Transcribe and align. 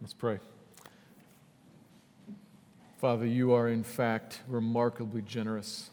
Let's 0.00 0.14
pray. 0.14 0.40
Father, 2.98 3.26
you 3.26 3.52
are 3.52 3.68
in 3.68 3.84
fact 3.84 4.40
remarkably 4.48 5.22
generous. 5.22 5.90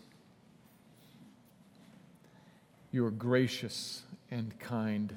You 2.91 3.05
are 3.05 3.11
gracious 3.11 4.03
and 4.31 4.57
kind. 4.59 5.13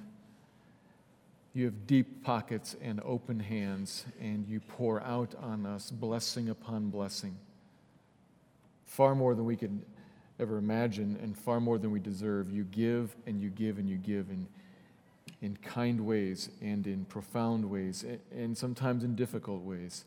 You 1.54 1.66
have 1.66 1.86
deep 1.86 2.24
pockets 2.24 2.76
and 2.82 3.00
open 3.04 3.40
hands, 3.40 4.04
and 4.20 4.46
you 4.46 4.60
pour 4.60 5.00
out 5.02 5.34
on 5.40 5.66
us 5.66 5.90
blessing 5.90 6.48
upon 6.48 6.90
blessing. 6.90 7.36
Far 8.84 9.14
more 9.14 9.34
than 9.34 9.44
we 9.44 9.56
could 9.56 9.82
ever 10.40 10.58
imagine, 10.58 11.18
and 11.22 11.36
far 11.36 11.60
more 11.60 11.78
than 11.78 11.90
we 11.90 12.00
deserve. 12.00 12.50
You 12.50 12.64
give 12.64 13.14
and 13.26 13.40
you 13.40 13.50
give 13.50 13.78
and 13.78 13.88
you 13.88 13.98
give 13.98 14.30
in, 14.30 14.48
in 15.42 15.56
kind 15.56 16.00
ways 16.00 16.50
and 16.60 16.86
in 16.86 17.04
profound 17.04 17.64
ways, 17.68 18.04
and 18.34 18.56
sometimes 18.56 19.04
in 19.04 19.14
difficult 19.14 19.62
ways, 19.62 20.04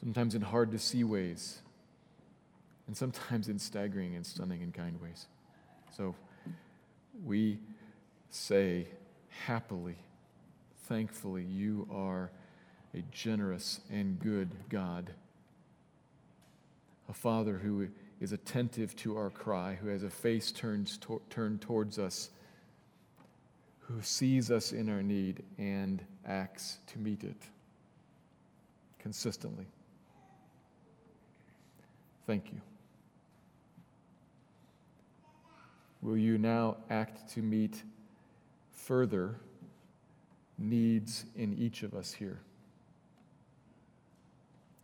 sometimes 0.00 0.34
in 0.34 0.42
hard 0.42 0.70
to 0.72 0.78
see 0.78 1.04
ways, 1.04 1.58
and 2.86 2.96
sometimes 2.96 3.48
in 3.48 3.58
staggering 3.58 4.14
and 4.16 4.24
stunning 4.24 4.62
and 4.62 4.72
kind 4.72 5.00
ways. 5.02 5.26
So, 5.96 6.14
we 7.24 7.58
say 8.30 8.86
happily, 9.46 9.96
thankfully, 10.88 11.44
you 11.44 11.86
are 11.90 12.30
a 12.94 13.02
generous 13.12 13.80
and 13.90 14.18
good 14.18 14.50
God. 14.68 15.10
A 17.08 17.12
Father 17.12 17.58
who 17.58 17.88
is 18.20 18.32
attentive 18.32 18.94
to 18.96 19.16
our 19.16 19.30
cry, 19.30 19.76
who 19.80 19.88
has 19.88 20.02
a 20.02 20.10
face 20.10 20.50
turned, 20.52 21.00
to- 21.02 21.22
turned 21.30 21.60
towards 21.60 21.98
us, 21.98 22.30
who 23.80 24.00
sees 24.02 24.50
us 24.50 24.72
in 24.72 24.88
our 24.88 25.02
need 25.02 25.42
and 25.58 26.04
acts 26.26 26.78
to 26.88 26.98
meet 26.98 27.24
it 27.24 27.42
consistently. 28.98 29.66
Thank 32.26 32.52
you. 32.52 32.60
Will 36.02 36.16
you 36.16 36.38
now 36.38 36.76
act 36.88 37.28
to 37.34 37.42
meet 37.42 37.82
further 38.72 39.36
needs 40.58 41.24
in 41.36 41.54
each 41.54 41.82
of 41.82 41.94
us 41.94 42.12
here? 42.12 42.40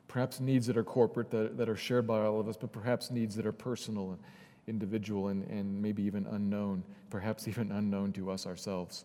Perhaps 0.09 0.41
needs 0.41 0.67
that 0.67 0.77
are 0.77 0.85
corporate, 0.85 1.31
that, 1.31 1.57
that 1.57 1.69
are 1.69 1.77
shared 1.77 2.07
by 2.07 2.21
all 2.21 2.41
of 2.41 2.49
us, 2.49 2.57
but 2.57 2.73
perhaps 2.73 3.11
needs 3.11 3.35
that 3.37 3.47
are 3.47 3.53
personal 3.53 4.11
and 4.11 4.19
individual 4.67 5.29
and, 5.29 5.47
and 5.49 5.81
maybe 5.81 6.03
even 6.03 6.27
unknown, 6.31 6.83
perhaps 7.11 7.49
even 7.49 7.73
unknown 7.73 8.13
to 8.13 8.31
us 8.31 8.47
ourselves. 8.47 9.05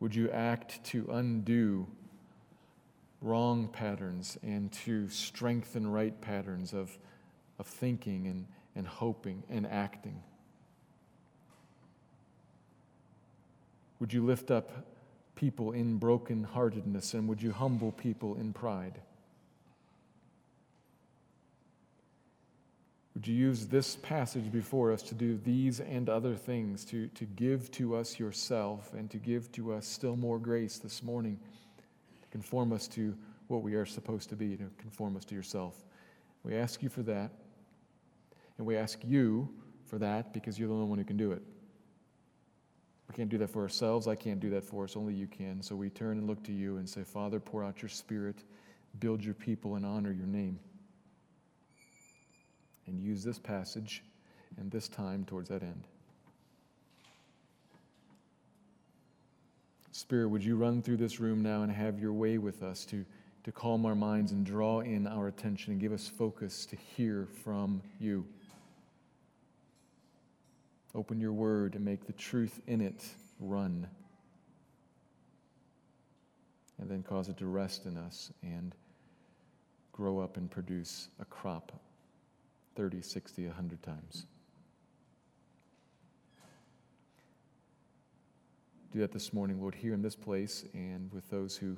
Would 0.00 0.14
you 0.14 0.30
act 0.30 0.82
to 0.86 1.08
undo 1.12 1.86
wrong 3.22 3.68
patterns 3.68 4.36
and 4.42 4.70
to 4.70 5.08
strengthen 5.08 5.90
right 5.90 6.18
patterns 6.20 6.74
of, 6.74 6.98
of 7.58 7.66
thinking 7.66 8.26
and, 8.26 8.46
and 8.76 8.86
hoping 8.86 9.42
and 9.48 9.66
acting? 9.66 10.22
Would 14.00 14.12
you 14.12 14.24
lift 14.24 14.50
up 14.50 14.70
people 15.34 15.72
in 15.72 15.98
brokenheartedness 15.98 17.14
and 17.14 17.28
would 17.28 17.42
you 17.42 17.52
humble 17.52 17.92
people 17.92 18.34
in 18.36 18.52
pride? 18.52 19.00
Would 23.14 23.28
you 23.28 23.34
use 23.34 23.66
this 23.66 23.94
passage 23.96 24.50
before 24.50 24.92
us 24.92 25.00
to 25.04 25.14
do 25.14 25.38
these 25.44 25.78
and 25.80 26.08
other 26.08 26.34
things, 26.34 26.84
to, 26.86 27.06
to 27.08 27.24
give 27.24 27.70
to 27.72 27.94
us 27.94 28.18
yourself 28.18 28.92
and 28.92 29.08
to 29.10 29.18
give 29.18 29.52
to 29.52 29.72
us 29.72 29.86
still 29.86 30.16
more 30.16 30.38
grace 30.38 30.78
this 30.78 31.02
morning, 31.02 31.38
to 32.22 32.28
conform 32.30 32.72
us 32.72 32.88
to 32.88 33.16
what 33.46 33.62
we 33.62 33.74
are 33.74 33.86
supposed 33.86 34.30
to 34.30 34.36
be, 34.36 34.56
to 34.56 34.68
conform 34.78 35.16
us 35.16 35.24
to 35.26 35.34
yourself? 35.34 35.74
We 36.42 36.56
ask 36.56 36.82
you 36.82 36.88
for 36.88 37.02
that. 37.04 37.30
And 38.58 38.66
we 38.66 38.76
ask 38.76 39.00
you 39.04 39.48
for 39.86 39.98
that 39.98 40.32
because 40.32 40.58
you're 40.58 40.68
the 40.68 40.74
only 40.74 40.86
one 40.86 40.98
who 40.98 41.04
can 41.04 41.16
do 41.16 41.32
it. 41.32 41.42
We 43.08 43.14
can't 43.14 43.28
do 43.28 43.38
that 43.38 43.50
for 43.50 43.62
ourselves. 43.62 44.08
I 44.08 44.14
can't 44.14 44.40
do 44.40 44.50
that 44.50 44.64
for 44.64 44.84
us. 44.84 44.96
Only 44.96 45.14
you 45.14 45.26
can. 45.26 45.62
So 45.62 45.76
we 45.76 45.90
turn 45.90 46.18
and 46.18 46.26
look 46.26 46.42
to 46.44 46.52
you 46.52 46.78
and 46.78 46.88
say, 46.88 47.04
Father, 47.04 47.38
pour 47.38 47.62
out 47.62 47.82
your 47.82 47.88
spirit, 47.88 48.36
build 48.98 49.22
your 49.22 49.34
people, 49.34 49.76
and 49.76 49.84
honor 49.84 50.12
your 50.12 50.26
name. 50.26 50.58
And 52.86 53.00
use 53.00 53.24
this 53.24 53.38
passage 53.38 54.02
and 54.58 54.70
this 54.70 54.88
time 54.88 55.24
towards 55.24 55.48
that 55.48 55.62
end. 55.62 55.84
Spirit, 59.92 60.28
would 60.28 60.44
you 60.44 60.56
run 60.56 60.82
through 60.82 60.96
this 60.96 61.20
room 61.20 61.42
now 61.42 61.62
and 61.62 61.70
have 61.70 62.00
your 62.00 62.12
way 62.12 62.36
with 62.38 62.62
us 62.62 62.84
to, 62.86 63.04
to 63.44 63.52
calm 63.52 63.86
our 63.86 63.94
minds 63.94 64.32
and 64.32 64.44
draw 64.44 64.80
in 64.80 65.06
our 65.06 65.28
attention 65.28 65.72
and 65.72 65.80
give 65.80 65.92
us 65.92 66.08
focus 66.08 66.66
to 66.66 66.76
hear 66.76 67.28
from 67.44 67.80
you? 68.00 68.26
Open 70.94 71.20
your 71.20 71.32
word 71.32 71.74
and 71.74 71.84
make 71.84 72.06
the 72.06 72.12
truth 72.12 72.60
in 72.66 72.80
it 72.80 73.04
run. 73.40 73.86
And 76.78 76.88
then 76.88 77.02
cause 77.02 77.28
it 77.28 77.36
to 77.38 77.46
rest 77.46 77.86
in 77.86 77.96
us 77.96 78.32
and 78.42 78.74
grow 79.92 80.18
up 80.18 80.36
and 80.36 80.50
produce 80.50 81.08
a 81.20 81.24
crop 81.24 81.72
30, 82.76 83.02
60, 83.02 83.46
100 83.46 83.82
times. 83.82 84.26
Do 88.92 89.00
that 89.00 89.12
this 89.12 89.32
morning, 89.32 89.60
Lord, 89.60 89.74
here 89.74 89.94
in 89.94 90.02
this 90.02 90.14
place 90.14 90.64
and 90.72 91.12
with 91.12 91.28
those 91.28 91.56
who 91.56 91.76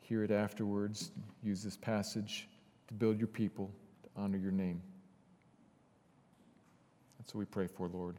hear 0.00 0.24
it 0.24 0.32
afterwards. 0.32 1.12
Use 1.42 1.62
this 1.62 1.76
passage 1.76 2.48
to 2.88 2.94
build 2.94 3.18
your 3.18 3.28
people, 3.28 3.70
to 4.02 4.08
honor 4.16 4.36
your 4.36 4.52
name. 4.52 4.82
That's 7.24 7.34
what 7.34 7.38
we 7.38 7.46
pray 7.46 7.68
for, 7.68 7.88
Lord. 7.88 8.16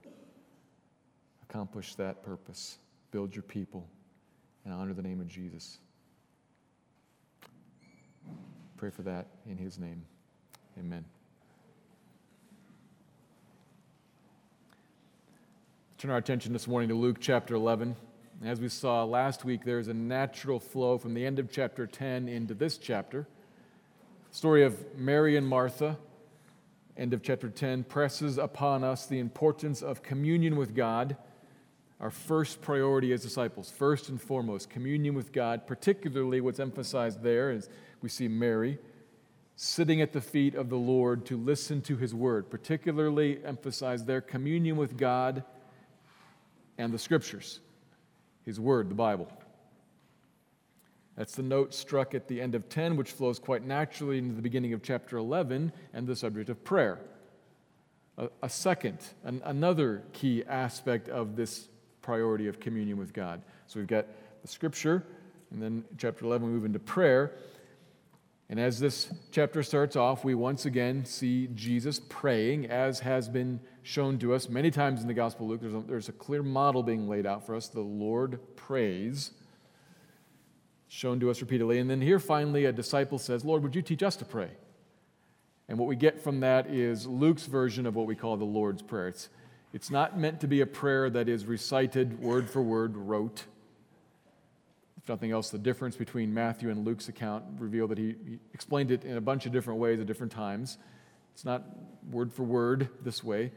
Accomplish 1.48 1.94
that 1.94 2.24
purpose. 2.24 2.80
Build 3.12 3.36
your 3.36 3.44
people 3.44 3.88
and 4.64 4.74
honor 4.74 4.94
the 4.96 5.04
name 5.04 5.22
of 5.22 5.28
Jesus. 5.28 5.78
Pray 8.78 8.90
for 8.90 9.04
that 9.04 9.28
in 9.48 9.58
his 9.58 9.78
name. 9.78 10.02
Amen. 10.80 11.06
Turn 16.00 16.10
our 16.10 16.18
attention 16.18 16.52
this 16.52 16.68
morning 16.68 16.90
to 16.90 16.96
Luke 16.96 17.18
chapter 17.22 17.54
11. 17.54 17.96
As 18.44 18.60
we 18.60 18.70
saw 18.70 19.04
last 19.04 19.46
week, 19.46 19.64
there's 19.64 19.88
a 19.88 19.94
natural 19.94 20.60
flow 20.60 20.98
from 20.98 21.14
the 21.14 21.24
end 21.24 21.38
of 21.38 21.52
chapter 21.52 21.86
10 21.86 22.28
into 22.28 22.56
this 22.56 22.80
chapter. 22.80 23.28
Story 24.32 24.64
of 24.64 24.98
Mary 24.98 25.38
and 25.38 25.48
Martha 25.48 25.96
end 26.98 27.14
of 27.14 27.22
chapter 27.22 27.50
10, 27.50 27.84
presses 27.84 28.38
upon 28.38 28.84
us 28.84 29.06
the 29.06 29.20
importance 29.20 29.82
of 29.82 30.02
communion 30.02 30.56
with 30.56 30.76
God, 30.76 31.18
our 32.00 32.10
first 32.10 32.62
priority 32.62 33.12
as 33.14 33.22
disciples. 33.22 33.72
First 33.72 34.10
and 34.10 34.22
foremost, 34.22 34.70
communion 34.70 35.14
with 35.14 35.32
God, 35.32 35.68
particularly 35.68 36.42
what's 36.42 36.60
emphasized 36.60 37.22
there 37.22 37.52
is 37.52 37.70
we 38.02 38.10
see 38.10 38.28
Mary 38.28 38.78
sitting 39.56 40.02
at 40.02 40.12
the 40.12 40.22
feet 40.22 40.56
of 40.56 40.70
the 40.70 40.78
Lord 40.78 41.26
to 41.28 41.38
listen 41.38 41.82
to 41.84 41.96
his 41.96 42.14
word, 42.14 42.50
particularly 42.50 43.40
emphasized 43.46 44.06
there 44.06 44.22
communion 44.22 44.76
with 44.76 44.98
God 44.98 45.44
and 46.78 46.94
the 46.94 47.00
scriptures, 47.00 47.62
his 48.44 48.60
word, 48.60 48.90
the 48.90 48.96
Bible. 48.96 49.32
That's 51.16 51.36
the 51.36 51.44
note 51.44 51.74
struck 51.74 52.14
at 52.14 52.28
the 52.28 52.42
end 52.42 52.56
of 52.56 52.68
10, 52.68 52.98
which 52.98 53.12
flows 53.12 53.40
quite 53.40 53.66
naturally 53.66 54.18
into 54.18 54.36
the 54.36 54.42
beginning 54.42 54.74
of 54.74 54.84
chapter 54.84 55.18
11 55.18 55.72
and 55.94 56.08
the 56.08 56.16
subject 56.16 56.50
of 56.50 56.64
prayer. 56.64 57.00
A, 58.18 58.30
a 58.44 58.50
second, 58.50 59.00
an, 59.24 59.42
another 59.46 60.04
key 60.12 60.44
aspect 60.46 61.08
of 61.08 61.36
this 61.36 61.70
priority 62.02 62.48
of 62.48 62.60
communion 62.60 62.98
with 62.98 63.14
God. 63.14 63.42
So 63.68 63.80
we've 63.80 63.88
got 63.88 64.08
the 64.42 64.48
scripture, 64.48 65.04
and 65.52 65.62
then 65.62 65.86
chapter 65.98 66.26
11, 66.26 66.48
we 66.48 66.54
move 66.54 66.66
into 66.66 66.80
prayer. 66.80 67.32
And 68.50 68.60
as 68.60 68.80
this 68.80 69.10
chapter 69.32 69.64
starts 69.64 69.96
off, 69.96 70.24
we 70.24 70.36
once 70.36 70.66
again 70.66 71.06
see 71.06 71.48
Jesus 71.56 72.00
praying, 72.10 72.68
as 72.68 73.00
has 73.00 73.28
been 73.28 73.60
shown 73.84 74.20
to 74.20 74.34
us 74.34 74.50
many 74.50 74.70
times 74.70 75.02
in 75.02 75.08
the 75.08 75.14
Gospel 75.14 75.46
of 75.46 75.52
Luke. 75.52 75.62
There's 75.62 75.74
a, 75.74 75.88
there's 75.88 76.10
a 76.10 76.14
clear 76.14 76.44
model 76.44 76.84
being 76.84 77.08
laid 77.08 77.26
out 77.26 77.46
for 77.46 77.56
us. 77.56 77.70
The 77.70 77.80
Lord 77.80 78.40
prays 78.56 79.32
shown 80.88 81.20
to 81.20 81.30
us 81.30 81.42
repeatedly. 81.42 81.80
And 81.80 81.90
then 81.90 82.02
here 82.02 82.20
finally, 82.20 82.66
a 82.66 82.72
disciple 82.72 83.18
says, 83.18 83.44
Lord, 83.44 83.64
would 83.64 83.76
you 83.76 83.82
teach 83.82 84.04
us 84.04 84.16
to 84.18 84.26
pray? 84.26 84.50
And 85.68 85.80
what 85.80 85.88
we 85.88 85.96
get 85.96 86.22
from 86.22 86.42
that 86.42 86.68
is 86.68 87.08
Luke's 87.08 87.46
version 87.46 87.86
of 87.86 87.96
what 87.96 88.06
we 88.06 88.16
call 88.16 88.38
the 88.38 88.46
Lord's 88.46 88.82
Prayer. 88.82 89.08
It's, 89.08 89.30
It's 89.74 89.90
not 89.90 90.18
meant 90.18 90.40
to 90.42 90.48
be 90.48 90.62
a 90.62 90.66
prayer 90.66 91.10
that 91.10 91.28
is 91.28 91.46
recited 91.46 92.22
word 92.22 92.50
for 92.50 92.62
word, 92.62 92.96
rote. 92.96 93.44
If 94.98 95.10
nothing 95.10 95.32
else, 95.32 95.50
the 95.50 95.58
difference 95.58 95.96
between 95.96 96.34
Matthew 96.34 96.70
and 96.70 96.86
Luke's 96.86 97.10
account 97.10 97.44
revealed 97.60 97.92
that 97.92 97.98
he, 97.98 98.16
he 98.28 98.40
explained 98.54 98.90
it 98.90 99.04
in 99.04 99.18
a 99.18 99.22
bunch 99.22 99.46
of 99.46 99.52
different 99.52 99.80
ways 99.80 100.00
at 100.00 100.06
different 100.06 100.32
times. 100.32 100.78
It's 101.34 101.44
not 101.44 101.64
word 102.10 102.32
for 102.32 102.44
word 102.44 102.90
this 103.04 103.24
way, 103.24 103.52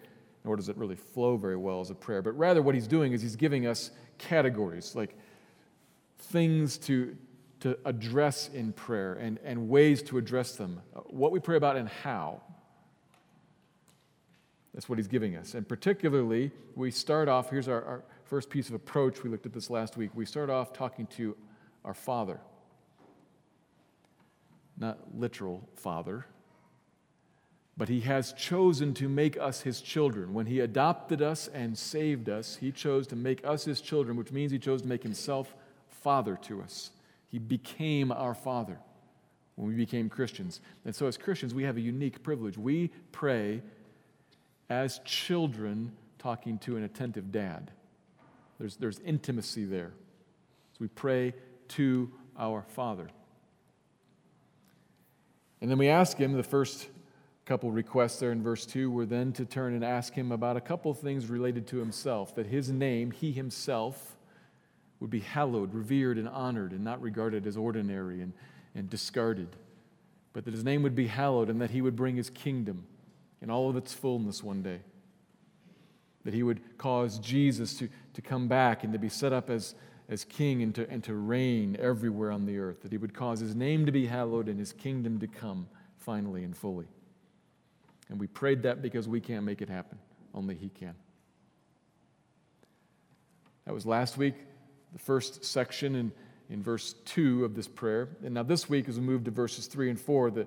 nor 0.45 0.57
does 0.57 0.69
it 0.69 0.77
really 0.77 0.97
flow 0.97 1.37
very 1.37 1.57
well 1.57 1.81
as 1.81 1.91
a 1.91 1.95
prayer. 1.95 2.23
But 2.23 2.37
rather, 2.37 2.63
what 2.63 2.75
he's 2.75 2.89
doing 2.89 3.13
is 3.13 3.23
he's 3.23 3.37
giving 3.37 3.67
us 3.67 3.91
categories, 4.19 4.97
like 4.97 5.17
things 6.19 6.79
to, 6.79 7.17
to 7.61 7.79
address 7.85 8.49
in 8.53 8.73
prayer 8.73 9.15
and, 9.15 9.39
and 9.45 9.69
ways 9.69 10.03
to 10.05 10.19
address 10.19 10.57
them, 10.57 10.81
uh, 10.95 11.01
what 11.01 11.33
we 11.33 11.41
pray 11.41 11.57
about 11.57 11.77
and 11.77 11.89
how. 11.89 12.43
That's 14.75 14.89
what 14.89 14.99
he's 14.99 15.09
giving 15.09 15.37
us. 15.37 15.55
And 15.55 15.67
particularly, 15.67 16.53
we 16.77 16.91
start 16.91 17.29
off 17.29 17.51
here's 17.51 17.69
our, 17.69 17.83
our 17.85 18.05
first 18.25 18.51
piece 18.51 18.69
of 18.69 18.75
approach. 18.75 19.23
We 19.25 19.31
looked 19.31 19.47
at 19.47 19.53
this 19.53 19.71
last 19.71 19.97
week. 19.97 20.11
We 20.15 20.27
start 20.27 20.51
off 20.51 20.73
talking 20.73 21.07
to 21.17 21.37
our 21.85 21.95
Father. 21.95 22.41
Not 24.77 24.99
literal 25.17 25.69
Father, 25.75 26.27
but 27.77 27.89
he 27.89 28.01
has 28.01 28.33
chosen 28.35 28.95
to 28.95 29.09
make 29.09 29.37
us 29.37 29.63
his 29.63 29.81
children. 29.81 30.35
When 30.35 30.47
he 30.47 30.61
adopted 30.61 31.23
us 31.23 31.49
and 31.49 31.77
saved 31.77 32.29
us, 32.29 32.57
he 32.57 32.71
chose 32.71 33.07
to 33.09 33.17
make 33.17 33.45
us 33.45 33.65
his 33.65 33.81
children, 33.81 34.17
which 34.17 34.31
means 34.31 34.53
he 34.53 34.59
chose 34.59 34.83
to 34.83 34.89
make 34.89 35.03
himself 35.03 35.57
father 36.03 36.39
to 36.43 36.63
us. 36.63 36.91
He 37.29 37.39
became 37.39 38.11
our 38.13 38.35
father 38.35 38.79
when 39.57 39.69
we 39.69 39.75
became 39.75 40.09
Christians. 40.09 40.61
And 40.85 40.95
so, 40.95 41.07
as 41.07 41.17
Christians, 41.17 41.55
we 41.55 41.65
have 41.65 41.77
a 41.77 41.81
unique 41.81 42.23
privilege. 42.23 42.57
We 42.57 42.91
pray 43.13 43.63
as 44.71 45.01
children 45.05 45.93
talking 46.19 46.59
to 46.61 46.77
an 46.77 46.85
attentive 46.85 47.33
dad. 47.33 47.71
There's, 48.59 48.77
there's 48.77 48.99
intimacy 49.01 49.65
there. 49.65 49.93
So 50.73 50.79
we 50.81 50.89
pray 50.89 51.35
to 51.69 52.11
our 52.39 52.63
Father. 52.63 53.09
And 55.61 55.71
then 55.71 55.79
we 55.79 55.89
ask 55.89 56.17
Him, 56.17 56.33
the 56.33 56.43
first 56.43 56.89
couple 57.47 57.71
requests 57.71 58.19
there 58.19 58.31
in 58.31 58.43
verse 58.43 58.67
2 58.67 58.91
were 58.91 59.07
then 59.07 59.33
to 59.33 59.45
turn 59.45 59.75
and 59.75 59.85
ask 59.85 60.13
Him 60.13 60.33
about 60.33 60.57
a 60.57 60.61
couple 60.61 60.93
things 60.95 61.29
related 61.29 61.67
to 61.69 61.79
Himself, 61.79 62.35
that 62.37 62.47
His 62.47 62.71
name, 62.71 63.11
He 63.11 63.33
Himself, 63.33 64.18
would 65.01 65.11
be 65.11 65.21
hallowed, 65.21 65.73
revered, 65.75 66.19
and 66.19 66.29
honored, 66.29 66.73
and 66.73 66.83
not 66.83 67.01
regarded 67.01 67.47
as 67.47 67.57
ordinary 67.57 68.21
and, 68.21 68.33
and 68.75 68.91
discarded, 68.91 69.49
but 70.33 70.45
that 70.45 70.55
His 70.55 70.65
name 70.65 70.83
would 70.83 70.95
be 70.95 71.07
hallowed 71.07 71.49
and 71.49 71.61
that 71.61 71.71
He 71.71 71.81
would 71.81 71.97
bring 71.97 72.17
His 72.17 72.31
kingdom 72.31 72.85
in 73.41 73.51
all 73.51 73.71
of 73.71 73.77
its 73.77 73.93
fullness 73.93 74.43
one 74.43 74.63
day. 74.63 74.81
That 76.25 76.35
he 76.35 76.43
would 76.43 76.79
cause 76.79 77.19
Jesus 77.19 77.75
to, 77.79 77.89
to 78.15 78.23
come 78.23 78.49
back 78.49 78.85
and 78.85 78.93
to 78.93 78.99
be 78.99 79.09
set 79.09 79.33
up 79.33 79.49
as, 79.49 79.75
as 80.09 80.25
king 80.25 80.63
and 80.63 80.75
to, 80.75 80.89
and 80.91 81.03
to 81.05 81.15
reign 81.15 81.77
everywhere 81.81 82.31
on 82.31 82.45
the 82.45 82.59
earth. 82.59 82.83
That 82.83 82.93
he 82.93 82.99
would 82.99 83.15
cause 83.15 83.41
his 83.41 83.55
name 83.55 83.87
to 83.87 83.93
be 83.93 84.07
hallowed 84.07 84.49
and 84.49 84.59
his 84.59 84.73
kingdom 84.73 85.19
to 85.21 85.27
come 85.27 85.69
finally 85.97 86.45
and 86.45 86.57
fully. 86.57 86.87
And 88.11 88.19
we 88.19 88.27
prayed 88.27 88.63
that 88.63 88.83
because 88.83 89.07
we 89.07 89.21
can't 89.21 89.45
make 89.45 89.63
it 89.63 89.69
happen, 89.69 89.99
only 90.35 90.55
he 90.55 90.71
can. 90.71 90.95
That 93.67 93.75
was 93.75 93.85
last 93.85 94.17
week, 94.17 94.35
the 94.93 94.99
first 94.99 95.45
section 95.45 95.95
in, 95.95 96.13
in 96.51 96.63
verse 96.63 96.95
2 97.05 97.45
of 97.45 97.55
this 97.55 97.69
prayer. 97.69 98.09
And 98.25 98.35
now 98.35 98.43
this 98.43 98.69
week, 98.69 98.89
as 98.89 98.99
we 98.99 99.05
move 99.05 99.25
to 99.25 99.31
verses 99.31 99.67
3 99.67 99.91
and 99.91 100.01
4, 100.01 100.31
the, 100.31 100.47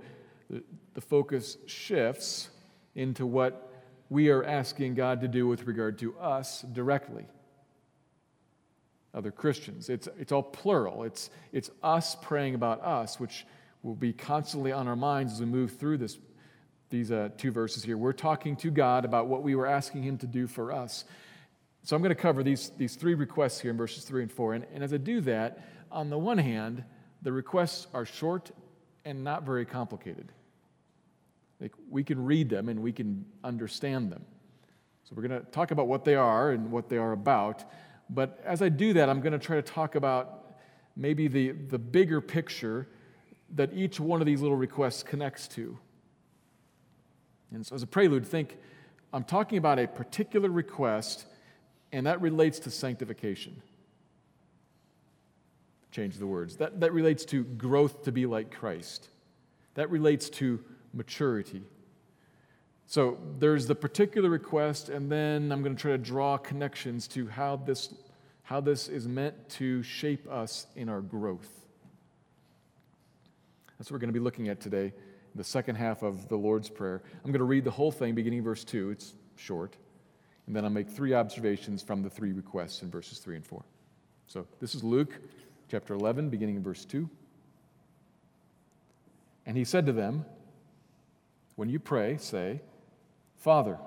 the, 0.49 0.63
the 0.93 1.01
focus 1.01 1.57
shifts 1.65 2.49
into 2.95 3.25
what 3.25 3.71
we 4.09 4.29
are 4.29 4.43
asking 4.43 4.95
God 4.95 5.21
to 5.21 5.27
do 5.27 5.47
with 5.47 5.65
regard 5.65 5.97
to 5.99 6.17
us 6.19 6.63
directly. 6.73 7.25
Other 9.13 9.31
Christians. 9.31 9.89
It's, 9.89 10.07
it's 10.19 10.31
all 10.31 10.43
plural. 10.43 11.03
It's, 11.03 11.29
it's 11.51 11.69
us 11.83 12.15
praying 12.21 12.55
about 12.55 12.81
us, 12.83 13.19
which 13.19 13.45
will 13.83 13.95
be 13.95 14.13
constantly 14.13 14.71
on 14.71 14.87
our 14.87 14.95
minds 14.95 15.33
as 15.33 15.39
we 15.39 15.45
move 15.45 15.77
through 15.77 15.97
this, 15.97 16.17
these 16.89 17.11
uh, 17.11 17.29
two 17.37 17.51
verses 17.51 17.83
here. 17.83 17.97
We're 17.97 18.13
talking 18.13 18.55
to 18.57 18.71
God 18.71 19.05
about 19.05 19.27
what 19.27 19.43
we 19.43 19.55
were 19.55 19.67
asking 19.67 20.03
Him 20.03 20.17
to 20.19 20.27
do 20.27 20.47
for 20.47 20.71
us. 20.71 21.05
So 21.83 21.95
I'm 21.95 22.01
going 22.01 22.09
to 22.09 22.21
cover 22.21 22.43
these, 22.43 22.71
these 22.77 22.95
three 22.95 23.15
requests 23.15 23.59
here 23.59 23.71
in 23.71 23.77
verses 23.77 24.03
3 24.03 24.23
and 24.23 24.31
4. 24.31 24.53
And, 24.53 24.65
and 24.73 24.83
as 24.83 24.93
I 24.93 24.97
do 24.97 25.21
that, 25.21 25.65
on 25.91 26.09
the 26.09 26.17
one 26.17 26.37
hand, 26.37 26.83
the 27.21 27.31
requests 27.31 27.87
are 27.93 28.05
short 28.05 28.51
and 29.03 29.23
not 29.23 29.43
very 29.43 29.65
complicated. 29.65 30.31
Like 31.59 31.73
we 31.89 32.03
can 32.03 32.23
read 32.23 32.49
them 32.49 32.69
and 32.69 32.81
we 32.81 32.91
can 32.91 33.25
understand 33.43 34.11
them. 34.11 34.25
So 35.03 35.13
we're 35.15 35.27
going 35.27 35.41
to 35.41 35.51
talk 35.51 35.71
about 35.71 35.87
what 35.87 36.05
they 36.05 36.15
are 36.15 36.51
and 36.51 36.71
what 36.71 36.89
they 36.89 36.97
are 36.97 37.11
about. 37.11 37.63
But 38.09 38.41
as 38.45 38.61
I 38.61 38.69
do 38.69 38.93
that, 38.93 39.09
I'm 39.09 39.21
going 39.21 39.33
to 39.33 39.39
try 39.39 39.55
to 39.55 39.61
talk 39.61 39.95
about 39.95 40.55
maybe 40.95 41.27
the, 41.27 41.51
the 41.51 41.79
bigger 41.79 42.21
picture 42.21 42.87
that 43.55 43.73
each 43.73 43.99
one 43.99 44.21
of 44.21 44.25
these 44.25 44.41
little 44.41 44.57
requests 44.57 45.03
connects 45.03 45.47
to. 45.49 45.77
And 47.53 47.65
so, 47.65 47.75
as 47.75 47.83
a 47.83 47.87
prelude, 47.87 48.25
think 48.25 48.57
I'm 49.11 49.23
talking 49.23 49.57
about 49.57 49.77
a 49.77 49.87
particular 49.87 50.49
request, 50.49 51.25
and 51.91 52.05
that 52.07 52.21
relates 52.21 52.59
to 52.59 52.71
sanctification. 52.71 53.61
Change 55.91 56.17
the 56.17 56.27
words. 56.27 56.55
That, 56.57 56.79
that 56.79 56.93
relates 56.93 57.25
to 57.25 57.43
growth 57.43 58.03
to 58.03 58.11
be 58.11 58.25
like 58.25 58.51
Christ. 58.51 59.09
That 59.75 59.89
relates 59.89 60.29
to 60.31 60.63
maturity. 60.93 61.63
So 62.87 63.17
there's 63.39 63.67
the 63.67 63.75
particular 63.75 64.29
request, 64.29 64.89
and 64.89 65.11
then 65.11 65.51
I'm 65.51 65.63
going 65.63 65.75
to 65.75 65.81
try 65.81 65.91
to 65.91 65.97
draw 65.97 66.37
connections 66.37 67.07
to 67.09 67.27
how 67.27 67.57
this, 67.57 67.93
how 68.43 68.59
this 68.59 68.87
is 68.87 69.07
meant 69.07 69.49
to 69.51 69.81
shape 69.83 70.29
us 70.29 70.67
in 70.75 70.89
our 70.89 71.01
growth. 71.01 71.49
That's 73.77 73.89
what 73.89 73.95
we're 73.95 73.99
going 73.99 74.13
to 74.13 74.19
be 74.19 74.23
looking 74.23 74.49
at 74.49 74.59
today, 74.59 74.93
the 75.35 75.43
second 75.43 75.75
half 75.75 76.03
of 76.03 76.27
the 76.27 76.35
Lord's 76.35 76.69
Prayer. 76.69 77.01
I'm 77.23 77.31
going 77.31 77.39
to 77.39 77.45
read 77.45 77.63
the 77.63 77.71
whole 77.71 77.91
thing 77.91 78.13
beginning 78.13 78.43
verse 78.43 78.63
2. 78.63 78.91
It's 78.91 79.13
short. 79.37 79.77
And 80.51 80.55
then 80.57 80.65
I'll 80.65 80.69
make 80.69 80.89
three 80.89 81.13
observations 81.13 81.81
from 81.81 82.03
the 82.03 82.09
three 82.09 82.33
requests 82.33 82.81
in 82.81 82.91
verses 82.91 83.19
3 83.19 83.37
and 83.37 83.45
4. 83.45 83.63
So 84.27 84.45
this 84.59 84.75
is 84.75 84.83
Luke 84.83 85.17
chapter 85.69 85.93
11, 85.93 86.27
beginning 86.27 86.57
in 86.57 86.61
verse 86.61 86.83
2. 86.83 87.09
And 89.45 89.55
he 89.55 89.63
said 89.63 89.85
to 89.85 89.93
them, 89.93 90.25
when 91.55 91.69
you 91.69 91.79
pray, 91.79 92.17
say, 92.17 92.59
Father, 93.37 93.77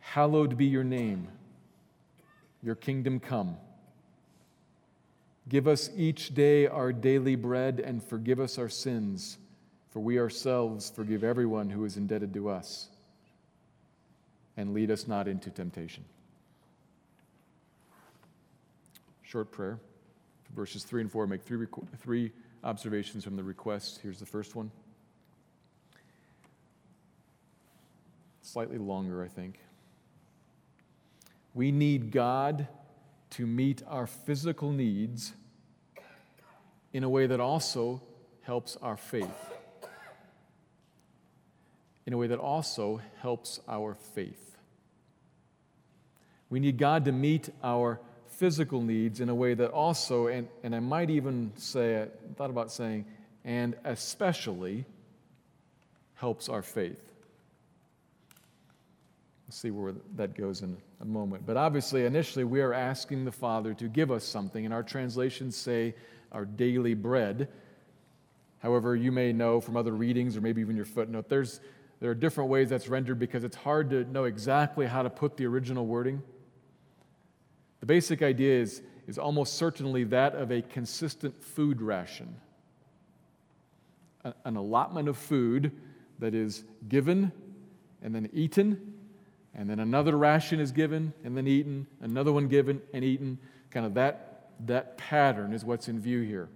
hallowed 0.00 0.56
be 0.56 0.66
your 0.66 0.82
name, 0.82 1.28
your 2.60 2.74
kingdom 2.74 3.20
come. 3.20 3.58
Give 5.48 5.68
us 5.68 5.88
each 5.96 6.34
day 6.34 6.66
our 6.66 6.92
daily 6.92 7.36
bread 7.36 7.78
and 7.78 8.02
forgive 8.02 8.40
us 8.40 8.58
our 8.58 8.68
sins, 8.68 9.38
for 9.88 10.00
we 10.00 10.18
ourselves 10.18 10.90
forgive 10.90 11.22
everyone 11.22 11.70
who 11.70 11.84
is 11.84 11.96
indebted 11.96 12.34
to 12.34 12.48
us. 12.48 12.88
And 14.56 14.72
lead 14.72 14.90
us 14.90 15.06
not 15.06 15.28
into 15.28 15.50
temptation. 15.50 16.04
Short 19.22 19.50
prayer. 19.50 19.78
Verses 20.54 20.84
3 20.84 21.02
and 21.02 21.12
4 21.12 21.26
make 21.26 21.42
three, 21.42 21.66
three 21.98 22.32
observations 22.64 23.24
from 23.24 23.36
the 23.36 23.42
request. 23.42 24.00
Here's 24.02 24.18
the 24.18 24.26
first 24.26 24.54
one. 24.54 24.70
slightly 28.46 28.78
longer, 28.78 29.22
I 29.22 29.28
think. 29.28 29.58
We 31.52 31.72
need 31.72 32.10
God 32.12 32.68
to 33.30 33.46
meet 33.46 33.82
our 33.86 34.06
physical 34.06 34.72
needs 34.72 35.32
in 36.92 37.02
a 37.04 37.08
way 37.08 37.26
that 37.26 37.40
also 37.40 38.00
helps 38.42 38.76
our 38.80 38.96
faith. 38.96 39.52
In 42.06 42.12
a 42.12 42.16
way 42.16 42.28
that 42.28 42.38
also 42.38 43.00
helps 43.20 43.60
our 43.68 43.94
faith. 43.94 44.45
We 46.50 46.60
need 46.60 46.78
God 46.78 47.04
to 47.06 47.12
meet 47.12 47.50
our 47.62 48.00
physical 48.28 48.82
needs 48.82 49.20
in 49.20 49.28
a 49.28 49.34
way 49.34 49.54
that 49.54 49.70
also, 49.70 50.26
and, 50.26 50.48
and 50.62 50.74
I 50.74 50.80
might 50.80 51.10
even 51.10 51.52
say, 51.56 52.02
I 52.02 52.08
thought 52.36 52.50
about 52.50 52.70
saying, 52.70 53.06
and 53.44 53.74
especially 53.84 54.84
helps 56.14 56.48
our 56.48 56.62
faith. 56.62 57.00
We'll 59.46 59.52
see 59.52 59.70
where 59.70 59.94
that 60.16 60.34
goes 60.34 60.62
in 60.62 60.76
a 61.00 61.04
moment. 61.04 61.46
But 61.46 61.56
obviously, 61.56 62.04
initially, 62.04 62.44
we 62.44 62.60
are 62.60 62.72
asking 62.72 63.24
the 63.24 63.32
Father 63.32 63.74
to 63.74 63.88
give 63.88 64.10
us 64.10 64.24
something, 64.24 64.64
and 64.64 64.74
our 64.74 64.82
translations 64.82 65.56
say 65.56 65.94
our 66.32 66.44
daily 66.44 66.94
bread. 66.94 67.48
However, 68.58 68.96
you 68.96 69.12
may 69.12 69.32
know 69.32 69.60
from 69.60 69.76
other 69.76 69.92
readings 69.92 70.36
or 70.36 70.40
maybe 70.40 70.60
even 70.60 70.74
your 70.74 70.84
footnote, 70.84 71.28
there's, 71.28 71.60
there 72.00 72.10
are 72.10 72.14
different 72.14 72.50
ways 72.50 72.68
that's 72.68 72.88
rendered 72.88 73.18
because 73.18 73.44
it's 73.44 73.56
hard 73.56 73.90
to 73.90 74.04
know 74.04 74.24
exactly 74.24 74.86
how 74.86 75.02
to 75.02 75.10
put 75.10 75.36
the 75.36 75.46
original 75.46 75.86
wording. 75.86 76.22
The 77.86 77.94
basic 77.94 78.20
idea 78.20 78.60
is, 78.60 78.82
is 79.06 79.16
almost 79.16 79.54
certainly 79.54 80.02
that 80.04 80.34
of 80.34 80.50
a 80.50 80.60
consistent 80.60 81.40
food 81.40 81.80
ration, 81.80 82.34
an 84.44 84.56
allotment 84.56 85.08
of 85.08 85.16
food 85.16 85.70
that 86.18 86.34
is 86.34 86.64
given 86.88 87.30
and 88.02 88.12
then 88.12 88.28
eaten 88.32 88.94
and 89.56 89.70
then 89.70 89.78
another 89.78 90.16
ration 90.16 90.60
is 90.60 90.70
given 90.70 91.14
and 91.24 91.36
then 91.36 91.46
eaten, 91.46 91.86
another 92.00 92.32
one 92.32 92.46
given 92.46 92.82
and 92.92 93.02
eaten. 93.02 93.38
Kind 93.70 93.86
of 93.86 93.94
that, 93.94 94.50
that 94.66 94.98
pattern 94.98 95.54
is 95.54 95.64
what's 95.64 95.88
in 95.88 95.98
view 95.98 96.20
here. 96.20 96.48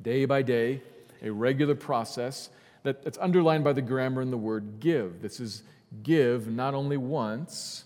Day 0.00 0.24
by 0.24 0.42
day, 0.42 0.80
a 1.20 1.30
regular 1.30 1.74
process 1.74 2.48
that, 2.82 3.02
that's 3.02 3.18
underlined 3.18 3.62
by 3.62 3.74
the 3.74 3.82
grammar 3.82 4.22
in 4.22 4.30
the 4.30 4.38
word 4.38 4.80
give. 4.80 5.20
This 5.20 5.38
is 5.38 5.64
give 6.02 6.48
not 6.48 6.74
only 6.74 6.96
once, 6.96 7.84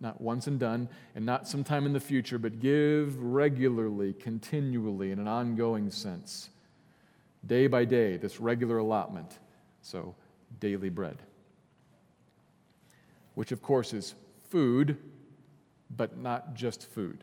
not 0.00 0.20
once 0.20 0.46
and 0.46 0.58
done, 0.58 0.88
and 1.14 1.24
not 1.24 1.46
sometime 1.48 1.86
in 1.86 1.92
the 1.92 2.00
future, 2.00 2.38
but 2.38 2.60
give 2.60 3.16
regularly, 3.22 4.12
continually, 4.12 5.12
in 5.12 5.18
an 5.18 5.28
ongoing 5.28 5.90
sense. 5.90 6.50
Day 7.46 7.66
by 7.66 7.84
day, 7.84 8.16
this 8.16 8.40
regular 8.40 8.78
allotment. 8.78 9.38
So, 9.82 10.14
daily 10.58 10.88
bread. 10.88 11.18
Which, 13.34 13.52
of 13.52 13.62
course, 13.62 13.92
is 13.92 14.14
food, 14.50 14.96
but 15.94 16.18
not 16.18 16.54
just 16.54 16.90
food. 16.90 17.22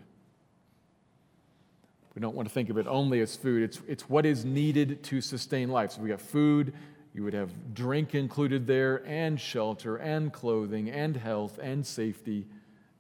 We 2.16 2.22
don't 2.22 2.36
want 2.36 2.48
to 2.48 2.54
think 2.54 2.70
of 2.70 2.78
it 2.78 2.86
only 2.88 3.22
as 3.22 3.36
food. 3.36 3.64
It's, 3.64 3.82
it's 3.88 4.08
what 4.08 4.26
is 4.26 4.46
needed 4.46 5.04
to 5.06 5.20
sustain 5.20 5.70
life. 5.70 5.94
So 5.94 6.02
we 6.02 6.10
got 6.10 6.22
food, 6.22 6.74
you 7.14 7.24
would 7.24 7.34
have 7.34 7.74
drink 7.74 8.16
included 8.16 8.66
there, 8.66 9.04
and 9.06 9.40
shelter, 9.40 9.98
and 9.98 10.34
clothing, 10.34 10.90
and 10.90 11.16
health, 11.16 11.60
and 11.62 11.86
safety, 11.86 12.48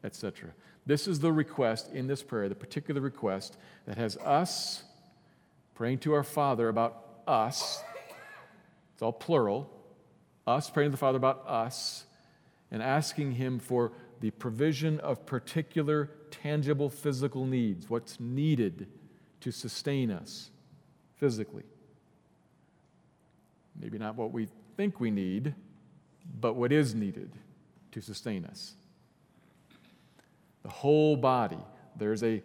etc. 0.03 0.51
This 0.85 1.07
is 1.07 1.19
the 1.19 1.31
request 1.31 1.91
in 1.91 2.07
this 2.07 2.21
prayer, 2.21 2.47
the 2.47 2.55
particular 2.55 3.01
request 3.01 3.57
that 3.87 3.97
has 3.97 4.17
us 4.17 4.83
praying 5.73 5.99
to 5.99 6.13
our 6.13 6.23
Father 6.23 6.69
about 6.69 7.21
us. 7.25 7.81
It's 8.93 9.01
all 9.01 9.13
plural. 9.13 9.69
Us 10.45 10.69
praying 10.69 10.89
to 10.89 10.91
the 10.91 10.97
Father 10.97 11.17
about 11.17 11.47
us 11.47 12.05
and 12.69 12.83
asking 12.83 13.33
Him 13.33 13.59
for 13.59 13.93
the 14.19 14.31
provision 14.31 14.99
of 14.99 15.25
particular 15.25 16.11
tangible 16.29 16.89
physical 16.89 17.45
needs, 17.45 17.89
what's 17.89 18.19
needed 18.19 18.87
to 19.39 19.51
sustain 19.51 20.11
us 20.11 20.51
physically. 21.15 21.63
Maybe 23.79 23.97
not 23.97 24.15
what 24.15 24.31
we 24.31 24.47
think 24.77 24.99
we 24.99 25.11
need, 25.11 25.53
but 26.39 26.55
what 26.55 26.71
is 26.71 26.95
needed 26.95 27.31
to 27.91 28.01
sustain 28.01 28.45
us. 28.45 28.73
The 30.63 30.69
whole 30.69 31.17
body, 31.17 31.59
there's 31.97 32.23
a, 32.23 32.41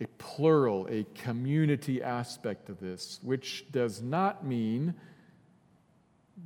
a 0.00 0.06
plural, 0.18 0.86
a 0.90 1.04
community 1.14 2.02
aspect 2.02 2.68
of 2.68 2.78
this, 2.80 3.18
which 3.22 3.64
does 3.72 4.02
not 4.02 4.44
mean 4.44 4.94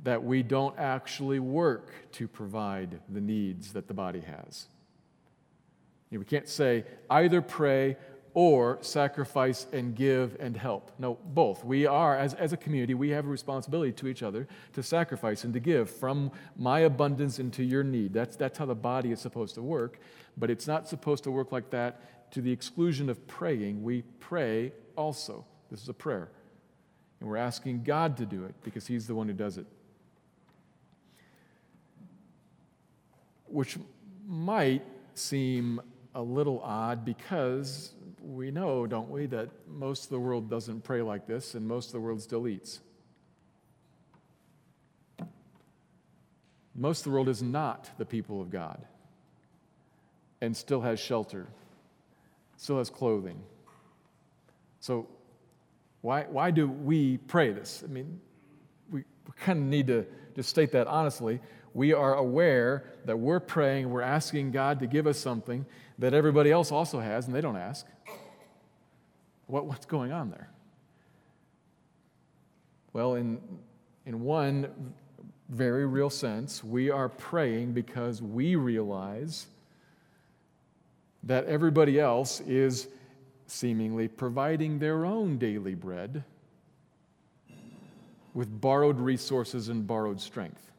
that 0.03 0.23
we 0.23 0.43
don't 0.43 0.77
actually 0.77 1.39
work 1.39 1.91
to 2.13 2.27
provide 2.27 2.99
the 3.09 3.21
needs 3.21 3.73
that 3.73 3.87
the 3.87 3.93
body 3.93 4.21
has. 4.21 4.67
You 6.09 6.17
know, 6.17 6.19
we 6.19 6.25
can't 6.25 6.47
say 6.47 6.85
either 7.09 7.41
pray 7.41 7.97
or 8.37 8.77
sacrifice 8.81 9.65
and 9.73 9.95
give 9.95 10.37
and 10.39 10.55
help. 10.55 10.91
No, 10.99 11.17
both. 11.25 11.65
We 11.65 11.87
are, 11.87 12.15
as, 12.15 12.35
as 12.35 12.53
a 12.53 12.57
community, 12.57 12.93
we 12.93 13.09
have 13.09 13.25
a 13.25 13.27
responsibility 13.27 13.91
to 13.93 14.07
each 14.07 14.21
other 14.21 14.47
to 14.73 14.83
sacrifice 14.83 15.43
and 15.43 15.51
to 15.55 15.59
give 15.59 15.89
from 15.89 16.29
my 16.55 16.81
abundance 16.81 17.39
into 17.39 17.63
your 17.63 17.83
need. 17.83 18.13
That's, 18.13 18.35
that's 18.35 18.59
how 18.59 18.67
the 18.67 18.75
body 18.75 19.11
is 19.11 19.19
supposed 19.19 19.55
to 19.55 19.63
work, 19.63 19.99
but 20.37 20.51
it's 20.51 20.67
not 20.67 20.87
supposed 20.87 21.23
to 21.23 21.31
work 21.31 21.51
like 21.51 21.71
that 21.71 22.31
to 22.33 22.41
the 22.41 22.51
exclusion 22.51 23.09
of 23.09 23.25
praying. 23.25 23.81
We 23.81 24.03
pray 24.19 24.71
also. 24.95 25.43
This 25.71 25.81
is 25.81 25.89
a 25.89 25.95
prayer. 25.95 26.29
And 27.19 27.27
we're 27.27 27.37
asking 27.37 27.85
God 27.85 28.17
to 28.17 28.27
do 28.27 28.45
it 28.45 28.53
because 28.61 28.85
He's 28.85 29.07
the 29.07 29.15
one 29.15 29.25
who 29.25 29.33
does 29.33 29.57
it. 29.57 29.65
Which 33.47 33.79
might 34.27 34.83
seem 35.15 35.81
a 36.13 36.21
little 36.21 36.61
odd 36.63 37.03
because 37.03 37.93
we 38.27 38.51
know, 38.51 38.85
don't 38.85 39.09
we, 39.09 39.25
that 39.27 39.49
most 39.67 40.05
of 40.05 40.09
the 40.09 40.19
world 40.19 40.49
doesn't 40.49 40.83
pray 40.83 41.01
like 41.01 41.25
this 41.25 41.55
and 41.55 41.65
most 41.65 41.87
of 41.87 41.93
the 41.93 42.01
world 42.01 42.21
still 42.21 42.47
eats. 42.47 42.81
Most 46.75 46.99
of 46.99 47.03
the 47.05 47.09
world 47.11 47.29
is 47.29 47.41
not 47.41 47.89
the 47.97 48.05
people 48.05 48.41
of 48.41 48.51
God 48.51 48.83
and 50.41 50.55
still 50.55 50.81
has 50.81 50.99
shelter, 50.99 51.47
still 52.57 52.77
has 52.77 52.89
clothing. 52.89 53.41
So, 54.81 55.07
why, 56.01 56.23
why 56.23 56.51
do 56.51 56.67
we 56.67 57.17
pray 57.17 57.51
this? 57.51 57.81
I 57.83 57.87
mean, 57.87 58.19
we, 58.91 58.99
we 58.99 59.33
kind 59.37 59.59
of 59.59 59.65
need 59.65 59.87
to 59.87 60.05
just 60.35 60.49
state 60.49 60.71
that 60.73 60.87
honestly. 60.87 61.39
We 61.73 61.93
are 61.93 62.15
aware 62.15 62.91
that 63.05 63.17
we're 63.17 63.39
praying, 63.39 63.89
we're 63.89 64.01
asking 64.01 64.51
God 64.51 64.79
to 64.79 64.87
give 64.87 65.07
us 65.07 65.17
something 65.17 65.65
that 65.97 66.13
everybody 66.13 66.51
else 66.51 66.71
also 66.71 66.99
has, 66.99 67.25
and 67.25 67.35
they 67.35 67.41
don't 67.41 67.57
ask. 67.57 67.85
What, 69.47 69.65
what's 69.65 69.85
going 69.85 70.11
on 70.11 70.29
there? 70.29 70.49
Well, 72.93 73.15
in, 73.15 73.39
in 74.05 74.21
one 74.21 74.93
very 75.49 75.85
real 75.85 76.09
sense, 76.09 76.63
we 76.63 76.89
are 76.89 77.09
praying 77.09 77.73
because 77.73 78.21
we 78.21 78.55
realize 78.55 79.47
that 81.23 81.45
everybody 81.45 81.99
else 81.99 82.41
is 82.41 82.87
seemingly 83.47 84.07
providing 84.07 84.79
their 84.79 85.05
own 85.05 85.37
daily 85.37 85.75
bread 85.75 86.23
with 88.33 88.61
borrowed 88.61 88.99
resources 88.99 89.69
and 89.69 89.87
borrowed 89.87 90.19
strength. 90.19 90.71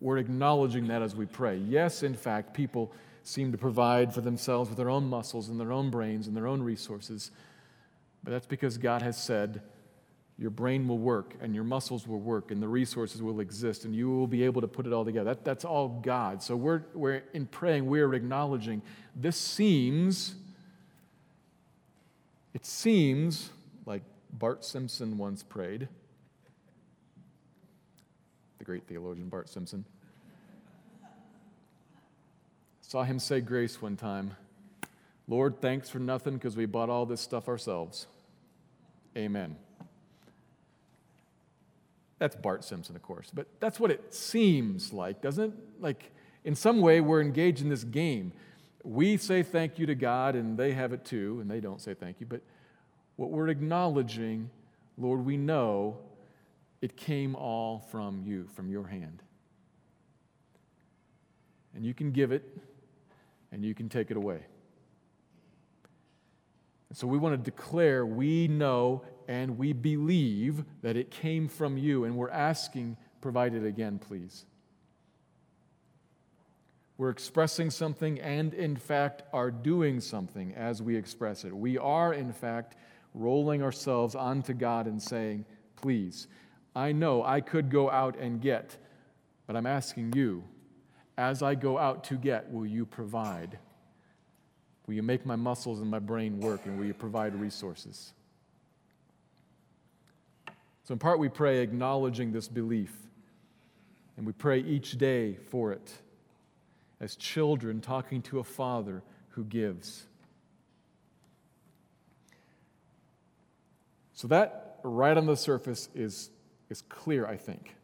We're 0.00 0.18
acknowledging 0.18 0.88
that 0.88 1.02
as 1.02 1.14
we 1.14 1.26
pray. 1.26 1.58
Yes, 1.58 2.02
in 2.02 2.14
fact, 2.14 2.54
people 2.54 2.92
seem 3.22 3.52
to 3.52 3.58
provide 3.58 4.14
for 4.14 4.20
themselves 4.20 4.70
with 4.70 4.76
their 4.76 4.90
own 4.90 5.04
muscles 5.04 5.48
and 5.48 5.60
their 5.60 5.72
own 5.72 5.90
brains 5.90 6.26
and 6.26 6.36
their 6.36 6.46
own 6.46 6.62
resources. 6.62 7.30
But 8.22 8.30
that's 8.32 8.46
because 8.46 8.78
God 8.78 9.02
has 9.02 9.22
said, 9.22 9.62
your 10.40 10.50
brain 10.50 10.88
will 10.88 10.98
work 10.98 11.34
and 11.42 11.54
your 11.54 11.64
muscles 11.64 12.06
will 12.06 12.18
work 12.18 12.50
and 12.50 12.62
the 12.62 12.68
resources 12.68 13.22
will 13.22 13.40
exist 13.40 13.84
and 13.84 13.94
you 13.94 14.10
will 14.10 14.26
be 14.26 14.42
able 14.42 14.62
to 14.62 14.68
put 14.68 14.86
it 14.86 14.92
all 14.92 15.04
together. 15.04 15.34
That, 15.34 15.44
that's 15.44 15.66
all 15.66 16.00
God. 16.02 16.42
So 16.42 16.56
we're, 16.56 16.82
we're 16.94 17.22
in 17.34 17.46
praying, 17.46 17.86
we're 17.86 18.14
acknowledging 18.14 18.80
this 19.14 19.36
seems, 19.36 20.34
it 22.54 22.64
seems 22.64 23.50
like 23.84 24.02
Bart 24.32 24.64
Simpson 24.64 25.18
once 25.18 25.42
prayed, 25.42 25.88
the 28.58 28.64
great 28.64 28.84
theologian 28.84 29.28
Bart 29.28 29.50
Simpson. 29.50 29.84
Saw 32.90 33.04
him 33.04 33.20
say 33.20 33.40
grace 33.40 33.80
one 33.80 33.96
time 33.96 34.32
Lord, 35.28 35.60
thanks 35.60 35.88
for 35.88 36.00
nothing 36.00 36.34
because 36.34 36.56
we 36.56 36.66
bought 36.66 36.90
all 36.90 37.06
this 37.06 37.20
stuff 37.20 37.46
ourselves. 37.46 38.08
Amen. 39.16 39.54
That's 42.18 42.34
Bart 42.34 42.64
Simpson, 42.64 42.96
of 42.96 43.02
course, 43.02 43.30
but 43.32 43.46
that's 43.60 43.78
what 43.78 43.92
it 43.92 44.12
seems 44.12 44.92
like, 44.92 45.22
doesn't 45.22 45.52
it? 45.52 45.58
Like, 45.78 46.10
in 46.42 46.56
some 46.56 46.80
way, 46.80 47.00
we're 47.00 47.20
engaged 47.20 47.62
in 47.62 47.68
this 47.68 47.84
game. 47.84 48.32
We 48.82 49.18
say 49.18 49.44
thank 49.44 49.78
you 49.78 49.86
to 49.86 49.94
God, 49.94 50.34
and 50.34 50.58
they 50.58 50.72
have 50.72 50.92
it 50.92 51.04
too, 51.04 51.38
and 51.40 51.48
they 51.48 51.60
don't 51.60 51.80
say 51.80 51.94
thank 51.94 52.18
you, 52.18 52.26
but 52.26 52.40
what 53.14 53.30
we're 53.30 53.50
acknowledging, 53.50 54.50
Lord, 54.98 55.24
we 55.24 55.36
know 55.36 55.96
it 56.82 56.96
came 56.96 57.36
all 57.36 57.86
from 57.92 58.24
you, 58.26 58.48
from 58.56 58.68
your 58.68 58.88
hand. 58.88 59.22
And 61.72 61.84
you 61.86 61.94
can 61.94 62.10
give 62.10 62.32
it 62.32 62.42
and 63.52 63.64
you 63.64 63.74
can 63.74 63.88
take 63.88 64.10
it 64.10 64.16
away. 64.16 64.40
And 66.88 66.98
so 66.98 67.06
we 67.06 67.18
want 67.18 67.42
to 67.42 67.50
declare 67.50 68.04
we 68.04 68.48
know 68.48 69.02
and 69.28 69.56
we 69.56 69.72
believe 69.72 70.64
that 70.82 70.96
it 70.96 71.12
came 71.12 71.46
from 71.46 71.78
you, 71.78 72.04
and 72.04 72.16
we're 72.16 72.30
asking, 72.30 72.96
provide 73.20 73.54
it 73.54 73.64
again, 73.64 74.00
please. 74.00 74.44
We're 76.98 77.10
expressing 77.10 77.70
something 77.70 78.20
and, 78.20 78.52
in 78.52 78.76
fact, 78.76 79.22
are 79.32 79.52
doing 79.52 80.00
something 80.00 80.52
as 80.54 80.82
we 80.82 80.96
express 80.96 81.44
it. 81.44 81.56
We 81.56 81.78
are, 81.78 82.12
in 82.12 82.32
fact, 82.32 82.76
rolling 83.14 83.62
ourselves 83.62 84.16
onto 84.16 84.52
God 84.52 84.86
and 84.86 85.00
saying, 85.00 85.46
Please, 85.76 86.26
I 86.74 86.92
know 86.92 87.24
I 87.24 87.40
could 87.40 87.70
go 87.70 87.88
out 87.88 88.18
and 88.18 88.40
get, 88.40 88.76
but 89.46 89.56
I'm 89.56 89.64
asking 89.64 90.12
you 90.14 90.44
as 91.20 91.42
I 91.42 91.54
go 91.54 91.76
out 91.76 92.04
to 92.04 92.16
get, 92.16 92.50
will 92.50 92.64
you 92.64 92.86
provide? 92.86 93.58
Will 94.86 94.94
you 94.94 95.02
make 95.02 95.26
my 95.26 95.36
muscles 95.36 95.80
and 95.80 95.90
my 95.90 95.98
brain 95.98 96.40
work, 96.40 96.64
and 96.64 96.78
will 96.78 96.86
you 96.86 96.94
provide 96.94 97.34
resources? 97.34 98.14
So, 100.84 100.94
in 100.94 100.98
part, 100.98 101.18
we 101.18 101.28
pray 101.28 101.58
acknowledging 101.58 102.32
this 102.32 102.48
belief, 102.48 102.96
and 104.16 104.26
we 104.26 104.32
pray 104.32 104.60
each 104.60 104.96
day 104.96 105.34
for 105.50 105.72
it 105.72 105.92
as 107.00 107.16
children 107.16 107.82
talking 107.82 108.22
to 108.22 108.38
a 108.38 108.44
father 108.44 109.02
who 109.28 109.44
gives. 109.44 110.06
So, 114.14 114.26
that 114.28 114.80
right 114.82 115.18
on 115.18 115.26
the 115.26 115.36
surface 115.36 115.90
is, 115.94 116.30
is 116.70 116.80
clear, 116.88 117.26
I 117.26 117.36
think. 117.36 117.74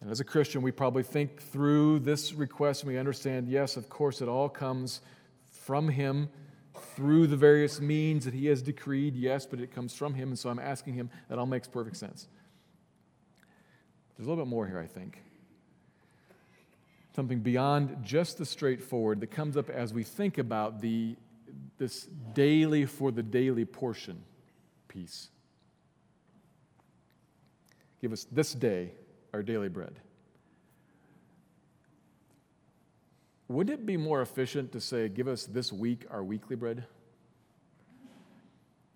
And 0.00 0.10
as 0.10 0.20
a 0.20 0.24
Christian, 0.24 0.62
we 0.62 0.72
probably 0.72 1.02
think 1.02 1.42
through 1.42 2.00
this 2.00 2.32
request 2.32 2.82
and 2.82 2.92
we 2.92 2.98
understand 2.98 3.48
yes, 3.48 3.76
of 3.76 3.88
course, 3.88 4.22
it 4.22 4.28
all 4.28 4.48
comes 4.48 5.00
from 5.50 5.88
Him 5.88 6.30
through 6.94 7.26
the 7.26 7.36
various 7.36 7.80
means 7.80 8.24
that 8.24 8.32
He 8.32 8.46
has 8.46 8.62
decreed, 8.62 9.14
yes, 9.14 9.44
but 9.44 9.60
it 9.60 9.74
comes 9.74 9.94
from 9.94 10.14
Him. 10.14 10.28
And 10.28 10.38
so 10.38 10.48
I'm 10.48 10.58
asking 10.58 10.94
Him, 10.94 11.10
that 11.28 11.38
all 11.38 11.46
makes 11.46 11.68
perfect 11.68 11.96
sense. 11.96 12.28
There's 14.16 14.26
a 14.26 14.30
little 14.30 14.44
bit 14.44 14.50
more 14.50 14.66
here, 14.66 14.78
I 14.78 14.86
think. 14.86 15.22
Something 17.14 17.40
beyond 17.40 17.98
just 18.02 18.38
the 18.38 18.46
straightforward 18.46 19.20
that 19.20 19.30
comes 19.30 19.56
up 19.56 19.68
as 19.68 19.92
we 19.92 20.04
think 20.04 20.38
about 20.38 20.80
the, 20.80 21.16
this 21.76 22.06
daily 22.32 22.86
for 22.86 23.10
the 23.10 23.22
daily 23.22 23.66
portion 23.66 24.22
piece. 24.88 25.28
Give 28.00 28.12
us 28.12 28.24
this 28.30 28.54
day 28.54 28.92
our 29.32 29.42
daily 29.42 29.68
bread. 29.68 30.00
Wouldn't 33.48 33.80
it 33.80 33.86
be 33.86 33.96
more 33.96 34.22
efficient 34.22 34.72
to 34.72 34.80
say, 34.80 35.08
give 35.08 35.26
us 35.26 35.44
this 35.44 35.72
week 35.72 36.06
our 36.10 36.22
weekly 36.22 36.56
bread? 36.56 36.84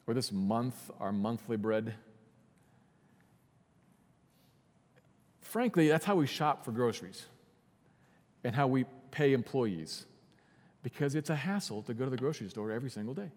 Or 0.07 0.15
this 0.15 0.31
month 0.31 0.91
our 1.01 1.13
monthly 1.13 1.57
bread? 1.57 1.95
Frankly, 5.41 5.89
that's 5.89 6.05
how 6.05 6.17
we 6.17 6.27
shop 6.27 6.65
for 6.65 6.73
groceries 6.73 7.27
and 8.45 8.55
how 8.55 8.67
we 8.67 8.85
pay 9.11 9.33
employees 9.33 10.07
because 10.83 11.15
it's 11.15 11.31
a 11.31 11.37
hassle 11.37 11.83
to 11.83 11.95
go 11.95 12.05
to 12.05 12.11
the 12.11 12.17
grocery 12.17 12.49
store 12.49 12.71
every 12.71 12.91
single 12.91 13.15
day 13.15 13.31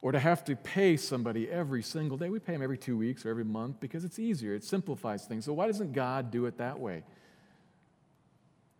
or 0.00 0.12
to 0.12 0.18
have 0.18 0.44
to 0.44 0.54
pay 0.54 0.96
somebody 0.96 1.50
every 1.50 1.82
single 1.82 2.16
day. 2.16 2.30
We 2.30 2.38
pay 2.38 2.52
them 2.52 2.62
every 2.62 2.78
two 2.78 2.96
weeks 2.96 3.26
or 3.26 3.30
every 3.30 3.44
month 3.44 3.80
because 3.80 4.04
it's 4.04 4.18
easier, 4.18 4.54
it 4.54 4.64
simplifies 4.64 5.24
things. 5.24 5.44
So, 5.44 5.52
why 5.52 5.66
doesn't 5.66 5.92
God 5.92 6.30
do 6.30 6.46
it 6.46 6.58
that 6.58 6.78
way? 6.78 7.02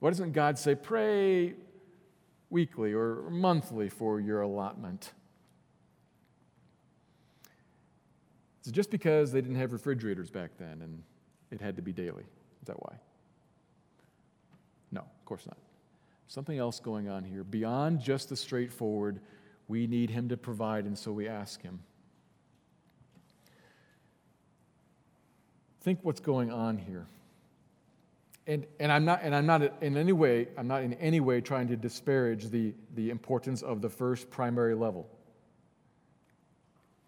Why 0.01 0.11
doesn't 0.11 0.33
God 0.33 0.59
say, 0.59 0.75
pray 0.75 1.55
weekly 2.51 2.93
or 2.93 3.29
monthly 3.31 3.89
for 3.89 4.21
your 4.21 4.43
allotment? 4.43 5.13
Is 8.63 8.69
it 8.69 8.73
just 8.73 8.91
because 8.91 9.33
they 9.33 9.41
didn't 9.41 9.57
have 9.57 9.73
refrigerators 9.73 10.31
back 10.31 10.51
then 10.59 10.83
and 10.83 11.03
it 11.51 11.61
had 11.61 11.77
to 11.77 11.83
be 11.83 11.93
daily? 11.93 12.25
Is 12.63 12.67
that 12.67 12.77
why? 12.77 12.95
No, 14.93 15.01
of 15.01 15.25
course 15.25 15.47
not. 15.47 15.57
Something 16.29 16.59
else 16.59 16.79
going 16.79 17.09
on 17.09 17.25
here 17.25 17.43
beyond 17.43 18.01
just 18.01 18.29
the 18.29 18.37
straightforward 18.37 19.21
we 19.69 19.87
need 19.87 20.11
Him 20.11 20.31
to 20.31 20.37
provide, 20.37 20.87
and 20.87 20.99
so 20.99 21.13
we 21.13 21.29
ask 21.29 21.63
Him. 21.63 21.81
Think 25.83 26.01
what's 26.03 26.21
going 26.21 26.51
on 26.51 26.79
here. 26.79 27.07
And, 28.47 28.67
and, 28.81 28.91
I'm 28.91 29.05
not, 29.05 29.21
and 29.23 29.35
I'm 29.35 29.45
not 29.45 29.63
in 29.83 29.97
any 29.99 30.13
way, 30.13 30.49
I'm 30.57 30.67
not 30.67 30.83
in 30.83 30.95
any 30.95 31.21
way 31.21 31.43
trying 31.43 31.69
to 31.69 31.77
disparage 31.77 32.49
the, 32.49 32.73
the 32.95 33.11
importance 33.11 33.61
of 33.61 33.83
the 33.83 33.91
first 33.91 34.31
primary 34.31 34.75
level. 34.75 35.07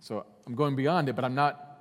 So 0.01 0.27
I'm 0.47 0.55
going 0.55 0.77
beyond 0.77 1.09
it, 1.09 1.17
but 1.17 1.25
I'm 1.25 1.35
not, 1.35 1.79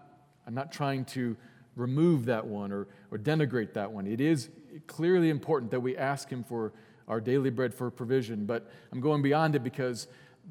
I'm 0.47 0.53
not 0.53 0.71
trying 0.71 1.03
to 1.05 1.35
remove 1.75 2.25
that 2.25 2.45
one 2.45 2.71
or, 2.71 2.87
or 3.11 3.17
denigrate 3.17 3.73
that 3.73 3.91
one. 3.91 4.07
It 4.07 4.21
is 4.21 4.49
clearly 4.87 5.29
important 5.29 5.71
that 5.71 5.81
we 5.81 5.97
ask 5.97 6.29
Him 6.29 6.43
for 6.43 6.71
our 7.09 7.19
daily 7.19 7.49
bread 7.49 7.73
for 7.73 7.89
provision, 7.91 8.45
but 8.45 8.69
I'm 8.93 9.01
going 9.01 9.21
beyond 9.21 9.55
it 9.55 9.63
because 9.63 10.07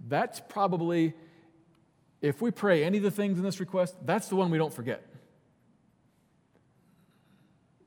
that's 0.06 0.40
probably, 0.40 1.14
if 2.20 2.40
we 2.40 2.50
pray 2.50 2.84
any 2.84 2.98
of 2.98 3.02
the 3.02 3.10
things 3.10 3.38
in 3.38 3.44
this 3.44 3.60
request, 3.60 3.96
that's 4.04 4.28
the 4.28 4.36
one 4.36 4.50
we 4.50 4.58
don't 4.58 4.72
forget. 4.72 5.04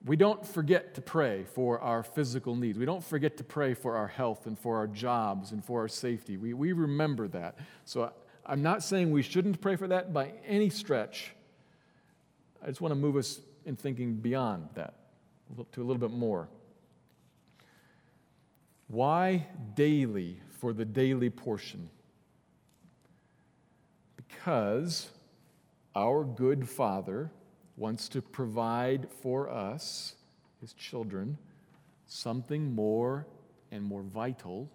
We 0.03 0.15
don't 0.15 0.45
forget 0.45 0.95
to 0.95 1.01
pray 1.01 1.43
for 1.43 1.79
our 1.79 2.01
physical 2.01 2.55
needs. 2.55 2.77
We 2.77 2.85
don't 2.85 3.03
forget 3.03 3.37
to 3.37 3.43
pray 3.43 3.75
for 3.75 3.95
our 3.95 4.07
health 4.07 4.47
and 4.47 4.57
for 4.57 4.77
our 4.77 4.87
jobs 4.87 5.51
and 5.51 5.63
for 5.63 5.81
our 5.81 5.87
safety. 5.87 6.37
We, 6.37 6.53
we 6.53 6.71
remember 6.71 7.27
that. 7.29 7.59
So 7.85 8.11
I'm 8.45 8.63
not 8.63 8.83
saying 8.83 9.11
we 9.11 9.21
shouldn't 9.21 9.61
pray 9.61 9.75
for 9.75 9.87
that 9.89 10.11
by 10.11 10.33
any 10.45 10.69
stretch. 10.69 11.33
I 12.63 12.67
just 12.67 12.81
want 12.81 12.91
to 12.91 12.95
move 12.95 13.15
us 13.15 13.39
in 13.65 13.75
thinking 13.75 14.15
beyond 14.15 14.69
that 14.73 14.95
to 15.73 15.81
a 15.81 15.85
little 15.85 15.99
bit 15.99 16.11
more. 16.11 16.47
Why 18.87 19.47
daily 19.75 20.41
for 20.59 20.73
the 20.73 20.85
daily 20.85 21.29
portion? 21.29 21.89
Because 24.43 25.07
our 25.95 26.23
good 26.23 26.67
Father 26.67 27.29
wants 27.77 28.09
to 28.09 28.23
provide 28.23 29.07
for 29.21 29.47
us, 29.47 30.15
his 30.59 30.73
children, 30.73 31.37
something 32.07 32.73
more 32.73 33.27
and 33.71 33.83
more 33.83 34.01
vital 34.01 34.67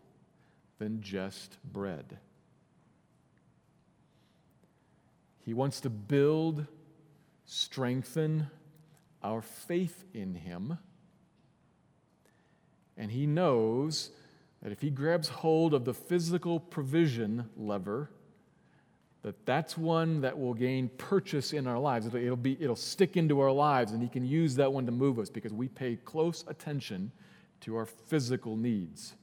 than 0.78 1.00
just 1.00 1.58
bread. 1.72 2.16
He 5.40 5.52
wants 5.52 5.80
to 5.80 5.90
build, 5.90 6.66
strengthen 7.44 8.48
our 9.20 9.42
faith 9.42 10.04
in 10.14 10.36
Him. 10.36 10.78
And 12.96 13.10
He 13.10 13.26
knows 13.26 14.10
that 14.62 14.70
if 14.70 14.80
He 14.80 14.90
grabs 14.90 15.28
hold 15.28 15.74
of 15.74 15.84
the 15.84 15.94
physical 15.94 16.60
provision 16.60 17.50
lever, 17.56 18.10
that 19.26 19.44
that's 19.44 19.76
one 19.76 20.20
that 20.20 20.38
will 20.38 20.54
gain 20.54 20.88
purchase 20.88 21.52
in 21.52 21.66
our 21.66 21.80
lives. 21.80 22.06
It'll, 22.06 22.22
it'll, 22.22 22.36
be, 22.36 22.56
it'll 22.60 22.76
stick 22.76 23.16
into 23.16 23.40
our 23.40 23.50
lives, 23.50 23.90
and 23.90 24.00
He 24.00 24.08
can 24.08 24.24
use 24.24 24.54
that 24.54 24.72
one 24.72 24.86
to 24.86 24.92
move 24.92 25.18
us 25.18 25.30
because 25.30 25.52
we 25.52 25.66
pay 25.66 25.96
close 25.96 26.44
attention 26.46 27.10
to 27.62 27.74
our 27.74 27.86
physical 27.86 28.54
needs. 28.54 29.14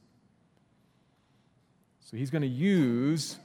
So 2.00 2.18
He's 2.18 2.28
going 2.28 2.42
to 2.42 2.48
use 2.48 3.38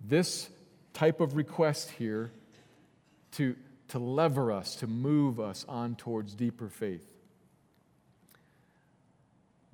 this 0.00 0.48
type 0.92 1.20
of 1.20 1.34
request 1.34 1.90
here 1.90 2.30
to, 3.32 3.56
to 3.88 3.98
lever 3.98 4.52
us, 4.52 4.76
to 4.76 4.86
move 4.86 5.40
us 5.40 5.64
on 5.68 5.96
towards 5.96 6.36
deeper 6.36 6.68
faith. 6.68 7.04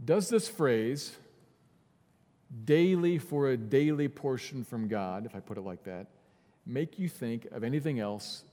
Does 0.03 0.31
this 0.31 0.49
phrase, 0.49 1.15
daily 2.65 3.19
for 3.19 3.49
a 3.49 3.57
daily 3.57 4.09
portion 4.09 4.65
from 4.65 4.89
God, 4.89 5.27
if 5.27 5.35
I 5.35 5.41
put 5.41 5.57
it 5.59 5.63
like 5.63 5.85
that, 5.85 6.07
make 6.67 6.99
you 6.99 7.09
think 7.09 7.47
of 7.53 7.65
anything 7.65 8.01
else 8.01 8.45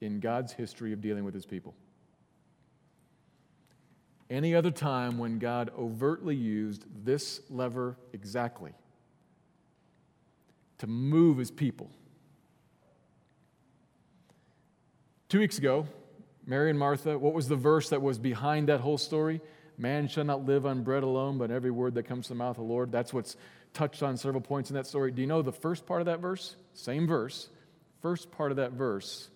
in 0.00 0.20
God's 0.20 0.52
history 0.52 0.92
of 0.92 1.00
dealing 1.00 1.24
with 1.24 1.34
his 1.34 1.46
people? 1.46 1.74
Any 4.30 4.54
other 4.54 4.70
time 4.70 5.18
when 5.18 5.38
God 5.38 5.70
overtly 5.78 6.34
used 6.34 6.86
this 7.04 7.40
lever 7.50 7.96
exactly 8.12 8.72
to 10.78 10.86
move 10.86 11.38
his 11.38 11.50
people? 11.50 11.90
Two 15.28 15.38
weeks 15.38 15.58
ago, 15.58 15.86
Mary 16.46 16.70
and 16.70 16.78
Martha, 16.78 17.18
what 17.18 17.34
was 17.34 17.48
the 17.48 17.56
verse 17.56 17.88
that 17.90 18.02
was 18.02 18.18
behind 18.18 18.68
that 18.68 18.80
whole 18.80 18.98
story? 18.98 19.40
Man 19.76 20.08
shall 20.08 20.24
not 20.24 20.44
live 20.44 20.66
on 20.66 20.82
bread 20.84 21.02
alone, 21.02 21.38
but 21.38 21.50
every 21.50 21.70
word 21.70 21.94
that 21.94 22.04
comes 22.04 22.28
from 22.28 22.38
the 22.38 22.44
mouth 22.44 22.58
of 22.58 22.64
the 22.64 22.72
Lord. 22.72 22.92
That's 22.92 23.12
what's 23.12 23.36
touched 23.72 24.02
on 24.02 24.16
several 24.16 24.40
points 24.40 24.70
in 24.70 24.76
that 24.76 24.86
story. 24.86 25.10
Do 25.10 25.20
you 25.20 25.26
know 25.26 25.42
the 25.42 25.52
first 25.52 25.84
part 25.86 26.00
of 26.00 26.06
that 26.06 26.20
verse? 26.20 26.56
Same 26.74 27.06
verse. 27.06 27.48
First 28.00 28.30
part 28.30 28.50
of 28.50 28.58
that 28.58 28.72
verse 28.72 29.28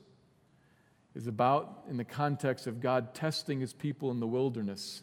is 1.14 1.26
about 1.26 1.84
in 1.90 1.96
the 1.96 2.04
context 2.04 2.66
of 2.66 2.80
God 2.80 3.14
testing 3.14 3.60
his 3.60 3.72
people 3.72 4.10
in 4.10 4.20
the 4.20 4.26
wilderness. 4.26 5.02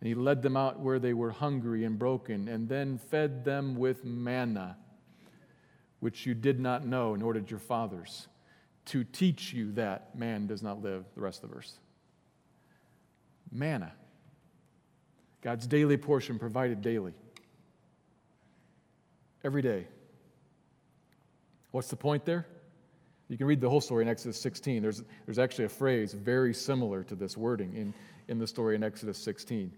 And 0.00 0.06
he 0.06 0.14
led 0.14 0.42
them 0.42 0.56
out 0.56 0.78
where 0.78 1.00
they 1.00 1.12
were 1.12 1.32
hungry 1.32 1.84
and 1.84 1.98
broken, 1.98 2.46
and 2.46 2.68
then 2.68 2.98
fed 2.98 3.44
them 3.44 3.74
with 3.74 4.04
manna, 4.04 4.76
which 5.98 6.24
you 6.24 6.34
did 6.34 6.60
not 6.60 6.86
know, 6.86 7.16
nor 7.16 7.32
did 7.32 7.50
your 7.50 7.58
fathers, 7.58 8.28
to 8.84 9.02
teach 9.02 9.52
you 9.52 9.72
that 9.72 10.16
man 10.16 10.46
does 10.46 10.62
not 10.62 10.80
live, 10.80 11.04
the 11.16 11.20
rest 11.20 11.42
of 11.42 11.48
the 11.48 11.56
verse. 11.56 11.80
Manna. 13.50 13.92
God's 15.42 15.66
daily 15.66 15.96
portion 15.96 16.38
provided 16.38 16.82
daily. 16.82 17.14
Every 19.44 19.62
day. 19.62 19.86
What's 21.70 21.88
the 21.88 21.96
point 21.96 22.24
there? 22.24 22.46
You 23.28 23.36
can 23.36 23.46
read 23.46 23.60
the 23.60 23.68
whole 23.68 23.80
story 23.80 24.02
in 24.02 24.08
Exodus 24.08 24.40
16. 24.40 24.82
There's, 24.82 25.02
there's 25.26 25.38
actually 25.38 25.66
a 25.66 25.70
phrase 25.70 26.12
very 26.14 26.54
similar 26.54 27.04
to 27.04 27.14
this 27.14 27.36
wording 27.36 27.74
in, 27.74 27.94
in 28.26 28.38
the 28.38 28.46
story 28.46 28.74
in 28.74 28.82
Exodus 28.82 29.18
16. 29.18 29.70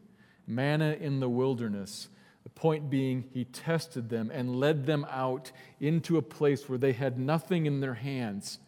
Manna 0.46 0.96
in 1.00 1.20
the 1.20 1.28
wilderness. 1.28 2.08
The 2.44 2.50
point 2.50 2.88
being, 2.88 3.24
he 3.34 3.44
tested 3.44 4.08
them 4.08 4.30
and 4.32 4.56
led 4.56 4.86
them 4.86 5.04
out 5.10 5.50
into 5.80 6.16
a 6.16 6.22
place 6.22 6.68
where 6.68 6.78
they 6.78 6.92
had 6.92 7.18
nothing 7.18 7.66
in 7.66 7.80
their 7.80 7.94
hands 7.94 8.58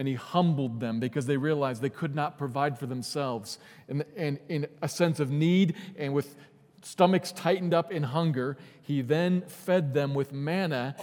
and 0.00 0.08
he 0.08 0.14
humbled 0.14 0.80
them 0.80 0.98
because 0.98 1.26
they 1.26 1.36
realized 1.36 1.82
they 1.82 1.90
could 1.90 2.14
not 2.14 2.38
provide 2.38 2.78
for 2.78 2.86
themselves. 2.86 3.58
And, 3.86 4.02
and 4.16 4.38
in 4.48 4.66
a 4.80 4.88
sense 4.88 5.20
of 5.20 5.30
need 5.30 5.74
and 5.94 6.14
with 6.14 6.36
stomachs 6.80 7.32
tightened 7.32 7.74
up 7.74 7.92
in 7.92 8.04
hunger, 8.04 8.56
he 8.80 9.02
then 9.02 9.42
fed 9.42 9.92
them 9.92 10.14
with 10.14 10.32
manna, 10.32 10.96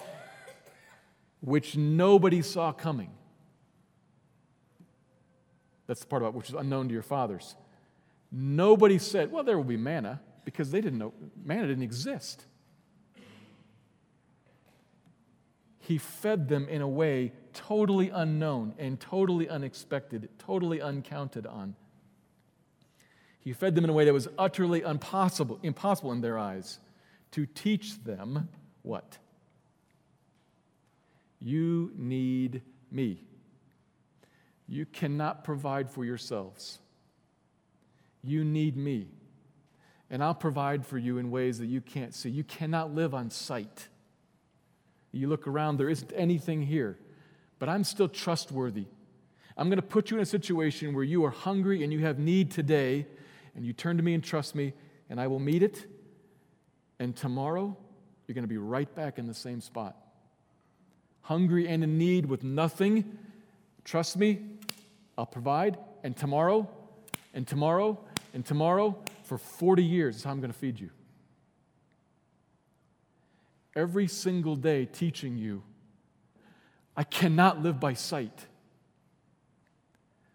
which 1.41 1.77
nobody 1.77 2.41
saw 2.41 2.71
coming. 2.71 3.11
That's 5.85 5.99
the 5.99 6.07
part 6.07 6.23
about 6.23 6.33
which 6.33 6.49
is 6.49 6.55
unknown 6.55 6.87
to 6.87 6.93
your 6.95 7.03
fathers. 7.03 7.55
Nobody 8.31 8.97
said, 8.97 9.31
well, 9.31 9.43
there 9.43 9.57
will 9.57 9.63
be 9.63 9.77
manna, 9.77 10.21
because 10.43 10.71
they 10.71 10.81
didn't 10.81 10.97
know, 10.97 11.13
manna 11.45 11.67
didn't 11.67 11.83
exist. 11.83 12.45
He 15.81 15.99
fed 15.99 16.49
them 16.49 16.67
in 16.67 16.81
a 16.81 16.87
way 16.87 17.33
totally 17.57 18.09
unknown 18.09 18.73
and 18.77 18.99
totally 18.99 19.49
unexpected, 19.49 20.29
totally 20.37 20.79
uncounted 20.79 21.45
on. 21.45 21.75
He 23.39 23.53
fed 23.53 23.75
them 23.75 23.83
in 23.83 23.89
a 23.89 23.93
way 23.93 24.05
that 24.05 24.13
was 24.13 24.27
utterly 24.37 24.81
impossible, 24.81 25.59
impossible 25.63 26.11
in 26.11 26.21
their 26.21 26.37
eyes 26.37 26.79
to 27.31 27.45
teach 27.45 28.03
them 28.03 28.49
what? 28.83 29.17
You 31.39 31.91
need 31.95 32.61
me. 32.91 33.23
You 34.67 34.85
cannot 34.85 35.43
provide 35.43 35.89
for 35.89 36.05
yourselves. 36.05 36.79
You 38.23 38.43
need 38.43 38.75
me. 38.75 39.07
And 40.09 40.23
I'll 40.23 40.35
provide 40.35 40.85
for 40.85 40.97
you 40.97 41.17
in 41.17 41.31
ways 41.31 41.59
that 41.59 41.67
you 41.67 41.81
can't 41.81 42.13
see. 42.13 42.29
You 42.29 42.43
cannot 42.43 42.93
live 42.93 43.13
on 43.13 43.29
sight. 43.29 43.87
You 45.11 45.27
look 45.27 45.47
around, 45.47 45.77
there 45.77 45.89
isn't 45.89 46.11
anything 46.15 46.61
here, 46.61 46.97
but 47.59 47.69
I'm 47.69 47.83
still 47.83 48.07
trustworthy. 48.07 48.85
I'm 49.57 49.69
going 49.69 49.77
to 49.77 49.85
put 49.85 50.11
you 50.11 50.17
in 50.17 50.23
a 50.23 50.25
situation 50.25 50.93
where 50.93 51.03
you 51.03 51.25
are 51.25 51.31
hungry 51.31 51.83
and 51.83 51.91
you 51.91 51.99
have 51.99 52.19
need 52.19 52.51
today, 52.51 53.07
and 53.55 53.65
you 53.65 53.73
turn 53.73 53.97
to 53.97 54.03
me 54.03 54.13
and 54.13 54.23
trust 54.23 54.53
me, 54.53 54.73
and 55.09 55.19
I 55.19 55.27
will 55.27 55.39
meet 55.39 55.63
it. 55.63 55.85
And 56.99 57.15
tomorrow, 57.15 57.75
you're 58.27 58.35
going 58.35 58.43
to 58.43 58.47
be 58.47 58.57
right 58.57 58.93
back 58.93 59.17
in 59.17 59.25
the 59.25 59.33
same 59.33 59.61
spot. 59.61 59.95
Hungry 61.21 61.67
and 61.67 61.83
in 61.83 61.97
need 61.97 62.25
with 62.25 62.43
nothing. 62.43 63.17
Trust 63.83 64.17
me, 64.17 64.41
I'll 65.17 65.25
provide. 65.25 65.77
And 66.03 66.15
tomorrow, 66.15 66.69
and 67.33 67.47
tomorrow, 67.47 67.99
and 68.33 68.45
tomorrow, 68.45 68.97
for 69.23 69.37
40 69.37 69.83
years 69.83 70.17
is 70.17 70.23
how 70.23 70.31
I'm 70.31 70.39
going 70.39 70.51
to 70.51 70.57
feed 70.57 70.79
you. 70.79 70.89
Every 73.75 74.07
single 74.07 74.55
day, 74.55 74.85
teaching 74.85 75.37
you, 75.37 75.63
I 76.97 77.03
cannot 77.03 77.61
live 77.61 77.79
by 77.79 77.93
sight. 77.93 78.47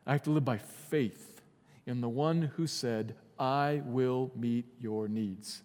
I 0.07 0.13
have 0.13 0.23
to 0.23 0.31
live 0.31 0.45
by 0.45 0.59
faith 0.59 1.43
in 1.87 2.01
the 2.01 2.09
one 2.09 2.43
who 2.57 2.69
said, 2.69 3.17
I 3.37 3.83
will 3.85 4.31
meet 4.37 4.67
your 4.81 5.09
needs. 5.09 5.63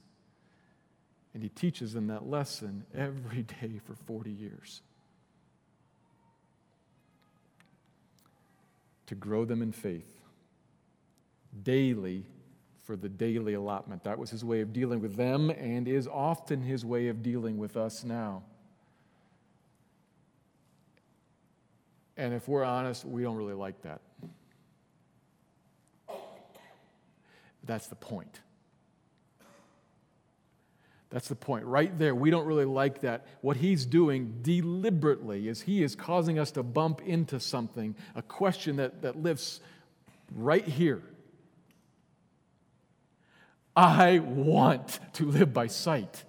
And 1.35 1.43
he 1.43 1.49
teaches 1.49 1.93
them 1.93 2.07
that 2.07 2.27
lesson 2.27 2.83
every 2.95 3.43
day 3.43 3.79
for 3.85 3.93
40 3.93 4.31
years. 4.31 4.81
To 9.05 9.15
grow 9.15 9.45
them 9.45 9.61
in 9.61 9.71
faith 9.71 10.17
daily 11.63 12.25
for 12.83 12.95
the 12.95 13.09
daily 13.09 13.53
allotment. 13.53 14.03
That 14.03 14.17
was 14.17 14.29
his 14.29 14.43
way 14.43 14.61
of 14.61 14.73
dealing 14.73 14.99
with 14.99 15.15
them 15.15 15.49
and 15.51 15.87
is 15.87 16.07
often 16.07 16.61
his 16.61 16.83
way 16.83 17.07
of 17.07 17.21
dealing 17.21 17.57
with 17.57 17.77
us 17.77 18.03
now. 18.03 18.43
And 22.17 22.33
if 22.33 22.47
we're 22.47 22.63
honest, 22.63 23.05
we 23.05 23.21
don't 23.21 23.35
really 23.35 23.53
like 23.53 23.81
that. 23.83 24.01
That's 27.63 27.87
the 27.87 27.95
point. 27.95 28.39
That's 31.09 31.27
the 31.29 31.35
point. 31.35 31.65
Right 31.65 31.97
there, 31.97 32.13
we 32.15 32.29
don't 32.29 32.45
really 32.45 32.65
like 32.65 33.01
that. 33.01 33.25
What 33.41 33.57
he's 33.57 33.85
doing 33.85 34.39
deliberately 34.41 35.47
is 35.47 35.61
he 35.61 35.83
is 35.83 35.95
causing 35.95 36.37
us 36.39 36.51
to 36.51 36.63
bump 36.63 37.01
into 37.01 37.39
something, 37.39 37.95
a 38.15 38.21
question 38.21 38.77
that, 38.77 39.03
that 39.03 39.21
lives 39.21 39.61
right 40.33 40.65
here 40.65 41.03
I 43.77 44.17
want 44.17 44.99
to 45.13 45.25
live 45.25 45.53
by 45.53 45.67
sight. 45.67 46.23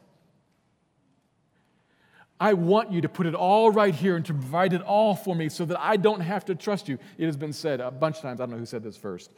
I 2.41 2.53
want 2.53 2.93
you 2.93 3.01
to 3.01 3.09
put 3.09 3.27
it 3.27 3.35
all 3.35 3.71
right 3.71 3.95
here 3.95 4.15
and 4.15 4.25
to 4.27 4.33
provide 4.33 4.73
it 4.73 4.83
all 4.83 5.15
for 5.15 5.35
me 5.35 5.49
so 5.49 5.65
that 5.65 5.81
I 5.81 5.97
don't 5.97 6.21
have 6.21 6.45
to 6.45 6.55
trust 6.55 6.89
you. 6.89 6.99
It 7.17 7.27
has 7.27 7.37
been 7.37 7.53
said 7.53 7.81
a 7.81 7.91
bunch 7.91 8.17
of 8.17 8.23
times, 8.23 8.41
I 8.41 8.45
don't 8.45 8.53
know 8.53 8.59
who 8.59 8.67
said 8.67 8.85
this 8.85 8.97
first, 8.97 9.33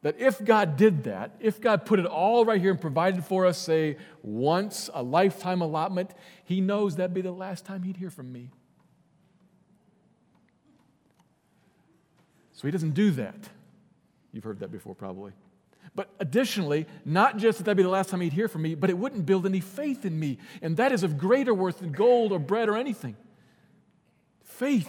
that 0.00 0.18
if 0.18 0.42
God 0.42 0.76
did 0.76 1.04
that, 1.04 1.32
if 1.40 1.60
God 1.60 1.84
put 1.84 1.98
it 1.98 2.06
all 2.06 2.44
right 2.44 2.60
here 2.60 2.70
and 2.70 2.80
provided 2.80 3.24
for 3.24 3.46
us, 3.46 3.58
say, 3.58 3.98
once, 4.22 4.88
a 4.94 5.02
lifetime 5.02 5.60
allotment, 5.60 6.12
He 6.44 6.60
knows 6.60 6.96
that'd 6.96 7.14
be 7.14 7.20
the 7.20 7.30
last 7.32 7.66
time 7.66 7.82
He'd 7.82 7.98
hear 7.98 8.10
from 8.10 8.32
me. 8.32 8.50
So 12.52 12.66
He 12.66 12.70
doesn't 12.72 12.94
do 12.94 13.10
that. 13.12 13.50
You've 14.32 14.44
heard 14.44 14.60
that 14.60 14.72
before, 14.72 14.94
probably. 14.94 15.32
But 15.94 16.10
additionally, 16.20 16.86
not 17.04 17.36
just 17.36 17.58
that 17.58 17.64
that'd 17.64 17.76
be 17.76 17.82
the 17.82 17.88
last 17.88 18.08
time 18.08 18.20
he'd 18.22 18.32
hear 18.32 18.48
from 18.48 18.62
me, 18.62 18.74
but 18.74 18.88
it 18.88 18.96
wouldn't 18.96 19.26
build 19.26 19.44
any 19.44 19.60
faith 19.60 20.06
in 20.06 20.18
me. 20.18 20.38
And 20.62 20.76
that 20.78 20.90
is 20.90 21.02
of 21.02 21.18
greater 21.18 21.52
worth 21.52 21.80
than 21.80 21.92
gold 21.92 22.32
or 22.32 22.38
bread 22.38 22.68
or 22.68 22.76
anything. 22.76 23.16
Faith 24.42 24.88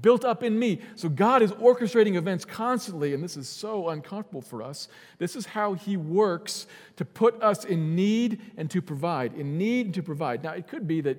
built 0.00 0.24
up 0.24 0.42
in 0.42 0.58
me. 0.58 0.80
So 0.96 1.08
God 1.08 1.40
is 1.40 1.52
orchestrating 1.52 2.16
events 2.16 2.44
constantly, 2.44 3.14
and 3.14 3.22
this 3.22 3.36
is 3.36 3.48
so 3.48 3.88
uncomfortable 3.88 4.42
for 4.42 4.62
us. 4.62 4.88
This 5.18 5.36
is 5.36 5.46
how 5.46 5.74
He 5.74 5.96
works 5.96 6.66
to 6.96 7.04
put 7.04 7.40
us 7.42 7.64
in 7.64 7.94
need 7.94 8.40
and 8.56 8.70
to 8.70 8.82
provide. 8.82 9.34
In 9.34 9.56
need 9.56 9.86
and 9.86 9.94
to 9.94 10.02
provide. 10.02 10.42
Now, 10.42 10.52
it 10.52 10.66
could 10.66 10.86
be 10.86 11.00
that, 11.02 11.18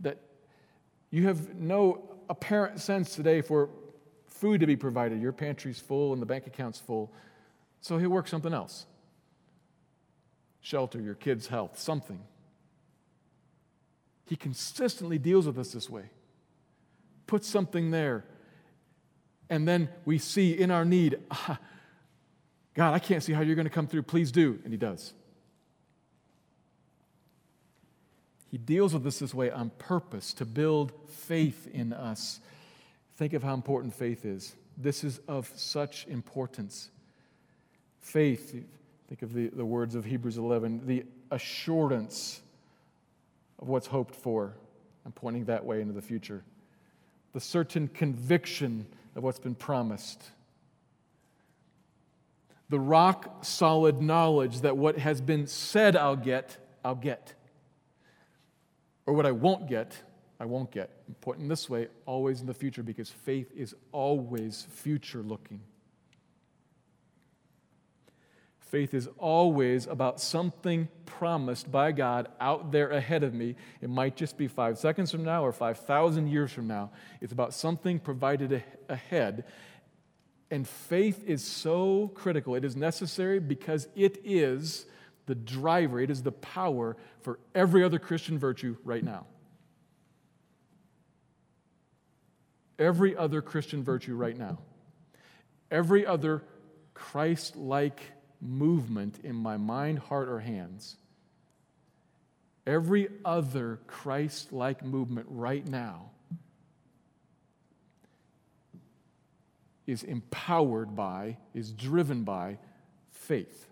that 0.00 0.18
you 1.10 1.24
have 1.24 1.54
no 1.54 2.16
apparent 2.28 2.80
sense 2.80 3.14
today 3.14 3.42
for 3.42 3.68
food 4.26 4.60
to 4.60 4.66
be 4.66 4.76
provided. 4.76 5.20
Your 5.20 5.32
pantry's 5.32 5.78
full 5.78 6.12
and 6.12 6.20
the 6.20 6.26
bank 6.26 6.46
account's 6.46 6.80
full. 6.80 7.12
So 7.86 7.98
he'll 7.98 8.10
work 8.10 8.26
something 8.26 8.52
else 8.52 8.84
shelter, 10.60 11.00
your 11.00 11.14
kids' 11.14 11.46
health, 11.46 11.78
something. 11.78 12.18
He 14.24 14.34
consistently 14.34 15.18
deals 15.18 15.46
with 15.46 15.56
us 15.56 15.70
this 15.70 15.88
way. 15.88 16.10
Put 17.28 17.44
something 17.44 17.92
there. 17.92 18.24
And 19.48 19.68
then 19.68 19.88
we 20.04 20.18
see 20.18 20.50
in 20.50 20.72
our 20.72 20.84
need, 20.84 21.20
ah, 21.30 21.60
God, 22.74 22.92
I 22.92 22.98
can't 22.98 23.22
see 23.22 23.32
how 23.32 23.42
you're 23.42 23.54
going 23.54 23.68
to 23.68 23.72
come 23.72 23.86
through. 23.86 24.02
Please 24.02 24.32
do. 24.32 24.58
And 24.64 24.72
He 24.72 24.76
does. 24.76 25.14
He 28.50 28.58
deals 28.58 28.94
with 28.94 29.06
us 29.06 29.20
this 29.20 29.32
way 29.32 29.52
on 29.52 29.70
purpose 29.78 30.32
to 30.34 30.44
build 30.44 30.92
faith 31.08 31.68
in 31.72 31.92
us. 31.92 32.40
Think 33.14 33.32
of 33.32 33.44
how 33.44 33.54
important 33.54 33.94
faith 33.94 34.24
is. 34.24 34.56
This 34.76 35.04
is 35.04 35.20
of 35.28 35.48
such 35.54 36.08
importance. 36.08 36.90
Faith, 38.06 38.52
think 39.08 39.22
of 39.22 39.34
the, 39.34 39.48
the 39.48 39.64
words 39.64 39.96
of 39.96 40.04
Hebrews 40.04 40.38
11, 40.38 40.86
the 40.86 41.02
assurance 41.32 42.40
of 43.58 43.66
what's 43.66 43.88
hoped 43.88 44.14
for. 44.14 44.54
I'm 45.04 45.10
pointing 45.10 45.46
that 45.46 45.64
way 45.64 45.80
into 45.80 45.92
the 45.92 46.00
future. 46.00 46.44
The 47.32 47.40
certain 47.40 47.88
conviction 47.88 48.86
of 49.16 49.24
what's 49.24 49.40
been 49.40 49.56
promised. 49.56 50.22
The 52.68 52.78
rock 52.78 53.44
solid 53.44 54.00
knowledge 54.00 54.60
that 54.60 54.76
what 54.76 54.98
has 54.98 55.20
been 55.20 55.48
said 55.48 55.96
I'll 55.96 56.14
get, 56.14 56.58
I'll 56.84 56.94
get. 56.94 57.34
Or 59.06 59.14
what 59.14 59.26
I 59.26 59.32
won't 59.32 59.68
get, 59.68 60.00
I 60.38 60.44
won't 60.44 60.70
get. 60.70 60.90
I'm 61.08 61.16
pointing 61.20 61.48
this 61.48 61.68
way, 61.68 61.88
always 62.06 62.40
in 62.40 62.46
the 62.46 62.54
future, 62.54 62.84
because 62.84 63.10
faith 63.10 63.50
is 63.56 63.74
always 63.90 64.68
future 64.70 65.24
looking. 65.24 65.60
Faith 68.76 68.92
is 68.92 69.08
always 69.16 69.86
about 69.86 70.20
something 70.20 70.86
promised 71.06 71.72
by 71.72 71.92
God 71.92 72.28
out 72.38 72.72
there 72.72 72.90
ahead 72.90 73.22
of 73.22 73.32
me. 73.32 73.56
It 73.80 73.88
might 73.88 74.16
just 74.16 74.36
be 74.36 74.48
five 74.48 74.76
seconds 74.76 75.10
from 75.10 75.24
now 75.24 75.42
or 75.46 75.50
5,000 75.50 76.26
years 76.26 76.52
from 76.52 76.66
now. 76.66 76.90
It's 77.22 77.32
about 77.32 77.54
something 77.54 77.98
provided 77.98 78.62
ahead. 78.90 79.44
And 80.50 80.68
faith 80.68 81.24
is 81.24 81.42
so 81.42 82.12
critical. 82.14 82.54
It 82.54 82.66
is 82.66 82.76
necessary 82.76 83.40
because 83.40 83.88
it 83.96 84.20
is 84.24 84.84
the 85.24 85.34
driver, 85.34 85.98
it 85.98 86.10
is 86.10 86.22
the 86.22 86.32
power 86.32 86.98
for 87.22 87.38
every 87.54 87.82
other 87.82 87.98
Christian 87.98 88.38
virtue 88.38 88.76
right 88.84 89.02
now. 89.02 89.24
Every 92.78 93.16
other 93.16 93.40
Christian 93.40 93.82
virtue 93.82 94.16
right 94.16 94.36
now. 94.36 94.58
Every 95.70 96.04
other 96.04 96.42
Christ 96.92 97.56
like 97.56 98.02
movement 98.40 99.18
in 99.22 99.34
my 99.34 99.56
mind, 99.56 99.98
heart, 99.98 100.28
or 100.28 100.40
hands, 100.40 100.96
every 102.66 103.08
other 103.24 103.80
Christ 103.86 104.52
like 104.52 104.84
movement 104.84 105.26
right 105.30 105.66
now 105.66 106.10
is 109.86 110.02
empowered 110.02 110.96
by, 110.96 111.36
is 111.54 111.70
driven 111.72 112.24
by 112.24 112.58
faith. 113.10 113.66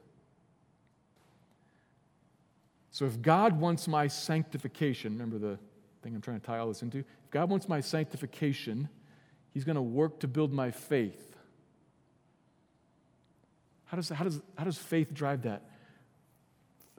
So 2.93 3.05
if 3.07 3.21
God 3.21 3.59
wants 3.59 3.89
my 3.89 4.07
sanctification, 4.07 5.15
remember 5.15 5.39
the 5.39 5.59
thing 6.03 6.15
I'm 6.15 6.21
trying 6.21 6.41
to 6.41 6.47
tie 6.47 6.59
all 6.59 6.69
this 6.69 6.83
into? 6.83 6.99
If 6.99 7.31
God 7.33 7.51
wants 7.51 7.69
my 7.69 7.81
sanctification, 7.81 8.89
He's 9.51 9.65
going 9.65 9.77
to 9.77 9.83
work 9.83 10.21
to 10.21 10.29
build 10.29 10.53
my 10.53 10.71
faith. 10.71 11.34
How 13.95 13.97
does, 13.97 14.09
how 14.09 14.25
does, 14.25 14.43
how 14.59 14.65
does 14.65 14.77
faith 14.77 15.15
drive 15.15 15.43
that? 15.43 15.63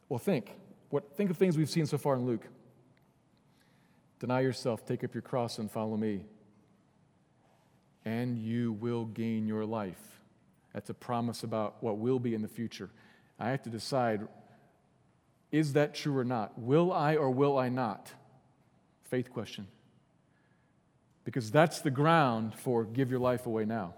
Well, 0.08 0.17
think. 0.17 0.49
What, 0.91 1.17
think 1.17 1.29
of 1.29 1.36
things 1.36 1.58
we've 1.58 1.69
seen 1.69 1.86
so 1.86 1.97
far 1.97 2.15
in 2.15 2.25
Luke. 2.25 2.47
Deny 4.21 4.39
yourself, 4.39 4.86
take 4.86 5.03
up 5.03 5.13
your 5.13 5.21
cross, 5.21 5.60
and 5.60 5.69
follow 5.69 5.97
me. 5.97 6.23
And 8.05 8.38
you 8.38 8.71
will 8.71 9.03
gain 9.03 9.45
your 9.45 9.65
life. 9.65 10.21
That's 10.73 10.89
a 10.89 10.93
promise 10.93 11.43
about 11.43 11.75
what 11.84 11.97
will 11.97 12.17
be 12.17 12.34
in 12.34 12.41
the 12.41 12.47
future. 12.47 12.89
I 13.38 13.49
have 13.49 13.63
to 13.63 13.69
decide 13.69 14.29
is 15.51 15.73
that 15.73 15.95
true 15.95 16.17
or 16.17 16.23
not? 16.23 16.58
Will 16.58 16.93
I 16.93 17.17
or 17.17 17.29
will 17.29 17.58
I 17.58 17.67
not? 17.67 18.10
Faith 19.03 19.34
question. 19.34 19.67
Because 21.25 21.51
that's 21.51 21.81
the 21.81 21.91
ground 21.91 22.55
for 22.55 22.86
give 22.86 23.12
your 23.12 23.19
life 23.19 23.47
away 23.47 23.65
now. 23.65 23.95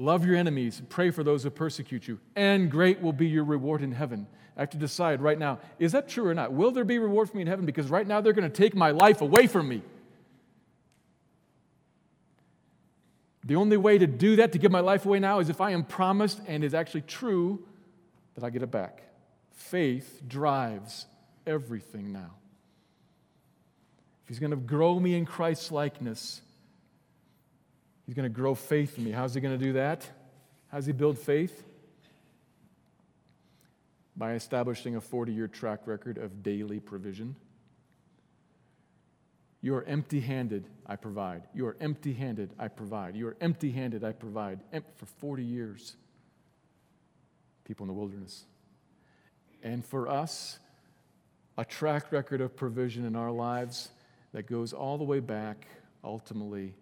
Love 0.00 0.24
your 0.24 0.34
enemies, 0.34 0.80
pray 0.88 1.10
for 1.10 1.22
those 1.22 1.42
who 1.42 1.50
persecute 1.50 2.08
you, 2.08 2.18
and 2.34 2.70
great 2.70 3.02
will 3.02 3.12
be 3.12 3.28
your 3.28 3.44
reward 3.44 3.82
in 3.82 3.92
heaven. 3.92 4.26
I 4.56 4.60
have 4.60 4.70
to 4.70 4.78
decide 4.78 5.20
right 5.20 5.38
now 5.38 5.58
is 5.78 5.92
that 5.92 6.08
true 6.08 6.26
or 6.26 6.32
not? 6.32 6.54
Will 6.54 6.70
there 6.70 6.84
be 6.84 6.98
reward 6.98 7.28
for 7.28 7.36
me 7.36 7.42
in 7.42 7.46
heaven? 7.46 7.66
Because 7.66 7.90
right 7.90 8.06
now 8.06 8.22
they're 8.22 8.32
going 8.32 8.50
to 8.50 8.62
take 8.62 8.74
my 8.74 8.92
life 8.92 9.20
away 9.20 9.46
from 9.46 9.68
me. 9.68 9.82
The 13.44 13.56
only 13.56 13.76
way 13.76 13.98
to 13.98 14.06
do 14.06 14.36
that, 14.36 14.52
to 14.52 14.58
give 14.58 14.72
my 14.72 14.80
life 14.80 15.04
away 15.04 15.18
now, 15.18 15.38
is 15.38 15.50
if 15.50 15.60
I 15.60 15.72
am 15.72 15.84
promised 15.84 16.40
and 16.46 16.64
is 16.64 16.72
actually 16.72 17.02
true 17.02 17.62
that 18.36 18.42
I 18.42 18.48
get 18.48 18.62
it 18.62 18.70
back. 18.70 19.02
Faith 19.52 20.22
drives 20.26 21.04
everything 21.46 22.10
now. 22.10 22.30
If 24.22 24.28
He's 24.28 24.38
going 24.38 24.52
to 24.52 24.56
grow 24.56 24.98
me 24.98 25.14
in 25.14 25.26
Christ's 25.26 25.70
likeness, 25.70 26.40
He's 28.10 28.16
going 28.16 28.28
to 28.28 28.34
grow 28.34 28.56
faith 28.56 28.98
in 28.98 29.04
me. 29.04 29.12
How's 29.12 29.34
He 29.34 29.40
going 29.40 29.56
to 29.56 29.64
do 29.64 29.74
that? 29.74 30.04
How 30.66 30.78
does 30.78 30.86
He 30.86 30.90
build 30.90 31.16
faith? 31.16 31.62
By 34.16 34.32
establishing 34.32 34.96
a 34.96 35.00
40 35.00 35.32
year 35.32 35.46
track 35.46 35.86
record 35.86 36.18
of 36.18 36.42
daily 36.42 36.80
provision. 36.80 37.36
You 39.60 39.76
are 39.76 39.84
empty 39.84 40.18
handed, 40.18 40.66
I 40.88 40.96
provide. 40.96 41.44
You 41.54 41.68
are 41.68 41.76
empty 41.80 42.12
handed, 42.12 42.52
I 42.58 42.66
provide. 42.66 43.14
You 43.14 43.28
are 43.28 43.36
empty 43.40 43.70
handed, 43.70 44.02
I 44.02 44.10
provide. 44.10 44.58
For 44.96 45.06
40 45.06 45.44
years, 45.44 45.94
people 47.62 47.84
in 47.84 47.88
the 47.88 47.94
wilderness. 47.94 48.42
And 49.62 49.84
for 49.84 50.08
us, 50.08 50.58
a 51.56 51.64
track 51.64 52.10
record 52.10 52.40
of 52.40 52.56
provision 52.56 53.04
in 53.04 53.14
our 53.14 53.30
lives 53.30 53.90
that 54.32 54.48
goes 54.48 54.72
all 54.72 54.98
the 54.98 55.04
way 55.04 55.20
back, 55.20 55.68
ultimately, 56.02 56.74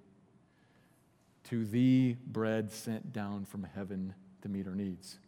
to 1.51 1.65
the 1.65 2.17
bread 2.27 2.71
sent 2.71 3.13
down 3.13 3.45
from 3.45 3.65
heaven 3.75 4.15
to 4.43 4.49
meet 4.49 4.67
our 4.67 4.75
needs. 4.75 5.19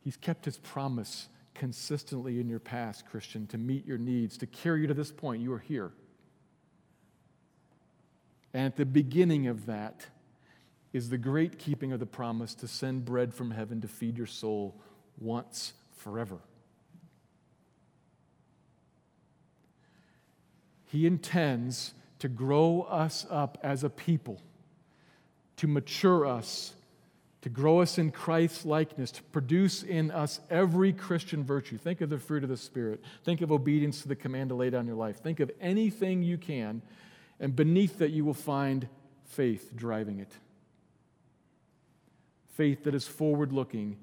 He's 0.00 0.16
kept 0.16 0.44
his 0.44 0.58
promise 0.58 1.28
consistently 1.54 2.40
in 2.40 2.48
your 2.48 2.58
past, 2.58 3.06
Christian, 3.06 3.46
to 3.48 3.58
meet 3.58 3.86
your 3.86 3.98
needs, 3.98 4.38
to 4.38 4.46
carry 4.46 4.82
you 4.82 4.86
to 4.86 4.94
this 4.94 5.12
point. 5.12 5.42
You 5.42 5.52
are 5.52 5.58
here. 5.58 5.92
And 8.54 8.66
at 8.66 8.76
the 8.76 8.86
beginning 8.86 9.46
of 9.46 9.66
that 9.66 10.06
is 10.92 11.08
the 11.08 11.18
great 11.18 11.58
keeping 11.58 11.92
of 11.92 12.00
the 12.00 12.06
promise 12.06 12.54
to 12.56 12.68
send 12.68 13.04
bread 13.04 13.32
from 13.32 13.50
heaven 13.50 13.80
to 13.80 13.88
feed 13.88 14.18
your 14.18 14.26
soul 14.26 14.80
once 15.18 15.72
forever. 15.96 16.38
He 20.86 21.06
intends 21.06 21.94
to 22.18 22.28
grow 22.28 22.82
us 22.82 23.26
up 23.30 23.56
as 23.62 23.84
a 23.84 23.90
people, 23.90 24.42
to 25.62 25.68
mature 25.68 26.26
us, 26.26 26.74
to 27.42 27.48
grow 27.48 27.80
us 27.80 27.96
in 27.96 28.10
Christ's 28.10 28.66
likeness, 28.66 29.12
to 29.12 29.22
produce 29.22 29.84
in 29.84 30.10
us 30.10 30.40
every 30.50 30.92
Christian 30.92 31.44
virtue. 31.44 31.78
Think 31.78 32.00
of 32.00 32.10
the 32.10 32.18
fruit 32.18 32.42
of 32.42 32.48
the 32.48 32.56
Spirit. 32.56 33.00
Think 33.22 33.42
of 33.42 33.52
obedience 33.52 34.02
to 34.02 34.08
the 34.08 34.16
command 34.16 34.48
to 34.50 34.56
lay 34.56 34.70
down 34.70 34.88
your 34.88 34.96
life. 34.96 35.18
Think 35.20 35.38
of 35.38 35.52
anything 35.60 36.24
you 36.24 36.36
can 36.36 36.82
and 37.38 37.54
beneath 37.54 37.98
that, 37.98 38.10
you 38.10 38.24
will 38.24 38.34
find 38.34 38.88
faith 39.24 39.72
driving 39.74 40.18
it. 40.18 40.32
Faith 42.54 42.82
that 42.84 42.94
is 42.94 43.06
forward 43.06 43.52
looking, 43.52 43.96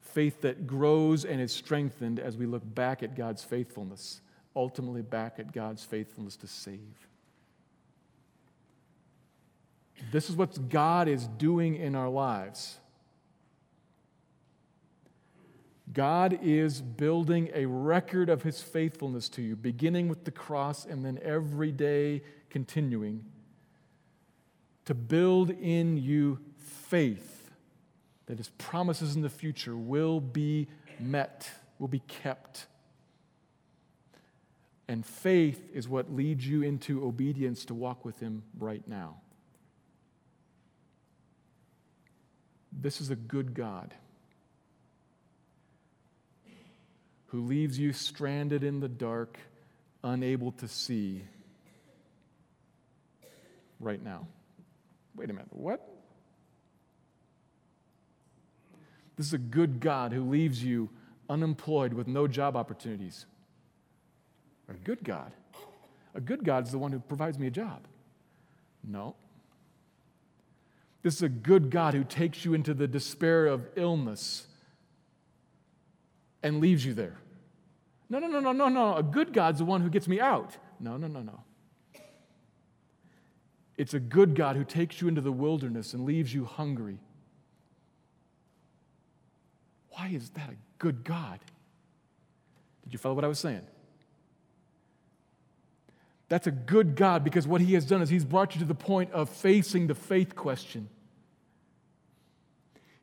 faith 0.00 0.40
that 0.42 0.66
grows 0.66 1.24
and 1.24 1.40
is 1.40 1.52
strengthened 1.52 2.18
as 2.18 2.36
we 2.36 2.46
look 2.46 2.62
back 2.74 3.02
at 3.02 3.16
God's 3.16 3.42
faithfulness, 3.44 4.20
ultimately 4.54 5.02
back 5.02 5.38
at 5.38 5.52
God's 5.52 5.84
faithfulness 5.84 6.36
to 6.36 6.46
save. 6.46 7.05
This 10.12 10.30
is 10.30 10.36
what 10.36 10.68
God 10.68 11.08
is 11.08 11.26
doing 11.26 11.76
in 11.76 11.94
our 11.94 12.08
lives. 12.08 12.78
God 15.92 16.38
is 16.42 16.80
building 16.80 17.50
a 17.54 17.66
record 17.66 18.28
of 18.28 18.42
his 18.42 18.60
faithfulness 18.60 19.28
to 19.30 19.42
you, 19.42 19.56
beginning 19.56 20.08
with 20.08 20.24
the 20.24 20.30
cross 20.30 20.84
and 20.84 21.04
then 21.04 21.18
every 21.22 21.72
day 21.72 22.22
continuing 22.50 23.24
to 24.84 24.94
build 24.94 25.50
in 25.50 25.96
you 25.96 26.38
faith 26.58 27.50
that 28.26 28.38
his 28.38 28.48
promises 28.50 29.14
in 29.14 29.22
the 29.22 29.28
future 29.28 29.76
will 29.76 30.20
be 30.20 30.68
met, 30.98 31.48
will 31.78 31.88
be 31.88 32.00
kept. 32.00 32.66
And 34.88 35.04
faith 35.04 35.68
is 35.72 35.88
what 35.88 36.12
leads 36.12 36.46
you 36.46 36.62
into 36.62 37.04
obedience 37.04 37.64
to 37.66 37.74
walk 37.74 38.04
with 38.04 38.20
him 38.20 38.42
right 38.58 38.86
now. 38.86 39.16
This 42.80 43.00
is 43.00 43.10
a 43.10 43.16
good 43.16 43.54
God. 43.54 43.94
who 47.36 47.42
leaves 47.42 47.78
you 47.78 47.92
stranded 47.92 48.62
in 48.62 48.80
the 48.80 48.88
dark, 48.88 49.38
unable 50.02 50.52
to 50.52 50.68
see 50.68 51.22
right 53.80 54.02
now. 54.02 54.26
Wait 55.14 55.28
a 55.28 55.32
minute, 55.32 55.48
what? 55.50 55.86
This 59.16 59.26
is 59.26 59.32
a 59.32 59.38
good 59.38 59.80
God 59.80 60.12
who 60.12 60.22
leaves 60.22 60.62
you 60.62 60.88
unemployed 61.28 61.92
with 61.92 62.06
no 62.06 62.28
job 62.28 62.56
opportunities. 62.56 63.26
A 64.68 64.74
good 64.74 65.02
God. 65.02 65.32
A 66.14 66.20
good 66.20 66.44
God 66.44 66.64
is 66.64 66.72
the 66.72 66.78
one 66.78 66.92
who 66.92 67.00
provides 67.00 67.38
me 67.38 67.48
a 67.48 67.50
job. 67.50 67.82
No. 68.84 69.14
This 71.06 71.14
is 71.14 71.22
a 71.22 71.28
good 71.28 71.70
God 71.70 71.94
who 71.94 72.02
takes 72.02 72.44
you 72.44 72.52
into 72.52 72.74
the 72.74 72.88
despair 72.88 73.46
of 73.46 73.64
illness 73.76 74.48
and 76.42 76.58
leaves 76.58 76.84
you 76.84 76.94
there. 76.94 77.16
No, 78.10 78.18
no, 78.18 78.26
no, 78.26 78.40
no, 78.40 78.50
no, 78.50 78.68
no. 78.68 78.96
A 78.96 79.04
good 79.04 79.32
God's 79.32 79.60
the 79.60 79.64
one 79.64 79.82
who 79.82 79.88
gets 79.88 80.08
me 80.08 80.18
out. 80.18 80.56
No, 80.80 80.96
no, 80.96 81.06
no, 81.06 81.22
no. 81.22 81.44
It's 83.76 83.94
a 83.94 84.00
good 84.00 84.34
God 84.34 84.56
who 84.56 84.64
takes 84.64 85.00
you 85.00 85.06
into 85.06 85.20
the 85.20 85.30
wilderness 85.30 85.94
and 85.94 86.04
leaves 86.04 86.34
you 86.34 86.44
hungry. 86.44 86.98
Why 89.90 90.08
is 90.08 90.30
that 90.30 90.50
a 90.50 90.56
good 90.78 91.04
God? 91.04 91.38
Did 92.82 92.94
you 92.94 92.98
follow 92.98 93.14
what 93.14 93.24
I 93.24 93.28
was 93.28 93.38
saying? 93.38 93.64
That's 96.28 96.48
a 96.48 96.50
good 96.50 96.96
God 96.96 97.22
because 97.22 97.46
what 97.46 97.60
He 97.60 97.74
has 97.74 97.84
done 97.84 98.02
is 98.02 98.08
He's 98.08 98.24
brought 98.24 98.56
you 98.56 98.58
to 98.58 98.66
the 98.66 98.74
point 98.74 99.12
of 99.12 99.28
facing 99.28 99.86
the 99.86 99.94
faith 99.94 100.34
question. 100.34 100.88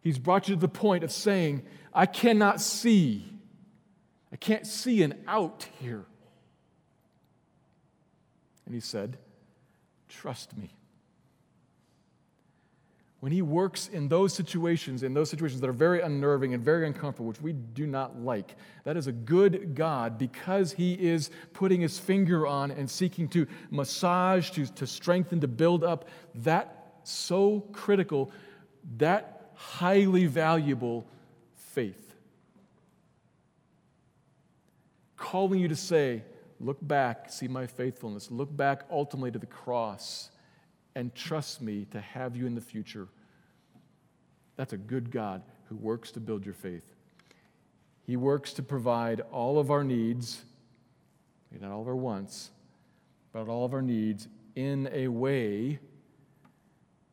He's 0.04 0.20
brought 0.20 0.50
you 0.50 0.56
to 0.56 0.62
the 0.62 0.68
point 0.68 1.04
of 1.04 1.12
saying, 1.12 1.64
I 1.94 2.06
cannot 2.06 2.60
see. 2.60 3.24
I 4.32 4.36
can't 4.36 4.68
see 4.68 5.02
an 5.02 5.24
out 5.28 5.68
here. 5.80 6.06
And 8.66 8.76
he 8.76 8.82
said, 8.82 9.18
Trust 10.10 10.56
me. 10.58 10.70
When 13.20 13.32
he 13.32 13.42
works 13.42 13.88
in 13.88 14.10
those 14.10 14.34
situations, 14.34 15.02
in 15.02 15.14
those 15.14 15.30
situations 15.30 15.62
that 15.62 15.70
are 15.70 15.74
very 15.74 16.02
unnerving 16.02 16.54
and 16.54 16.62
very 16.62 16.86
uncomfortable, 16.86 17.30
which 17.30 17.42
we 17.42 17.54
do 17.54 17.88
not 17.88 18.20
like, 18.20 18.56
that 18.84 18.98
is 18.98 19.08
a 19.08 19.14
good 19.14 19.76
God 19.76 20.18
because 20.18 20.74
he 20.74 20.94
is 20.94 21.32
putting 21.54 21.80
his 21.80 21.98
finger 21.98 22.46
on 22.46 22.70
and 22.70 22.90
seeking 22.90 23.30
to 23.30 23.48
massage, 23.72 24.50
to, 24.52 24.66
to 24.74 24.86
strengthen, 24.86 25.40
to 25.40 25.48
build 25.48 25.86
up 25.86 26.10
that 26.36 26.98
so 27.04 27.62
critical, 27.72 28.30
that 28.98 29.33
highly 29.56 30.26
valuable 30.26 31.06
faith. 31.56 32.04
calling 35.24 35.60
you 35.60 35.68
to 35.68 35.76
say, 35.76 36.22
Look 36.60 36.78
back, 36.80 37.30
see 37.30 37.48
my 37.48 37.66
faithfulness. 37.66 38.30
Look 38.30 38.56
back 38.56 38.84
ultimately 38.92 39.32
to 39.32 39.40
the 39.40 39.48
cross 39.48 40.30
and 40.96 41.14
trust 41.16 41.62
me 41.62 41.86
to 41.92 42.00
have 42.00 42.38
you 42.38 42.46
in 42.46 42.56
the 42.56 42.62
future. 42.62 43.08
That's 44.56 44.72
a 44.72 44.78
good 44.78 45.12
God 45.12 45.42
who 45.68 45.76
works 45.76 46.12
to 46.12 46.20
build 46.22 46.46
your 46.46 46.54
faith. 46.54 46.94
He 48.06 48.16
works 48.16 48.54
to 48.54 48.64
provide 48.64 49.22
all 49.32 49.60
of 49.60 49.72
our 49.72 49.84
needs, 49.84 50.46
not 51.60 51.72
all 51.72 51.82
of 51.82 51.88
our 51.88 51.96
wants, 51.96 52.52
but 53.34 53.50
all 53.50 53.66
of 53.66 53.74
our 53.74 53.82
needs 53.82 54.28
in 54.56 54.88
a 54.94 55.08
way 55.08 55.80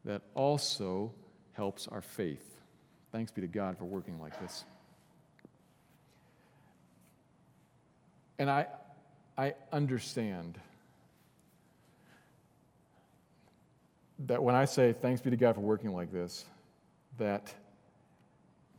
that 0.04 0.22
also 0.34 1.12
helps 1.60 1.86
our 1.88 2.00
faith. 2.00 2.56
Thanks 3.12 3.30
be 3.30 3.42
to 3.42 3.46
God 3.46 3.76
for 3.76 3.84
working 3.84 4.18
like 4.18 4.40
this. 4.40 4.64
And 8.38 8.48
I, 8.48 8.66
I 9.36 9.52
understand 9.70 10.58
that 14.20 14.42
when 14.42 14.54
I 14.54 14.64
say 14.64 14.94
thanks 14.94 15.20
be 15.20 15.28
to 15.28 15.36
God 15.36 15.54
for 15.54 15.60
working 15.60 15.92
like 15.92 16.10
this, 16.10 16.46
that 17.18 17.52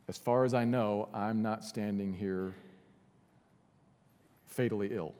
as 0.08 0.18
far 0.18 0.44
as 0.44 0.52
I 0.52 0.64
know, 0.64 1.08
I'm 1.14 1.40
not 1.40 1.64
standing 1.64 2.12
here 2.12 2.52
fatally 4.46 4.88
ill. 4.90 5.14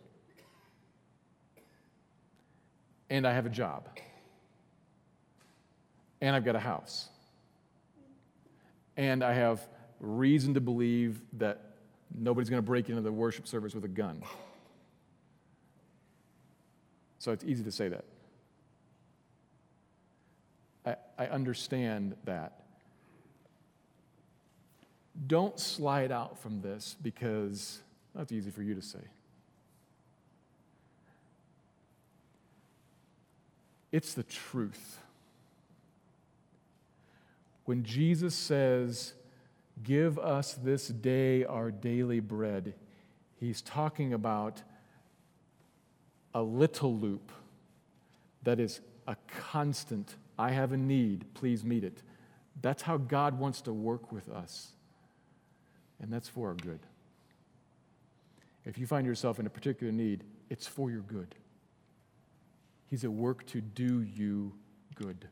And 3.09 3.25
I 3.25 3.33
have 3.33 3.47
a 3.47 3.51
job. 3.51 3.87
And 6.21 6.35
I've 6.35 6.45
got 6.45 6.57
a 6.57 6.61
house. 6.61 7.09
And 9.03 9.25
I 9.25 9.33
have 9.33 9.67
reason 9.99 10.55
to 10.55 10.61
believe 10.61 11.21
that 11.33 11.61
nobody's 12.17 12.49
going 12.49 12.63
to 12.63 12.67
break 12.67 12.89
into 12.89 13.03
the 13.03 13.11
worship 13.11 13.49
service 13.49 13.75
with 13.75 13.85
a 13.85 13.89
gun. 13.89 14.23
So 17.19 17.33
it's 17.33 17.43
easy 17.43 17.65
to 17.65 17.73
say 17.73 17.89
that. 17.89 18.05
I, 20.87 21.25
I 21.25 21.27
understand 21.27 22.15
that. 22.27 22.63
Don't 25.27 25.59
slide 25.59 26.13
out 26.13 26.39
from 26.39 26.61
this 26.61 26.95
because 27.03 27.81
that's 28.15 28.31
easy 28.31 28.53
for 28.53 28.63
you 28.63 28.77
to 28.77 28.83
say. 28.83 29.01
It's 33.91 34.15
the 34.15 34.23
truth. 34.23 34.99
When 37.65 37.85
Jesus 37.85 38.35
says, 38.35 39.15
Give 39.83 40.19
us 40.19 40.55
this 40.55 40.89
day 40.89 41.45
our 41.45 41.71
daily 41.71 42.21
bread, 42.21 42.75
he's 43.41 43.63
talking 43.63 44.13
about 44.13 44.63
a 46.35 46.43
little 46.43 46.97
loop 46.97 47.33
that 48.43 48.61
is 48.61 48.81
a 49.07 49.17
constant. 49.29 50.17
I 50.39 50.51
have 50.51 50.73
a 50.73 50.77
need, 50.77 51.25
please 51.35 51.65
meet 51.65 51.85
it. 51.85 52.03
That's 52.61 52.83
how 52.83 52.97
God 52.99 53.39
wants 53.39 53.61
to 53.63 53.73
work 53.73 54.13
with 54.13 54.29
us, 54.29 54.73
and 56.01 56.13
that's 56.13 56.29
for 56.29 56.49
our 56.49 56.55
good. 56.55 56.81
If 58.65 58.79
you 58.79 58.87
find 58.87 59.07
yourself 59.07 59.41
in 59.41 59.47
a 59.47 59.51
particular 59.51 59.93
need, 59.93 60.23
it's 60.49 60.67
for 60.67 60.91
your 60.91 61.01
good. 61.01 61.35
He's 62.89 63.05
at 63.05 63.13
work 63.13 63.47
to 63.47 63.61
do 63.61 64.03
you 64.03 64.53
good. 64.95 65.27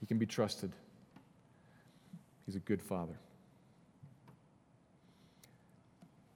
He 0.00 0.06
can 0.06 0.18
be 0.18 0.26
trusted. 0.26 0.72
He's 2.46 2.56
a 2.56 2.60
good 2.60 2.82
father. 2.82 3.18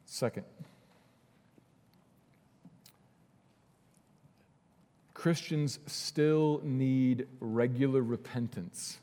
Second, 0.04 0.44
Christians 5.14 5.78
still 5.86 6.60
need 6.64 7.26
regular 7.40 8.02
repentance 8.02 8.98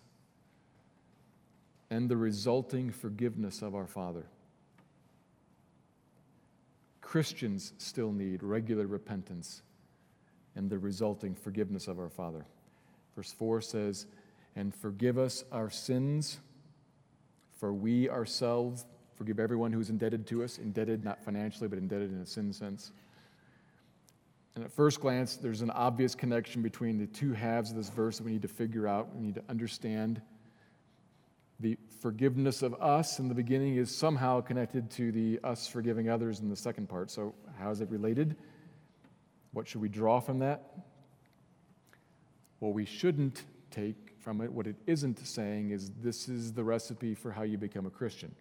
and 1.90 2.10
the 2.10 2.18
resulting 2.18 2.92
forgiveness 2.92 3.62
of 3.62 3.74
our 3.74 3.88
Father. 3.88 4.26
Christians 7.02 7.74
still 7.78 8.12
need 8.12 8.44
regular 8.44 8.86
repentance 8.86 9.64
and 10.56 10.70
the 10.70 10.78
resulting 10.78 11.34
forgiveness 11.34 11.88
of 11.88 11.98
our 11.98 12.10
Father. 12.10 12.46
Verse 13.16 13.32
4 13.32 13.62
says, 13.62 14.06
And 14.56 14.74
forgive 14.74 15.18
us 15.18 15.44
our 15.52 15.70
sins, 15.70 16.40
for 17.60 17.74
we 17.74 18.10
ourselves 18.10 18.86
forgive 19.20 19.38
everyone 19.38 19.74
who 19.74 19.82
is 19.82 19.90
indebted 19.90 20.26
to 20.28 20.46
us, 20.46 20.58
indebted 20.58 21.04
not 21.04 21.22
financially, 21.26 21.68
but 21.68 21.78
indebted 21.78 22.10
in 22.10 22.22
a 22.22 22.26
sin 22.26 22.54
sense. 22.54 22.94
And 24.56 24.64
at 24.64 24.72
first 24.72 25.02
glance, 25.02 25.36
there's 25.36 25.62
an 25.62 25.72
obvious 25.72 26.16
connection 26.16 26.62
between 26.62 26.98
the 26.98 27.06
two 27.06 27.34
halves 27.34 27.70
of 27.70 27.76
this 27.76 27.90
verse 27.90 28.18
that 28.18 28.24
we 28.24 28.32
need 28.32 28.42
to 28.44 28.48
figure 28.48 28.88
out, 28.88 29.14
we 29.14 29.22
need 29.22 29.36
to 29.36 29.44
understand. 29.50 30.22
The 31.60 31.78
forgiveness 32.00 32.62
of 32.62 32.74
us 32.76 33.20
in 33.20 33.28
the 33.28 33.36
beginning 33.36 33.76
is 33.76 33.94
somehow 33.94 34.40
connected 34.40 34.90
to 34.92 35.12
the 35.12 35.42
us 35.44 35.68
forgiving 35.68 36.10
others 36.10 36.40
in 36.40 36.50
the 36.50 36.56
second 36.56 36.88
part. 36.88 37.12
So, 37.12 37.36
how 37.60 37.72
is 37.72 37.82
it 37.82 37.90
related? 37.90 38.38
What 39.52 39.68
should 39.68 39.82
we 39.82 39.90
draw 39.90 40.22
from 40.22 40.40
that? 40.40 40.64
Well, 42.62 42.72
we 42.72 42.86
shouldn't 42.86 43.44
take 43.72 43.96
from 44.20 44.42
it 44.42 44.52
what 44.52 44.68
it 44.68 44.76
isn't 44.86 45.26
saying 45.26 45.72
is 45.72 45.92
this 46.02 46.28
is 46.28 46.54
the 46.54 46.64
recipe 46.64 47.16
for 47.16 47.32
how 47.32 47.44
you 47.44 47.58
become 47.58 47.86
a 47.86 47.90
Christian. 47.90 48.34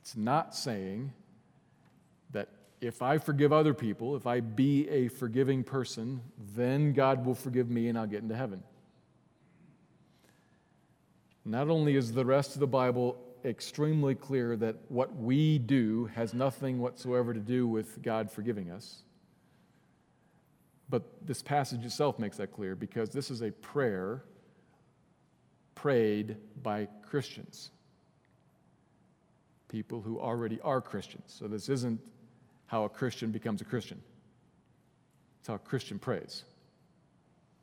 It's 0.00 0.16
not 0.16 0.54
saying 0.54 1.12
that 2.32 2.48
if 2.80 3.02
I 3.02 3.18
forgive 3.18 3.52
other 3.52 3.74
people, 3.74 4.16
if 4.16 4.26
I 4.26 4.40
be 4.40 4.88
a 4.88 5.08
forgiving 5.08 5.62
person, 5.62 6.20
then 6.54 6.92
God 6.92 7.24
will 7.24 7.34
forgive 7.34 7.70
me 7.70 7.88
and 7.88 7.98
I'll 7.98 8.06
get 8.06 8.22
into 8.22 8.36
heaven. 8.36 8.62
Not 11.44 11.68
only 11.68 11.96
is 11.96 12.12
the 12.12 12.24
rest 12.24 12.54
of 12.54 12.60
the 12.60 12.66
Bible 12.66 13.18
extremely 13.44 14.14
clear 14.14 14.56
that 14.56 14.76
what 14.88 15.14
we 15.16 15.58
do 15.58 16.06
has 16.14 16.34
nothing 16.34 16.78
whatsoever 16.78 17.32
to 17.32 17.40
do 17.40 17.66
with 17.66 18.02
God 18.02 18.30
forgiving 18.30 18.70
us, 18.70 19.02
but 20.88 21.02
this 21.26 21.42
passage 21.42 21.84
itself 21.84 22.18
makes 22.18 22.36
that 22.38 22.52
clear 22.52 22.74
because 22.74 23.10
this 23.10 23.30
is 23.30 23.42
a 23.42 23.50
prayer 23.50 24.24
prayed 25.74 26.36
by 26.62 26.88
Christians, 27.02 27.70
people 29.68 30.00
who 30.00 30.18
already 30.18 30.60
are 30.62 30.80
Christians. 30.80 31.34
So 31.38 31.46
this 31.46 31.68
isn't 31.68 32.00
how 32.66 32.84
a 32.84 32.88
Christian 32.88 33.30
becomes 33.30 33.60
a 33.60 33.64
Christian. 33.64 34.00
It's 35.38 35.48
how 35.48 35.54
a 35.54 35.58
Christian 35.58 35.98
prays, 35.98 36.44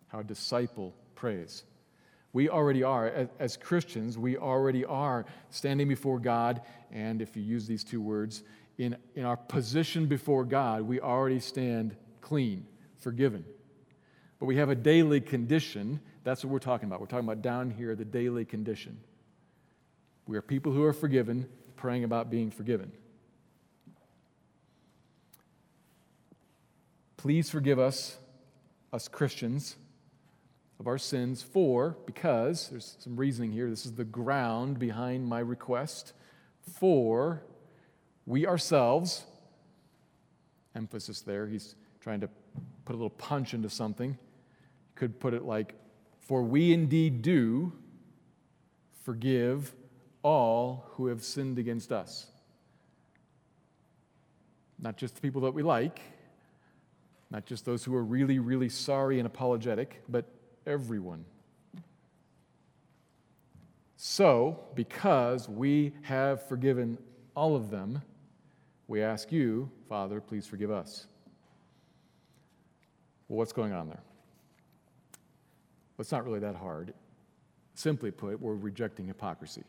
how 0.07 0.19
a 0.19 0.23
disciple 0.23 0.93
prays. 1.15 1.63
We 2.31 2.49
already 2.49 2.83
are, 2.83 3.27
as, 3.39 3.55
Christians, 3.55 4.17
we 4.17 4.37
already 4.37 4.83
are 4.83 5.25
standing 5.49 5.87
before 5.87 6.19
God, 6.19 6.61
and 6.91 7.21
if 7.21 7.37
you 7.37 7.43
use 7.43 7.65
these 7.65 7.83
two 7.83 8.01
words, 8.01 8.43
in, 8.77 8.97
in 9.15 9.23
our 9.23 9.37
position 9.37 10.05
before 10.05 10.43
God, 10.43 10.81
we 10.81 10.99
already 10.99 11.39
stand 11.39 11.95
clean, 12.19 12.65
forgiven. 12.99 13.45
But 14.39 14.45
we 14.45 14.57
have 14.57 14.69
a 14.69 14.75
daily 14.75 15.21
condition. 15.21 15.99
That's 16.23 16.43
what 16.43 16.51
we're 16.51 16.59
talking 16.59 16.87
about. 16.87 16.99
We're 16.99 17.07
talking 17.07 17.27
about 17.27 17.41
down 17.41 17.71
here, 17.71 17.95
the 17.95 18.05
daily 18.05 18.45
condition. 18.45 18.99
We 20.27 20.37
are 20.37 20.41
people 20.41 20.71
who 20.71 20.83
are 20.83 20.93
forgiven, 20.93 21.47
praying 21.75 22.03
about 22.03 22.29
being 22.29 22.51
forgiven. 22.51 22.91
Please 27.17 27.49
forgive 27.49 27.79
us, 27.79 28.17
us 28.91 29.07
Christians, 29.07 29.75
of 30.79 30.87
our 30.87 30.97
sins, 30.97 31.41
for, 31.41 31.95
because, 32.05 32.69
there's 32.69 32.97
some 32.99 33.15
reasoning 33.15 33.51
here, 33.51 33.69
this 33.69 33.85
is 33.85 33.93
the 33.93 34.03
ground 34.03 34.77
behind 34.77 35.25
my 35.25 35.39
request, 35.39 36.13
for 36.79 37.41
we 38.25 38.45
ourselves, 38.45 39.23
emphasis 40.75 41.21
there, 41.21 41.47
he's 41.47 41.75
trying 41.99 42.19
to 42.19 42.29
put 42.85 42.93
a 42.93 42.97
little 42.97 43.09
punch 43.09 43.53
into 43.53 43.69
something. 43.69 44.11
You 44.11 44.95
could 44.95 45.19
put 45.19 45.33
it 45.33 45.43
like, 45.43 45.75
for 46.21 46.43
we 46.43 46.73
indeed 46.73 47.21
do 47.21 47.73
forgive 49.03 49.73
all 50.23 50.85
who 50.91 51.07
have 51.07 51.23
sinned 51.23 51.59
against 51.59 51.91
us. 51.91 52.27
Not 54.79 54.97
just 54.97 55.15
the 55.15 55.21
people 55.21 55.41
that 55.41 55.53
we 55.53 55.63
like, 55.63 56.01
not 57.29 57.45
just 57.45 57.65
those 57.65 57.83
who 57.83 57.95
are 57.95 58.03
really, 58.03 58.39
really 58.39 58.69
sorry 58.69 59.19
and 59.19 59.27
apologetic, 59.27 60.01
but 60.09 60.25
everyone. 60.65 61.25
So, 63.97 64.59
because 64.75 65.49
we 65.49 65.93
have 66.03 66.47
forgiven 66.47 66.97
all 67.35 67.55
of 67.55 67.69
them, 67.71 68.01
we 68.87 69.01
ask 69.01 69.31
you, 69.31 69.69
Father, 69.89 70.21
please 70.21 70.45
forgive 70.45 70.71
us. 70.71 71.07
Well, 73.27 73.37
what's 73.37 73.53
going 73.53 73.73
on 73.73 73.87
there? 73.87 74.01
Well, 75.97 76.01
it's 76.01 76.11
not 76.11 76.25
really 76.25 76.39
that 76.39 76.55
hard. 76.55 76.93
Simply 77.73 78.11
put, 78.11 78.39
we're 78.39 78.55
rejecting 78.55 79.07
hypocrisy. 79.07 79.63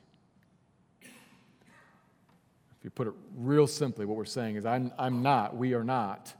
If 1.00 2.84
you 2.84 2.90
put 2.90 3.06
it 3.08 3.14
real 3.36 3.66
simply, 3.66 4.04
what 4.04 4.16
we're 4.16 4.24
saying 4.24 4.56
is, 4.56 4.66
I'm, 4.66 4.92
I'm 4.98 5.22
not, 5.22 5.56
we 5.56 5.74
are 5.74 5.84
not 5.84 6.34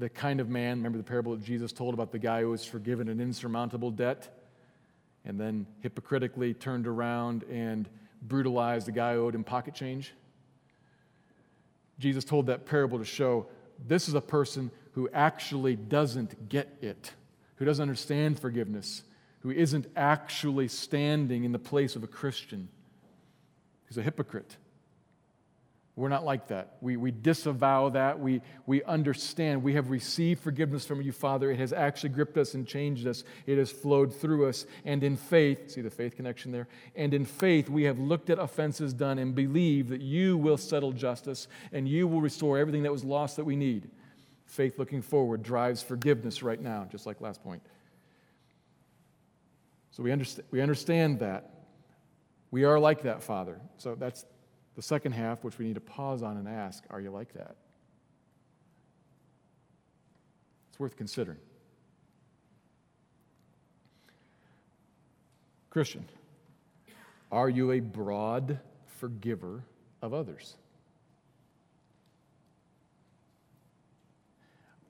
the 0.00 0.08
kind 0.08 0.40
of 0.40 0.48
man, 0.48 0.78
remember 0.78 0.96
the 0.96 1.04
parable 1.04 1.36
that 1.36 1.44
Jesus 1.44 1.72
told 1.72 1.92
about 1.92 2.10
the 2.10 2.18
guy 2.18 2.40
who 2.40 2.48
was 2.50 2.64
forgiven 2.64 3.08
an 3.10 3.20
insurmountable 3.20 3.90
debt 3.90 4.34
and 5.26 5.38
then 5.38 5.66
hypocritically 5.80 6.54
turned 6.54 6.86
around 6.86 7.44
and 7.44 7.86
brutalized 8.22 8.86
the 8.86 8.92
guy 8.92 9.14
who 9.14 9.26
owed 9.26 9.34
him 9.34 9.44
pocket 9.44 9.74
change? 9.74 10.14
Jesus 11.98 12.24
told 12.24 12.46
that 12.46 12.64
parable 12.64 12.98
to 12.98 13.04
show 13.04 13.46
this 13.86 14.08
is 14.08 14.14
a 14.14 14.22
person 14.22 14.70
who 14.92 15.08
actually 15.12 15.76
doesn't 15.76 16.48
get 16.48 16.76
it, 16.80 17.12
who 17.56 17.64
doesn't 17.64 17.82
understand 17.82 18.38
forgiveness, 18.38 19.02
who 19.40 19.50
isn't 19.50 19.86
actually 19.96 20.68
standing 20.68 21.44
in 21.44 21.52
the 21.52 21.58
place 21.58 21.96
of 21.96 22.02
a 22.02 22.06
Christian, 22.06 22.68
who's 23.86 23.98
a 23.98 24.02
hypocrite. 24.02 24.56
We're 25.96 26.08
not 26.08 26.24
like 26.24 26.48
that. 26.48 26.76
We, 26.80 26.96
we 26.96 27.10
disavow 27.10 27.90
that. 27.90 28.18
We, 28.18 28.40
we 28.64 28.82
understand. 28.84 29.62
We 29.62 29.74
have 29.74 29.90
received 29.90 30.40
forgiveness 30.42 30.86
from 30.86 31.02
you, 31.02 31.12
Father. 31.12 31.50
It 31.50 31.58
has 31.58 31.74
actually 31.74 32.10
gripped 32.10 32.38
us 32.38 32.54
and 32.54 32.66
changed 32.66 33.06
us. 33.06 33.22
It 33.44 33.58
has 33.58 33.70
flowed 33.70 34.14
through 34.14 34.48
us. 34.48 34.64
And 34.86 35.04
in 35.04 35.16
faith, 35.18 35.72
see 35.72 35.82
the 35.82 35.90
faith 35.90 36.16
connection 36.16 36.52
there? 36.52 36.68
And 36.96 37.12
in 37.12 37.26
faith, 37.26 37.68
we 37.68 37.82
have 37.82 37.98
looked 37.98 38.30
at 38.30 38.38
offenses 38.38 38.94
done 38.94 39.18
and 39.18 39.34
believe 39.34 39.90
that 39.90 40.00
you 40.00 40.38
will 40.38 40.56
settle 40.56 40.92
justice 40.92 41.48
and 41.70 41.86
you 41.86 42.08
will 42.08 42.22
restore 42.22 42.56
everything 42.56 42.84
that 42.84 42.92
was 42.92 43.04
lost 43.04 43.36
that 43.36 43.44
we 43.44 43.56
need. 43.56 43.90
Faith 44.50 44.80
looking 44.80 45.00
forward 45.00 45.44
drives 45.44 45.80
forgiveness 45.80 46.42
right 46.42 46.60
now, 46.60 46.84
just 46.90 47.06
like 47.06 47.20
last 47.20 47.40
point. 47.40 47.62
So 49.92 50.02
we, 50.02 50.10
understand, 50.10 50.48
we 50.50 50.60
understand 50.60 51.20
that. 51.20 51.54
We 52.50 52.64
are 52.64 52.80
like 52.80 53.02
that, 53.02 53.22
Father. 53.22 53.60
So 53.76 53.94
that's 53.94 54.26
the 54.74 54.82
second 54.82 55.12
half, 55.12 55.44
which 55.44 55.56
we 55.58 55.66
need 55.66 55.76
to 55.76 55.80
pause 55.80 56.24
on 56.24 56.36
and 56.36 56.48
ask 56.48 56.82
are 56.90 57.00
you 57.00 57.12
like 57.12 57.32
that? 57.34 57.54
It's 60.70 60.80
worth 60.80 60.96
considering. 60.96 61.38
Christian, 65.70 66.04
are 67.30 67.48
you 67.48 67.70
a 67.70 67.78
broad 67.78 68.58
forgiver 68.98 69.62
of 70.02 70.12
others? 70.12 70.56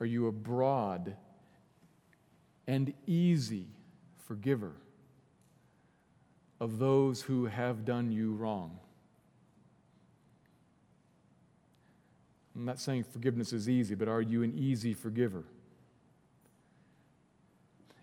Are 0.00 0.06
you 0.06 0.26
a 0.26 0.32
broad 0.32 1.14
and 2.66 2.92
easy 3.06 3.66
forgiver 4.26 4.72
of 6.58 6.78
those 6.78 7.22
who 7.22 7.46
have 7.46 7.84
done 7.84 8.10
you 8.10 8.32
wrong? 8.32 8.78
I'm 12.56 12.64
not 12.64 12.80
saying 12.80 13.04
forgiveness 13.04 13.52
is 13.52 13.68
easy, 13.68 13.94
but 13.94 14.08
are 14.08 14.20
you 14.20 14.42
an 14.42 14.54
easy 14.56 14.94
forgiver? 14.94 15.44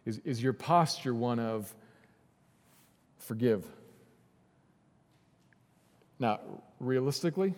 Is, 0.05 0.19
is 0.23 0.41
your 0.41 0.53
posture 0.53 1.13
one 1.13 1.39
of 1.39 1.73
forgive? 3.17 3.65
Now, 6.19 6.39
realistically, 6.79 7.53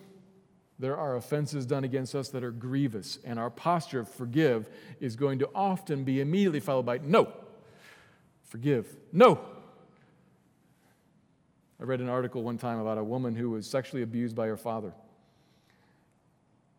there 0.80 0.97
are 0.97 1.17
offenses 1.17 1.65
done 1.65 1.84
against 1.84 2.15
us 2.15 2.30
that 2.30 2.43
are 2.43 2.51
grievous, 2.51 3.19
and 3.25 3.38
our 3.38 3.49
posture 3.49 3.99
of 3.99 4.09
forgive 4.09 4.69
is 5.01 5.17
going 5.17 5.39
to 5.39 5.49
often 5.53 6.05
be 6.05 6.21
immediately 6.21 6.61
followed 6.61 6.86
by 6.86 6.99
no. 6.99 7.32
Forgive. 8.45 8.88
No. 9.11 9.39
I 11.80 11.84
read 11.84 11.99
an 11.99 12.09
article 12.09 12.43
one 12.43 12.57
time 12.57 12.80
about 12.80 12.97
a 12.97 13.03
woman 13.03 13.36
who 13.36 13.49
was 13.49 13.67
sexually 13.67 14.03
abused 14.03 14.36
by 14.36 14.47
her 14.47 14.57
father. 14.57 14.93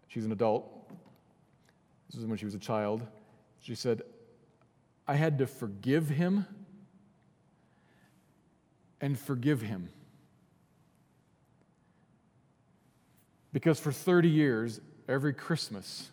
She's 0.08 0.24
an 0.24 0.32
adult. 0.32 0.66
This 2.10 2.20
is 2.20 2.26
when 2.26 2.38
she 2.38 2.46
was 2.46 2.54
a 2.54 2.58
child. 2.58 3.06
She 3.60 3.74
said, 3.74 4.02
I 5.06 5.14
had 5.14 5.38
to 5.38 5.46
forgive 5.46 6.08
him 6.08 6.46
and 9.00 9.18
forgive 9.18 9.60
him. 9.60 9.90
Because 13.52 13.80
for 13.80 13.92
30 13.92 14.28
years, 14.28 14.80
every 15.08 15.34
Christmas, 15.34 16.08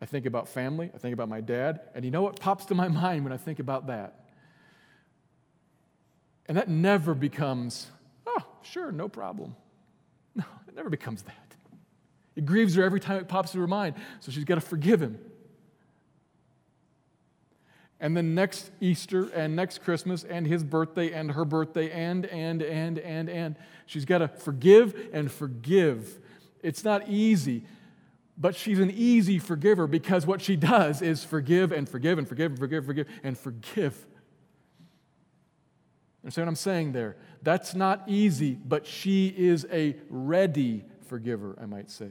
I 0.00 0.06
think 0.06 0.26
about 0.26 0.48
family, 0.48 0.90
I 0.94 0.98
think 0.98 1.12
about 1.12 1.28
my 1.28 1.40
dad, 1.40 1.80
and 1.94 2.04
you 2.04 2.10
know 2.10 2.22
what 2.22 2.40
pops 2.40 2.64
to 2.66 2.74
my 2.74 2.88
mind 3.02 3.24
when 3.24 3.32
I 3.32 3.36
think 3.36 3.58
about 3.58 3.88
that? 3.88 4.24
And 6.46 6.56
that 6.56 6.68
never 6.68 7.14
becomes, 7.14 7.88
oh, 8.26 8.42
sure, 8.62 8.90
no 8.90 9.08
problem. 9.08 9.54
No, 10.34 10.44
it 10.66 10.74
never 10.74 10.88
becomes 10.88 11.22
that. 11.22 11.34
It 12.36 12.46
grieves 12.46 12.74
her 12.76 12.84
every 12.84 13.00
time 13.00 13.18
it 13.18 13.28
pops 13.28 13.52
to 13.52 13.60
her 13.60 13.66
mind, 13.66 13.96
so 14.20 14.30
she's 14.30 14.44
got 14.44 14.54
to 14.54 14.60
forgive 14.60 15.02
him. 15.02 15.18
And 18.00 18.16
then 18.16 18.34
next 18.34 18.70
Easter 18.80 19.28
and 19.34 19.56
next 19.56 19.82
Christmas 19.82 20.22
and 20.22 20.46
his 20.46 20.62
birthday 20.62 21.12
and 21.12 21.32
her 21.32 21.44
birthday 21.44 21.90
and, 21.90 22.26
and, 22.26 22.62
and, 22.62 22.98
and, 22.98 23.28
and. 23.28 23.56
She's 23.86 24.04
got 24.04 24.18
to 24.18 24.28
forgive 24.28 25.08
and 25.12 25.30
forgive. 25.30 26.20
It's 26.62 26.84
not 26.84 27.08
easy, 27.08 27.64
but 28.36 28.54
she's 28.54 28.78
an 28.78 28.92
easy 28.92 29.38
forgiver 29.38 29.86
because 29.86 30.26
what 30.26 30.40
she 30.40 30.54
does 30.54 31.02
is 31.02 31.24
forgive 31.24 31.72
and 31.72 31.88
forgive 31.88 32.18
and 32.18 32.28
forgive 32.28 32.52
and 32.52 32.58
forgive, 32.58 32.78
and 32.78 32.86
forgive 32.86 33.06
and 33.24 33.38
forgive. 33.38 34.06
Understand 36.22 36.46
what 36.46 36.50
I'm 36.50 36.56
saying 36.56 36.92
there? 36.92 37.16
That's 37.42 37.74
not 37.74 38.04
easy, 38.06 38.52
but 38.52 38.86
she 38.86 39.28
is 39.28 39.66
a 39.72 39.96
ready 40.08 40.84
forgiver, 41.06 41.56
I 41.60 41.66
might 41.66 41.90
say. 41.90 42.10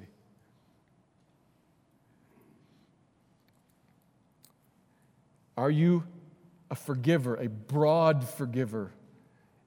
Are 5.58 5.72
you 5.72 6.04
a 6.70 6.76
forgiver, 6.76 7.36
a 7.36 7.50
broad 7.50 8.28
forgiver? 8.28 8.92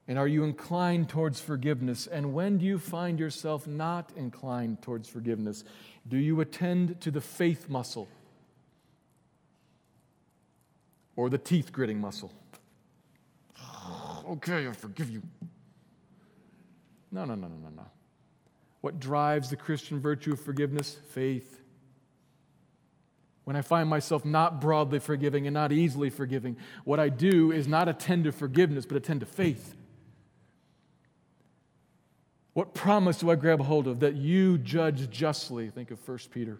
And 0.07 0.17
are 0.17 0.27
you 0.27 0.43
inclined 0.43 1.09
towards 1.09 1.39
forgiveness? 1.39 2.07
And 2.07 2.33
when 2.33 2.57
do 2.57 2.65
you 2.65 2.79
find 2.79 3.19
yourself 3.19 3.67
not 3.67 4.11
inclined 4.15 4.81
towards 4.81 5.07
forgiveness? 5.07 5.63
Do 6.07 6.17
you 6.17 6.41
attend 6.41 6.99
to 7.01 7.11
the 7.11 7.21
faith 7.21 7.69
muscle 7.69 8.07
or 11.15 11.29
the 11.29 11.37
teeth 11.37 11.71
gritting 11.71 11.99
muscle? 11.99 12.31
okay, 14.29 14.67
I 14.67 14.71
forgive 14.71 15.09
you. 15.09 15.21
No, 17.11 17.25
no, 17.25 17.35
no, 17.35 17.47
no, 17.47 17.55
no, 17.55 17.69
no. 17.69 17.85
What 18.79 18.99
drives 18.99 19.49
the 19.49 19.55
Christian 19.55 19.99
virtue 19.99 20.33
of 20.33 20.39
forgiveness? 20.39 20.97
Faith 21.11 21.60
when 23.43 23.55
I 23.55 23.61
find 23.61 23.89
myself 23.89 24.23
not 24.23 24.61
broadly 24.61 24.99
forgiving 24.99 25.47
and 25.47 25.53
not 25.53 25.71
easily 25.71 26.09
forgiving, 26.09 26.57
what 26.83 26.99
I 26.99 27.09
do 27.09 27.51
is 27.51 27.67
not 27.67 27.89
attend 27.89 28.25
to 28.25 28.31
forgiveness, 28.31 28.85
but 28.85 28.97
attend 28.97 29.21
to 29.21 29.25
faith. 29.25 29.75
What 32.53 32.73
promise 32.73 33.19
do 33.19 33.31
I 33.31 33.35
grab 33.35 33.61
hold 33.61 33.87
of? 33.87 34.01
That 34.01 34.15
you 34.15 34.57
judge 34.57 35.09
justly. 35.09 35.69
Think 35.69 35.89
of 35.91 36.07
1 36.07 36.17
Peter. 36.31 36.59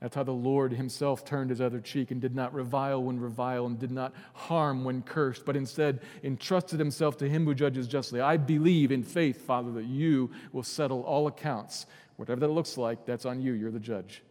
That's 0.00 0.14
how 0.14 0.22
the 0.22 0.30
Lord 0.32 0.72
himself 0.72 1.24
turned 1.24 1.50
his 1.50 1.60
other 1.60 1.80
cheek 1.80 2.12
and 2.12 2.20
did 2.20 2.34
not 2.34 2.54
revile 2.54 3.02
when 3.02 3.18
reviled 3.18 3.70
and 3.70 3.78
did 3.80 3.90
not 3.90 4.14
harm 4.32 4.84
when 4.84 5.02
cursed, 5.02 5.44
but 5.44 5.56
instead 5.56 6.00
entrusted 6.22 6.78
himself 6.78 7.16
to 7.18 7.28
him 7.28 7.44
who 7.44 7.54
judges 7.54 7.88
justly. 7.88 8.20
I 8.20 8.36
believe 8.36 8.92
in 8.92 9.02
faith, 9.02 9.44
Father, 9.44 9.72
that 9.72 9.86
you 9.86 10.30
will 10.52 10.62
settle 10.62 11.02
all 11.02 11.26
accounts. 11.26 11.86
Whatever 12.16 12.40
that 12.40 12.48
looks 12.48 12.78
like, 12.78 13.06
that's 13.06 13.26
on 13.26 13.40
you. 13.40 13.52
You're 13.52 13.72
the 13.72 13.80
judge. 13.80 14.22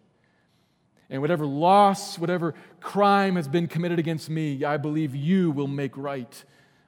And 1.09 1.21
whatever 1.21 1.45
loss, 1.45 2.19
whatever 2.19 2.53
crime 2.81 3.37
has 3.37 3.47
been 3.47 3.67
committed 3.67 3.99
against 3.99 4.29
me, 4.29 4.63
I 4.63 4.77
believe 4.77 5.15
you 5.15 5.51
will 5.51 5.67
make 5.67 5.95
right. 5.95 6.43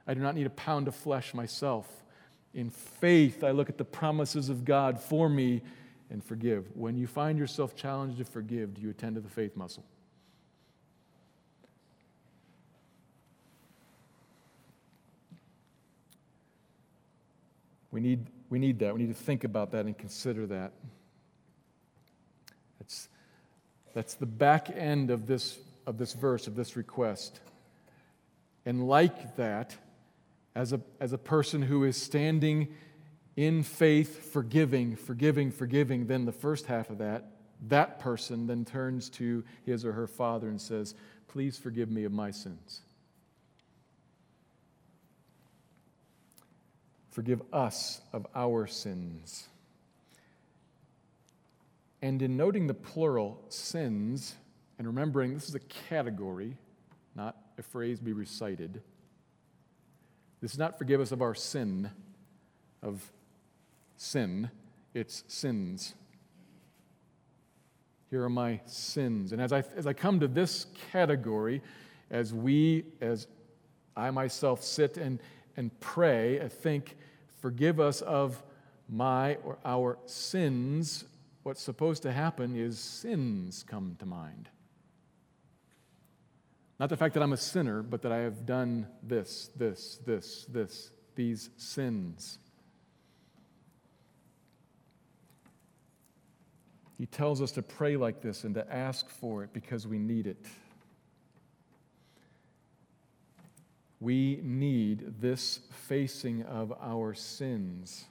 I 0.06 0.14
do 0.14 0.20
not 0.20 0.34
need 0.34 0.46
a 0.46 0.50
pound 0.50 0.88
of 0.88 0.94
flesh 0.94 1.32
myself. 1.32 1.86
In 2.52 2.68
faith, 2.68 3.42
I 3.44 3.52
look 3.52 3.68
at 3.68 3.78
the 3.78 3.84
promises 3.84 4.48
of 4.48 4.64
God 4.64 5.00
for 5.00 5.28
me 5.28 5.62
and 6.10 6.22
forgive. 6.22 6.66
When 6.74 6.96
you 6.96 7.06
find 7.06 7.38
yourself 7.38 7.74
challenged 7.74 8.18
to 8.18 8.24
forgive, 8.24 8.74
do 8.74 8.82
you 8.82 8.90
attend 8.90 9.14
to 9.14 9.20
the 9.20 9.28
faith 9.28 9.56
muscle? 9.56 9.84
We 17.92 18.00
need, 18.00 18.26
we 18.50 18.58
need 18.58 18.78
that. 18.80 18.94
We 18.94 19.00
need 19.00 19.14
to 19.14 19.22
think 19.22 19.44
about 19.44 19.72
that 19.72 19.86
and 19.86 19.96
consider 19.96 20.46
that. 20.48 20.72
It's 22.80 23.08
that's 23.94 24.14
the 24.14 24.26
back 24.26 24.70
end 24.74 25.10
of 25.10 25.26
this, 25.26 25.58
of 25.86 25.98
this 25.98 26.12
verse, 26.12 26.46
of 26.46 26.54
this 26.56 26.76
request. 26.76 27.40
And 28.64 28.86
like 28.86 29.36
that, 29.36 29.76
as 30.54 30.72
a, 30.72 30.80
as 31.00 31.12
a 31.12 31.18
person 31.18 31.62
who 31.62 31.84
is 31.84 31.96
standing 31.96 32.68
in 33.36 33.62
faith, 33.62 34.32
forgiving, 34.32 34.96
forgiving, 34.96 35.50
forgiving, 35.50 36.06
then 36.06 36.24
the 36.24 36.32
first 36.32 36.66
half 36.66 36.90
of 36.90 36.98
that, 36.98 37.24
that 37.68 37.98
person 37.98 38.46
then 38.46 38.64
turns 38.64 39.08
to 39.10 39.44
his 39.64 39.84
or 39.84 39.92
her 39.92 40.06
father 40.06 40.48
and 40.48 40.60
says, 40.60 40.94
Please 41.28 41.56
forgive 41.56 41.90
me 41.90 42.04
of 42.04 42.12
my 42.12 42.30
sins. 42.30 42.80
Forgive 47.10 47.42
us 47.52 48.00
of 48.12 48.26
our 48.34 48.66
sins. 48.66 49.48
And 52.02 52.22
in 52.22 52.36
noting 52.36 52.66
the 52.66 52.74
plural, 52.74 53.42
sins, 53.48 54.34
and 54.78 54.86
remembering 54.86 55.34
this 55.34 55.48
is 55.48 55.54
a 55.54 55.60
category, 55.60 56.56
not 57.14 57.36
a 57.58 57.62
phrase 57.62 58.00
be 58.00 58.12
recited, 58.12 58.82
this 60.40 60.52
is 60.52 60.58
not 60.58 60.78
forgive 60.78 61.00
us 61.00 61.12
of 61.12 61.20
our 61.20 61.34
sin, 61.34 61.90
of 62.82 63.12
sin, 63.96 64.50
it's 64.94 65.22
sins. 65.28 65.94
Here 68.08 68.24
are 68.24 68.30
my 68.30 68.60
sins. 68.64 69.32
And 69.32 69.40
as 69.40 69.52
I, 69.52 69.62
as 69.76 69.86
I 69.86 69.92
come 69.92 70.18
to 70.20 70.26
this 70.26 70.66
category, 70.90 71.62
as 72.10 72.34
we, 72.34 72.84
as 73.00 73.28
I 73.96 74.10
myself 74.10 74.64
sit 74.64 74.96
and, 74.96 75.20
and 75.56 75.78
pray, 75.80 76.40
I 76.40 76.48
think, 76.48 76.96
forgive 77.40 77.78
us 77.78 78.00
of 78.00 78.42
my 78.88 79.36
or 79.44 79.58
our 79.64 79.98
sins, 80.06 81.04
what's 81.42 81.62
supposed 81.62 82.02
to 82.02 82.12
happen 82.12 82.56
is 82.56 82.78
sins 82.78 83.64
come 83.66 83.96
to 83.98 84.06
mind. 84.06 84.48
Not 86.78 86.88
the 86.88 86.96
fact 86.96 87.14
that 87.14 87.22
I'm 87.22 87.32
a 87.32 87.36
sinner, 87.36 87.82
but 87.82 88.02
that 88.02 88.12
I 88.12 88.18
have 88.18 88.46
done 88.46 88.86
this, 89.02 89.50
this, 89.56 89.98
this, 90.06 90.46
this, 90.46 90.90
these 91.14 91.50
sins. 91.56 92.38
He 96.96 97.06
tells 97.06 97.40
us 97.40 97.52
to 97.52 97.62
pray 97.62 97.96
like 97.96 98.20
this 98.20 98.44
and 98.44 98.54
to 98.54 98.72
ask 98.72 99.08
for 99.08 99.42
it 99.42 99.52
because 99.52 99.86
we 99.86 99.98
need 99.98 100.26
it. 100.26 100.44
We 104.00 104.40
need 104.42 105.20
this 105.20 105.60
facing 105.70 106.42
of 106.44 106.72
our 106.80 107.12
sins 107.12 108.06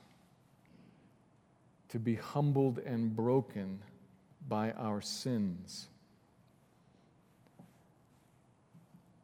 to 1.90 2.00
be 2.00 2.16
humbled 2.16 2.80
and 2.80 3.16
broken 3.16 3.80
by 4.48 4.72
our 4.74 5.02
sins. 5.02 5.88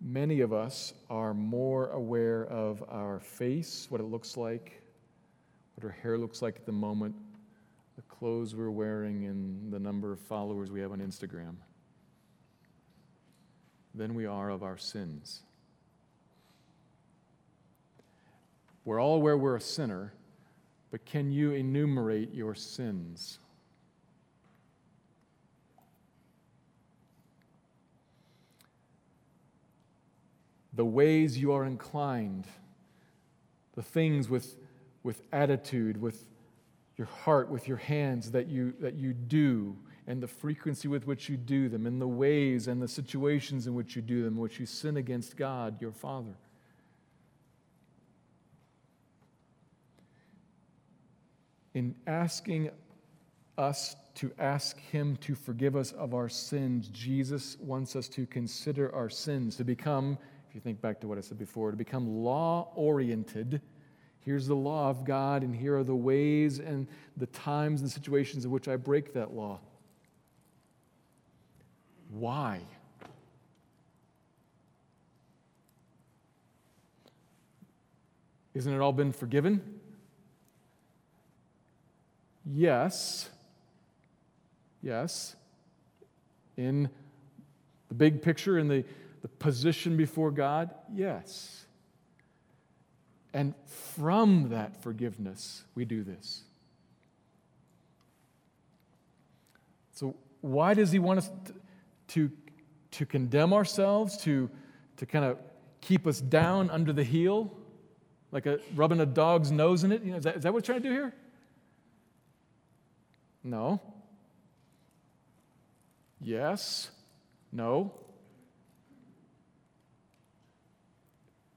Many 0.01 0.41
of 0.41 0.53
us 0.53 0.93
are 1.09 1.33
more 1.33 1.89
aware 1.89 2.45
of 2.45 2.83
our 2.89 3.19
face, 3.19 3.87
what 3.89 4.01
it 4.01 4.05
looks 4.05 4.37
like, 4.37 4.81
what 5.75 5.85
our 5.85 5.97
hair 6.01 6.17
looks 6.17 6.41
like 6.41 6.57
at 6.57 6.65
the 6.65 6.71
moment, 6.71 7.15
the 7.95 8.03
clothes 8.03 8.55
we're 8.55 8.69
wearing, 8.69 9.25
and 9.25 9.71
the 9.71 9.79
number 9.79 10.11
of 10.11 10.19
followers 10.19 10.71
we 10.71 10.79
have 10.81 10.91
on 10.91 10.99
Instagram 10.99 11.55
than 13.95 14.13
we 14.13 14.25
are 14.25 14.49
of 14.49 14.61
our 14.61 14.77
sins. 14.77 15.41
We're 18.83 19.01
all 19.01 19.15
aware 19.15 19.37
we're 19.37 19.55
a 19.55 19.61
sinner, 19.61 20.13
but 20.95 21.03
can 21.03 21.29
you 21.29 21.51
enumerate 21.51 22.33
your 22.33 22.55
sins? 22.55 23.39
The 30.71 30.85
ways 30.85 31.37
you 31.37 31.51
are 31.51 31.65
inclined, 31.65 32.47
the 33.73 33.81
things 33.81 34.29
with, 34.29 34.55
with 35.03 35.21
attitude, 35.33 35.99
with 36.01 36.29
your 36.95 37.07
heart, 37.07 37.49
with 37.49 37.67
your 37.67 37.75
hands 37.75 38.31
that 38.31 38.47
you, 38.47 38.73
that 38.79 38.93
you 38.93 39.11
do, 39.11 39.75
and 40.07 40.23
the 40.23 40.27
frequency 40.27 40.87
with 40.87 41.05
which 41.05 41.27
you 41.27 41.35
do 41.35 41.67
them, 41.67 41.87
and 41.87 42.01
the 42.01 42.07
ways 42.07 42.69
and 42.69 42.81
the 42.81 42.87
situations 42.87 43.67
in 43.67 43.75
which 43.75 43.97
you 43.97 44.01
do 44.01 44.23
them, 44.23 44.37
which 44.37 44.61
you 44.61 44.65
sin 44.65 44.95
against 44.95 45.35
God, 45.35 45.81
your 45.81 45.91
Father. 45.91 46.37
In 51.75 51.93
asking 52.07 52.71
us 53.57 53.95
to 54.15 54.31
ask 54.39 54.79
Him 54.79 55.17
to 55.17 55.35
forgive 55.35 55.75
us 55.75 55.91
of 55.91 56.13
our 56.13 56.29
sins, 56.29 56.87
Jesus 56.87 57.57
wants 57.59 57.95
us 57.95 58.07
to 58.09 58.25
consider 58.25 58.93
our 58.95 59.09
sins, 59.09 59.57
to 59.57 59.65
become, 59.65 60.17
if 60.49 60.55
you 60.55 60.61
think 60.61 60.81
back 60.81 61.01
to 61.01 61.07
what 61.07 61.17
I 61.17 61.21
said 61.21 61.37
before, 61.37 61.71
to 61.71 61.77
become 61.77 62.07
law 62.07 62.71
oriented. 62.75 63.61
Here's 64.21 64.47
the 64.47 64.55
law 64.55 64.89
of 64.89 65.03
God, 65.03 65.43
and 65.43 65.53
here 65.53 65.77
are 65.77 65.83
the 65.83 65.95
ways 65.95 66.59
and 66.59 66.87
the 67.17 67.27
times 67.27 67.81
and 67.81 67.91
situations 67.91 68.45
in 68.45 68.51
which 68.51 68.69
I 68.69 68.77
break 68.77 69.13
that 69.13 69.33
law. 69.33 69.59
Why? 72.09 72.61
Isn't 78.53 78.73
it 78.73 78.79
all 78.79 78.93
been 78.93 79.11
forgiven? 79.11 79.74
Yes. 82.45 83.29
Yes. 84.81 85.35
In 86.57 86.89
the 87.89 87.95
big 87.95 88.21
picture, 88.21 88.59
in 88.59 88.67
the, 88.67 88.83
the 89.21 89.27
position 89.27 89.97
before 89.97 90.31
God, 90.31 90.69
yes. 90.93 91.65
And 93.33 93.53
from 93.65 94.49
that 94.49 94.81
forgiveness, 94.81 95.63
we 95.75 95.83
do 95.83 96.03
this. 96.03 96.43
So, 99.93 100.15
why 100.41 100.73
does 100.73 100.91
he 100.91 100.99
want 100.99 101.19
us 101.19 101.29
to, 102.09 102.31
to, 102.91 103.05
condemn 103.05 103.51
ourselves, 103.53 104.17
to, 104.23 104.49
to 104.97 105.05
kind 105.05 105.25
of 105.25 105.37
keep 105.81 106.05
us 106.05 106.21
down 106.21 106.69
under 106.69 106.93
the 106.93 107.03
heel, 107.03 107.51
like 108.31 108.45
a, 108.45 108.59
rubbing 108.75 108.99
a 108.99 109.05
dog's 109.05 109.51
nose 109.51 109.83
in 109.83 109.91
it? 109.91 110.03
You 110.03 110.11
know, 110.11 110.17
is, 110.17 110.23
that, 110.23 110.37
is 110.37 110.43
that 110.43 110.53
what 110.53 110.63
he's 110.63 110.67
trying 110.67 110.81
to 110.81 110.87
do 110.87 110.93
here? 110.93 111.13
No. 113.45 113.79
Yes. 116.19 116.89
No. 117.51 117.93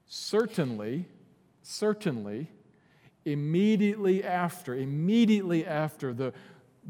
Certainly, 0.05 1.07
certainly, 1.63 2.51
immediately 3.25 4.23
after, 4.23 4.75
immediately 4.75 5.65
after 5.65 6.13
the, 6.13 6.31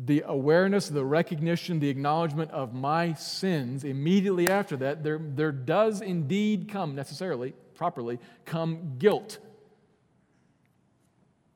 the 0.06 0.24
awareness, 0.26 0.89
the 0.89 1.06
recognition, 1.06 1.80
the 1.80 1.89
acknowledgement 1.89 2.52
of 2.52 2.74
my 2.74 3.14
sins, 3.14 3.86
immediately 3.86 4.50
after 4.50 4.76
that, 4.78 5.04
there, 5.04 5.20
there 5.22 5.54
does 5.54 6.02
indeed 6.02 6.68
come, 6.70 6.93
necessarily, 6.93 7.54
properly, 7.74 8.20
come 8.43 8.97
guilt. 8.97 9.38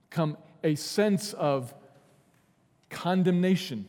Come 0.10 0.38
a 0.64 0.76
sense 0.76 1.34
of 1.34 1.74
condemnation. 2.94 3.86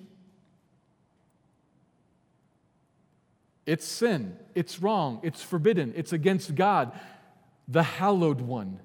It's 3.66 3.86
sin. 3.86 4.36
It's 4.54 4.80
wrong. 4.80 5.20
It's 5.22 5.42
forbidden. 5.42 5.92
It's 5.96 6.12
against 6.12 6.54
God, 6.54 6.92
the 7.68 7.82
hallowed 7.82 8.40
one. 8.40 8.80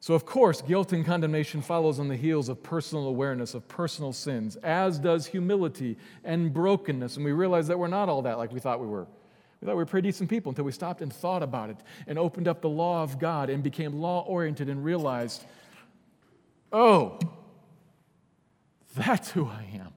So, 0.00 0.14
of 0.14 0.24
course, 0.24 0.62
guilt 0.62 0.94
and 0.94 1.04
condemnation 1.04 1.60
follows 1.60 1.98
on 1.98 2.08
the 2.08 2.16
heels 2.16 2.48
of 2.48 2.62
personal 2.62 3.08
awareness 3.08 3.52
of 3.52 3.68
personal 3.68 4.14
sins, 4.14 4.56
as 4.56 4.98
does 4.98 5.26
humility 5.26 5.98
and 6.24 6.50
brokenness. 6.50 7.16
And 7.16 7.26
we 7.26 7.32
realize 7.32 7.68
that 7.68 7.78
we're 7.78 7.88
not 7.88 8.08
all 8.08 8.22
that 8.22 8.38
like 8.38 8.50
we 8.50 8.58
thought 8.58 8.80
we 8.80 8.86
were. 8.86 9.06
We 9.60 9.66
thought 9.66 9.72
we 9.72 9.82
were 9.82 9.86
pretty 9.86 10.08
decent 10.08 10.30
people 10.30 10.50
until 10.50 10.64
we 10.64 10.72
stopped 10.72 11.02
and 11.02 11.12
thought 11.12 11.42
about 11.42 11.70
it 11.70 11.76
and 12.06 12.18
opened 12.18 12.46
up 12.46 12.60
the 12.60 12.68
law 12.68 13.02
of 13.02 13.18
God 13.18 13.50
and 13.50 13.62
became 13.62 13.94
law 13.94 14.22
oriented 14.22 14.68
and 14.68 14.84
realized, 14.84 15.44
oh, 16.72 17.18
that's 18.94 19.30
who 19.30 19.46
I 19.46 19.64
am. 19.74 19.92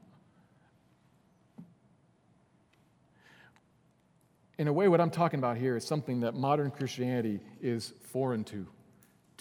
In 4.58 4.68
a 4.68 4.74
way, 4.74 4.88
what 4.88 5.02
I'm 5.02 5.10
talking 5.10 5.40
about 5.40 5.58
here 5.58 5.76
is 5.76 5.86
something 5.86 6.20
that 6.20 6.36
modern 6.36 6.70
Christianity 6.70 7.40
is 7.62 7.94
foreign 8.12 8.44
to, 8.46 8.68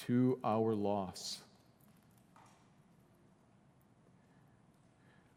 to 0.07 0.39
our 0.43 0.75
loss. 0.75 1.41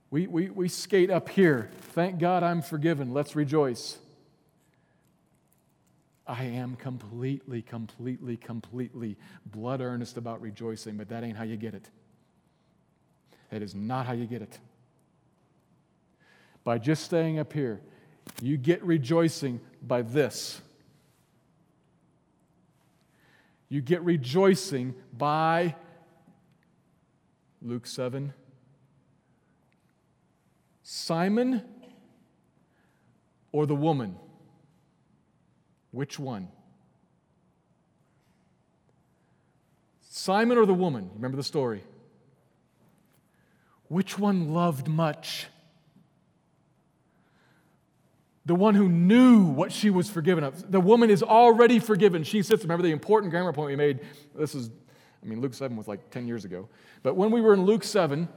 We, 0.10 0.28
we, 0.28 0.50
we 0.50 0.70
skate 0.70 1.10
up 1.10 1.28
here. 1.28 1.70
Thank 1.94 2.20
God 2.20 2.44
I'm 2.44 2.62
forgiven. 2.62 3.14
Let's 3.14 3.36
rejoice. 3.36 3.98
I 6.26 6.46
am 6.46 6.76
completely, 6.76 7.62
completely, 7.62 8.38
completely 8.38 9.18
blood 9.46 9.82
earnest 9.82 10.18
about 10.18 10.42
rejoicing, 10.42 10.96
but 10.96 11.10
that 11.10 11.24
ain't 11.24 11.38
how 11.38 11.44
you 11.44 11.58
get 11.58 11.74
it. 11.74 11.90
That 13.50 13.62
is 13.62 13.76
not 13.76 14.06
how 14.06 14.14
you 14.14 14.26
get 14.26 14.42
it. 14.42 14.58
By 16.64 16.78
just 16.78 17.04
staying 17.04 17.40
up 17.40 17.52
here, 17.52 17.82
you 18.42 18.58
get 18.58 18.82
rejoicing 18.84 19.60
by 19.82 20.02
this. 20.02 20.62
You 23.68 23.82
get 23.82 24.02
rejoicing 24.02 24.96
by 25.18 25.76
Luke 27.62 27.86
7. 27.86 28.34
Simon 30.84 31.64
or 33.52 33.66
the 33.66 33.76
woman? 33.76 34.16
Which 35.94 36.20
one? 36.20 36.50
Simon 40.10 40.58
or 40.58 40.66
the 40.66 40.74
woman? 40.74 41.10
Remember 41.16 41.38
the 41.38 41.44
story? 41.44 41.84
Which 43.88 44.20
one 44.20 44.54
loved 44.54 44.90
much? 44.90 45.48
The 48.46 48.56
one 48.56 48.76
who 48.76 48.90
knew 48.90 49.46
what 49.46 49.72
she 49.72 49.90
was 49.90 50.10
forgiven 50.10 50.44
of. 50.44 50.70
The 50.70 50.82
woman 50.82 51.10
is 51.10 51.24
already 51.24 51.80
forgiven. 51.80 52.24
She 52.24 52.44
sits, 52.44 52.64
remember 52.64 52.84
the 52.84 52.92
important 52.92 53.32
grammar 53.32 53.54
point 53.54 53.68
we 53.68 53.78
made? 53.78 54.02
This 54.36 54.54
is, 54.54 54.70
I 55.24 55.26
mean, 55.26 55.40
Luke 55.40 55.54
7 55.54 55.78
was 55.78 55.88
like 55.88 56.10
10 56.10 56.28
years 56.28 56.44
ago. 56.44 56.68
But 57.04 57.16
when 57.16 57.32
we 57.32 57.40
were 57.40 57.54
in 57.54 57.64
Luke 57.64 57.86
7, 57.86 58.28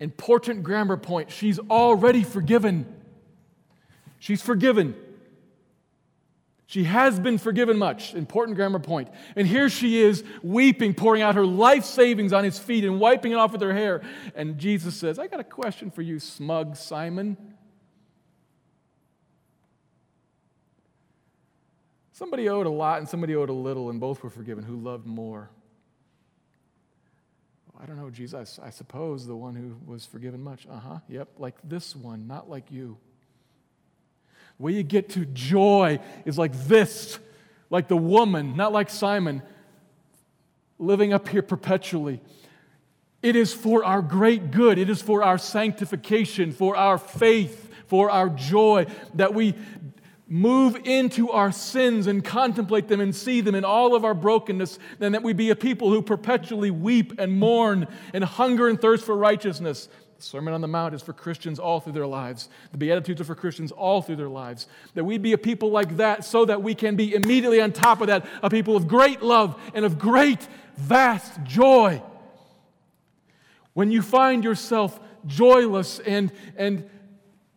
Important 0.00 0.62
grammar 0.62 0.96
point. 0.96 1.30
She's 1.30 1.58
already 1.58 2.24
forgiven. 2.24 2.86
She's 4.18 4.42
forgiven. 4.42 4.94
She 6.66 6.84
has 6.84 7.20
been 7.20 7.38
forgiven 7.38 7.76
much. 7.76 8.14
Important 8.14 8.56
grammar 8.56 8.78
point. 8.78 9.10
And 9.36 9.46
here 9.46 9.68
she 9.68 10.00
is 10.00 10.24
weeping, 10.42 10.94
pouring 10.94 11.22
out 11.22 11.34
her 11.34 11.46
life 11.46 11.84
savings 11.84 12.32
on 12.32 12.42
his 12.42 12.58
feet 12.58 12.84
and 12.84 12.98
wiping 12.98 13.32
it 13.32 13.36
off 13.36 13.52
with 13.52 13.60
her 13.60 13.74
hair. 13.74 14.02
And 14.34 14.58
Jesus 14.58 14.96
says, 14.96 15.18
I 15.18 15.26
got 15.26 15.40
a 15.40 15.44
question 15.44 15.90
for 15.90 16.02
you, 16.02 16.18
smug 16.18 16.76
Simon. 16.76 17.36
Somebody 22.12 22.48
owed 22.48 22.66
a 22.66 22.70
lot 22.70 22.98
and 22.98 23.08
somebody 23.08 23.34
owed 23.34 23.50
a 23.50 23.54
little, 23.54 23.90
and 23.90 24.00
both 24.00 24.22
were 24.22 24.30
forgiven. 24.30 24.62
Who 24.64 24.76
loved 24.76 25.04
more? 25.04 25.50
I 27.78 27.86
don't 27.86 27.96
know, 27.96 28.08
Jesus. 28.08 28.60
I 28.62 28.70
suppose 28.70 29.26
the 29.26 29.36
one 29.36 29.56
who 29.56 29.76
was 29.84 30.06
forgiven 30.06 30.40
much. 30.40 30.66
Uh 30.70 30.78
huh. 30.78 30.98
Yep, 31.08 31.28
like 31.38 31.56
this 31.64 31.94
one, 31.94 32.26
not 32.26 32.48
like 32.48 32.70
you. 32.70 32.96
Way 34.58 34.72
you 34.72 34.82
get 34.82 35.10
to 35.10 35.24
joy 35.26 35.98
is 36.24 36.38
like 36.38 36.52
this, 36.66 37.18
like 37.70 37.88
the 37.88 37.96
woman, 37.96 38.56
not 38.56 38.72
like 38.72 38.88
Simon, 38.88 39.42
living 40.78 41.12
up 41.12 41.28
here 41.28 41.42
perpetually. 41.42 42.20
It 43.22 43.36
is 43.36 43.52
for 43.52 43.84
our 43.84 44.02
great 44.02 44.50
good, 44.50 44.78
it 44.78 44.90
is 44.90 45.00
for 45.00 45.22
our 45.22 45.38
sanctification, 45.38 46.52
for 46.52 46.76
our 46.76 46.98
faith, 46.98 47.70
for 47.86 48.10
our 48.10 48.28
joy 48.28 48.86
that 49.14 49.34
we 49.34 49.54
move 50.26 50.76
into 50.84 51.30
our 51.30 51.52
sins 51.52 52.06
and 52.06 52.24
contemplate 52.24 52.88
them 52.88 53.00
and 53.00 53.14
see 53.14 53.40
them 53.40 53.54
in 53.54 53.64
all 53.64 53.94
of 53.94 54.04
our 54.04 54.14
brokenness, 54.14 54.78
and 55.00 55.14
that 55.14 55.22
we 55.22 55.32
be 55.32 55.50
a 55.50 55.56
people 55.56 55.90
who 55.90 56.00
perpetually 56.00 56.70
weep 56.70 57.18
and 57.18 57.38
mourn 57.38 57.86
and 58.12 58.24
hunger 58.24 58.68
and 58.68 58.80
thirst 58.80 59.04
for 59.04 59.16
righteousness. 59.16 59.88
The 60.16 60.22
Sermon 60.22 60.54
on 60.54 60.60
the 60.60 60.68
Mount 60.68 60.94
is 60.94 61.02
for 61.02 61.12
Christians 61.12 61.58
all 61.58 61.80
through 61.80 61.92
their 61.94 62.06
lives. 62.06 62.48
The 62.72 62.78
Beatitudes 62.78 63.20
are 63.20 63.24
for 63.24 63.34
Christians 63.34 63.72
all 63.72 64.00
through 64.02 64.16
their 64.16 64.28
lives. 64.28 64.66
That 64.94 65.04
we 65.04 65.18
be 65.18 65.32
a 65.32 65.38
people 65.38 65.70
like 65.70 65.96
that 65.96 66.24
so 66.24 66.44
that 66.44 66.62
we 66.62 66.74
can 66.74 66.96
be 66.96 67.14
immediately 67.14 67.60
on 67.60 67.72
top 67.72 68.00
of 68.00 68.06
that 68.06 68.26
a 68.42 68.50
people 68.50 68.76
of 68.76 68.86
great 68.86 69.22
love 69.22 69.60
and 69.74 69.84
of 69.84 69.98
great, 69.98 70.46
vast 70.76 71.42
joy. 71.44 72.02
When 73.72 73.90
you 73.90 74.02
find 74.02 74.44
yourself 74.44 75.00
joyless 75.26 75.98
and, 75.98 76.32
and 76.56 76.88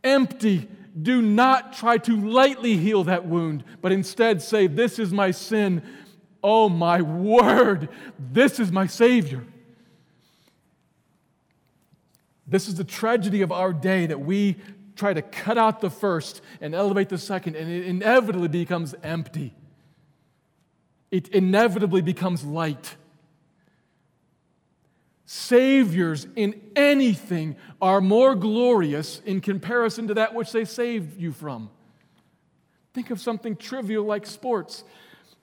empty, 0.03 0.67
do 0.99 1.21
not 1.21 1.73
try 1.73 1.97
to 1.99 2.19
lightly 2.19 2.77
heal 2.77 3.03
that 3.03 3.25
wound, 3.25 3.63
but 3.81 3.91
instead 3.91 4.41
say, 4.41 4.67
This 4.67 4.97
is 4.99 5.13
my 5.13 5.31
sin. 5.31 5.83
Oh, 6.43 6.69
my 6.69 7.01
word, 7.01 7.89
this 8.17 8.59
is 8.59 8.71
my 8.71 8.87
Savior. 8.87 9.43
This 12.47 12.67
is 12.67 12.75
the 12.75 12.83
tragedy 12.83 13.41
of 13.41 13.51
our 13.51 13.73
day 13.73 14.05
that 14.05 14.21
we 14.21 14.55
try 14.95 15.13
to 15.13 15.21
cut 15.21 15.57
out 15.57 15.81
the 15.81 15.89
first 15.89 16.41
and 16.61 16.73
elevate 16.73 17.09
the 17.09 17.17
second, 17.17 17.55
and 17.55 17.69
it 17.69 17.85
inevitably 17.85 18.47
becomes 18.47 18.95
empty. 19.03 19.53
It 21.11 21.29
inevitably 21.29 22.01
becomes 22.01 22.43
light. 22.43 22.95
Saviors 25.25 26.25
in 26.35 26.61
anything 26.75 27.57
are 27.81 27.99
more 27.99 28.33
glorious 28.33 29.21
in 29.25 29.41
comparison 29.41 30.07
to 30.07 30.13
that 30.13 30.33
which 30.33 30.51
they 30.53 30.63
saved 30.63 31.19
you 31.19 31.33
from. 31.33 31.69
Think 32.93 33.11
of 33.11 33.19
something 33.19 33.55
trivial 33.55 34.05
like 34.05 34.25
sports. 34.25 34.83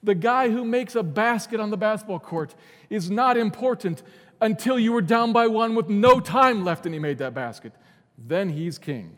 The 0.03 0.15
guy 0.15 0.51
who 0.51 0.65
makes 0.65 0.97
a 0.97 1.03
basket 1.03 1.61
on 1.61 1.71
the 1.71 1.77
basketball 1.77 2.19
court 2.19 2.55
is 2.91 3.11
not 3.11 3.37
important 3.37 4.03
until 4.45 4.79
you 4.79 4.93
were 4.93 5.01
down 5.01 5.33
by 5.33 5.47
one 5.47 5.75
with 5.75 5.89
no 5.89 6.21
time 6.21 6.67
left 6.67 6.85
and 6.85 6.95
he 6.95 6.99
made 6.99 7.17
that 7.17 7.33
basket. 7.33 7.73
Then 8.19 8.51
he's 8.51 8.77
king. 8.77 9.17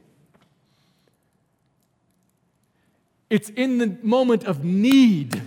It's 3.29 3.49
in 3.51 3.79
the 3.79 3.99
moment 4.03 4.45
of 4.45 4.65
need 4.65 5.43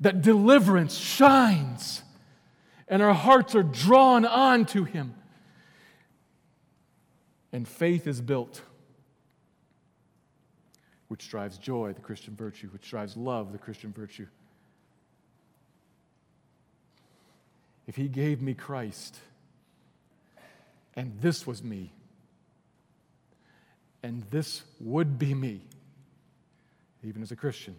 that 0.00 0.22
deliverance 0.22 0.96
shines 0.96 2.02
and 2.86 3.02
our 3.02 3.14
hearts 3.14 3.56
are 3.56 3.64
drawn 3.64 4.24
on 4.24 4.64
to 4.66 4.84
him. 4.84 5.14
And 7.52 7.66
faith 7.66 8.06
is 8.06 8.20
built, 8.20 8.62
which 11.08 11.28
drives 11.28 11.58
joy, 11.58 11.94
the 11.94 12.00
Christian 12.00 12.36
virtue, 12.36 12.68
which 12.68 12.88
drives 12.88 13.16
love, 13.16 13.50
the 13.50 13.58
Christian 13.58 13.92
virtue. 13.92 14.28
If 17.86 17.96
He 17.96 18.08
gave 18.08 18.42
me 18.42 18.54
Christ, 18.54 19.18
and 20.94 21.20
this 21.20 21.46
was 21.46 21.62
me, 21.62 21.92
and 24.02 24.24
this 24.30 24.62
would 24.80 25.18
be 25.18 25.34
me, 25.34 25.62
even 27.02 27.22
as 27.22 27.30
a 27.30 27.36
Christian, 27.36 27.76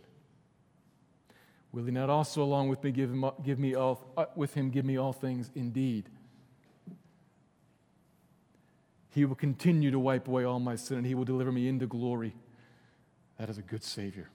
will 1.72 1.84
He 1.84 1.92
not 1.92 2.10
also, 2.10 2.42
along 2.44 2.70
with 2.70 2.84
me, 2.84 2.92
give, 2.92 3.10
him, 3.10 3.26
give 3.44 3.60
me 3.60 3.76
all, 3.76 4.12
uh, 4.16 4.26
with 4.36 4.54
Him, 4.54 4.70
give 4.70 4.86
me 4.86 4.98
all 4.98 5.14
things 5.14 5.52
indeed? 5.56 6.10
He 9.10 9.26
will 9.26 9.36
continue 9.36 9.90
to 9.92 10.00
wipe 10.00 10.28
away 10.28 10.44
all 10.44 10.60
my 10.60 10.76
sin, 10.76 10.98
and 10.98 11.08
He 11.08 11.16
will 11.16 11.26
deliver 11.26 11.52
me 11.52 11.68
into 11.68 11.88
glory. 11.88 12.36
That 13.40 13.50
is 13.50 13.58
a 13.58 13.64
good 13.64 13.84
Savior. 13.84 14.30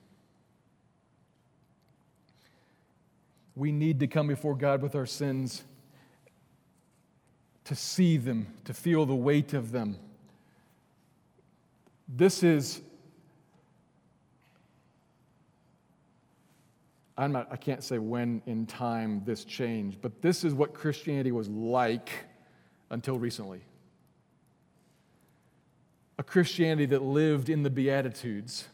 We 3.54 3.72
need 3.72 4.00
to 4.00 4.06
come 4.06 4.28
before 4.28 4.54
God 4.54 4.82
with 4.82 4.94
our 4.94 5.06
sins, 5.06 5.62
to 7.64 7.74
see 7.74 8.16
them, 8.16 8.46
to 8.64 8.74
feel 8.74 9.06
the 9.06 9.14
weight 9.14 9.52
of 9.52 9.72
them. 9.72 9.98
This 12.08 12.42
is, 12.42 12.80
I'm 17.16 17.32
not, 17.32 17.48
I 17.50 17.56
can't 17.56 17.84
say 17.84 17.98
when 17.98 18.42
in 18.46 18.66
time 18.66 19.22
this 19.24 19.44
changed, 19.44 20.00
but 20.00 20.22
this 20.22 20.44
is 20.44 20.54
what 20.54 20.74
Christianity 20.74 21.32
was 21.32 21.48
like 21.48 22.10
until 22.90 23.18
recently. 23.18 23.60
A 26.18 26.22
Christianity 26.22 26.86
that 26.86 27.02
lived 27.02 27.48
in 27.48 27.62
the 27.62 27.70
Beatitudes 27.70 28.68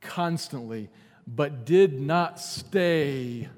constantly 0.00 0.88
but 1.26 1.64
did 1.64 2.00
not 2.00 2.40
stay 2.40 3.48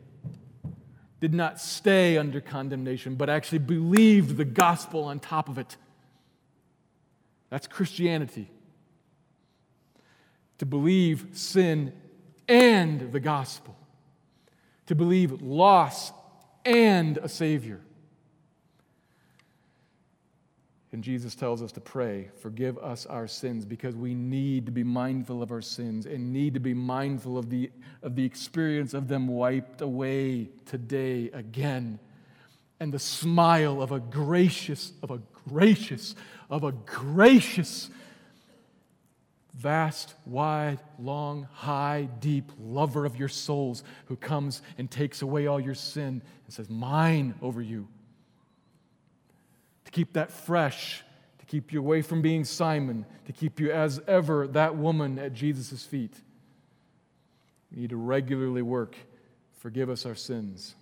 did 1.21 1.35
not 1.35 1.61
stay 1.61 2.17
under 2.17 2.41
condemnation, 2.41 3.17
but 3.17 3.29
actually 3.29 3.59
believed 3.59 4.37
the 4.37 4.45
gospel 4.45 5.05
on 5.05 5.19
top 5.19 5.49
of 5.49 5.59
it. 5.59 5.77
That's 7.51 7.67
Christianity. 7.67 8.51
To 10.59 10.67
believe 10.67 11.27
sin 11.33 11.93
and 12.49 13.13
the 13.13 13.21
gospel, 13.21 13.77
to 14.87 14.95
believe 14.95 15.43
loss 15.43 16.13
and 16.65 17.19
a 17.19 17.29
Savior. 17.29 17.81
And 20.93 21.05
Jesus 21.05 21.35
tells 21.35 21.63
us 21.63 21.73
to 21.73 21.81
pray, 21.81 22.31
forgive 22.41 22.79
us 22.79 23.05
our 23.05 23.27
sins, 23.27 23.67
because 23.67 23.95
we 23.95 24.15
need 24.15 24.67
to 24.67 24.73
be 24.73 24.83
mindful 24.83 25.43
of 25.43 25.51
our 25.51 25.61
sins 25.61 26.07
and 26.07 26.33
need 26.33 26.55
to 26.55 26.61
be 26.61 26.73
mindful 26.73 27.37
of 27.37 27.51
the, 27.51 27.71
of 28.03 28.17
the 28.17 28.25
experience 28.25 28.95
of 28.95 29.07
them 29.07 29.29
wiped 29.29 29.83
away 29.83 30.49
today 30.65 31.31
again. 31.35 31.99
And 32.81 32.93
the 32.93 32.99
smile 32.99 33.83
of 33.83 33.93
a 33.93 34.01
gracious, 34.01 34.93
of 35.03 35.11
a 35.11 35.21
gracious, 35.49 36.15
of 36.49 36.65
a 36.65 36.73
gracious, 36.73 37.91
vast, 39.53 40.15
wide, 40.25 40.79
long, 40.99 41.49
high, 41.53 42.09
deep 42.21 42.51
lover 42.59 43.05
of 43.05 43.17
your 43.17 43.29
souls 43.29 43.85
who 44.07 44.17
comes 44.17 44.63
and 44.79 44.91
takes 44.91 45.21
away 45.21 45.49
all 45.49 45.61
your 45.61 45.75
sin 45.75 46.23
and 46.47 46.55
says, 46.55 46.71
Mine 46.71 47.35
over 47.43 47.61
you 47.61 47.89
to 49.89 49.93
keep 49.93 50.13
that 50.13 50.31
fresh, 50.31 51.03
to 51.39 51.47
keep 51.47 51.73
you 51.73 51.79
away 51.79 52.03
from 52.03 52.21
being 52.21 52.45
Simon, 52.45 53.07
to 53.25 53.33
keep 53.33 53.59
you 53.59 53.73
as 53.73 54.03
ever 54.07 54.47
that 54.49 54.77
woman 54.77 55.19
at 55.19 55.33
Jesus' 55.33 55.83
feet. 55.83 56.13
We 57.73 57.81
need 57.81 57.91
to 57.91 57.97
regularly 57.97 58.61
work, 58.61 58.97
forgive 59.61 59.89
us 59.89 60.05
our 60.05 60.15
sins, 60.15 60.75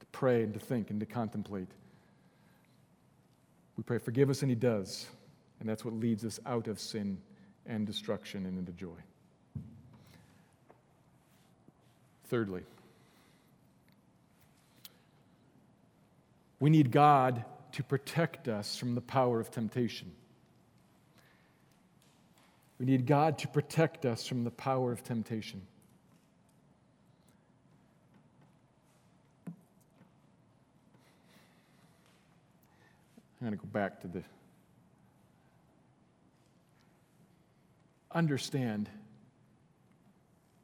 to 0.00 0.06
pray 0.06 0.42
and 0.42 0.52
to 0.52 0.58
think 0.58 0.90
and 0.90 0.98
to 0.98 1.06
contemplate. 1.06 1.68
We 3.76 3.84
pray, 3.84 3.98
forgive 3.98 4.28
us, 4.28 4.42
and 4.42 4.50
He 4.50 4.56
does. 4.56 5.06
And 5.60 5.68
that's 5.68 5.84
what 5.84 5.94
leads 5.94 6.24
us 6.24 6.40
out 6.44 6.66
of 6.66 6.80
sin 6.80 7.18
and 7.66 7.86
destruction 7.86 8.46
and 8.46 8.58
into 8.58 8.72
joy. 8.72 8.98
Thirdly, 12.24 12.62
We 16.64 16.70
need 16.70 16.90
God 16.90 17.44
to 17.72 17.82
protect 17.82 18.48
us 18.48 18.78
from 18.78 18.94
the 18.94 19.02
power 19.02 19.38
of 19.38 19.50
temptation. 19.50 20.10
We 22.78 22.86
need 22.86 23.04
God 23.04 23.36
to 23.40 23.48
protect 23.48 24.06
us 24.06 24.26
from 24.26 24.44
the 24.44 24.50
power 24.50 24.90
of 24.90 25.02
temptation. 25.02 25.60
I'm 29.46 29.54
going 33.42 33.52
to 33.52 33.58
go 33.58 33.68
back 33.70 34.00
to 34.00 34.08
the. 34.08 34.22
Understand, 38.10 38.88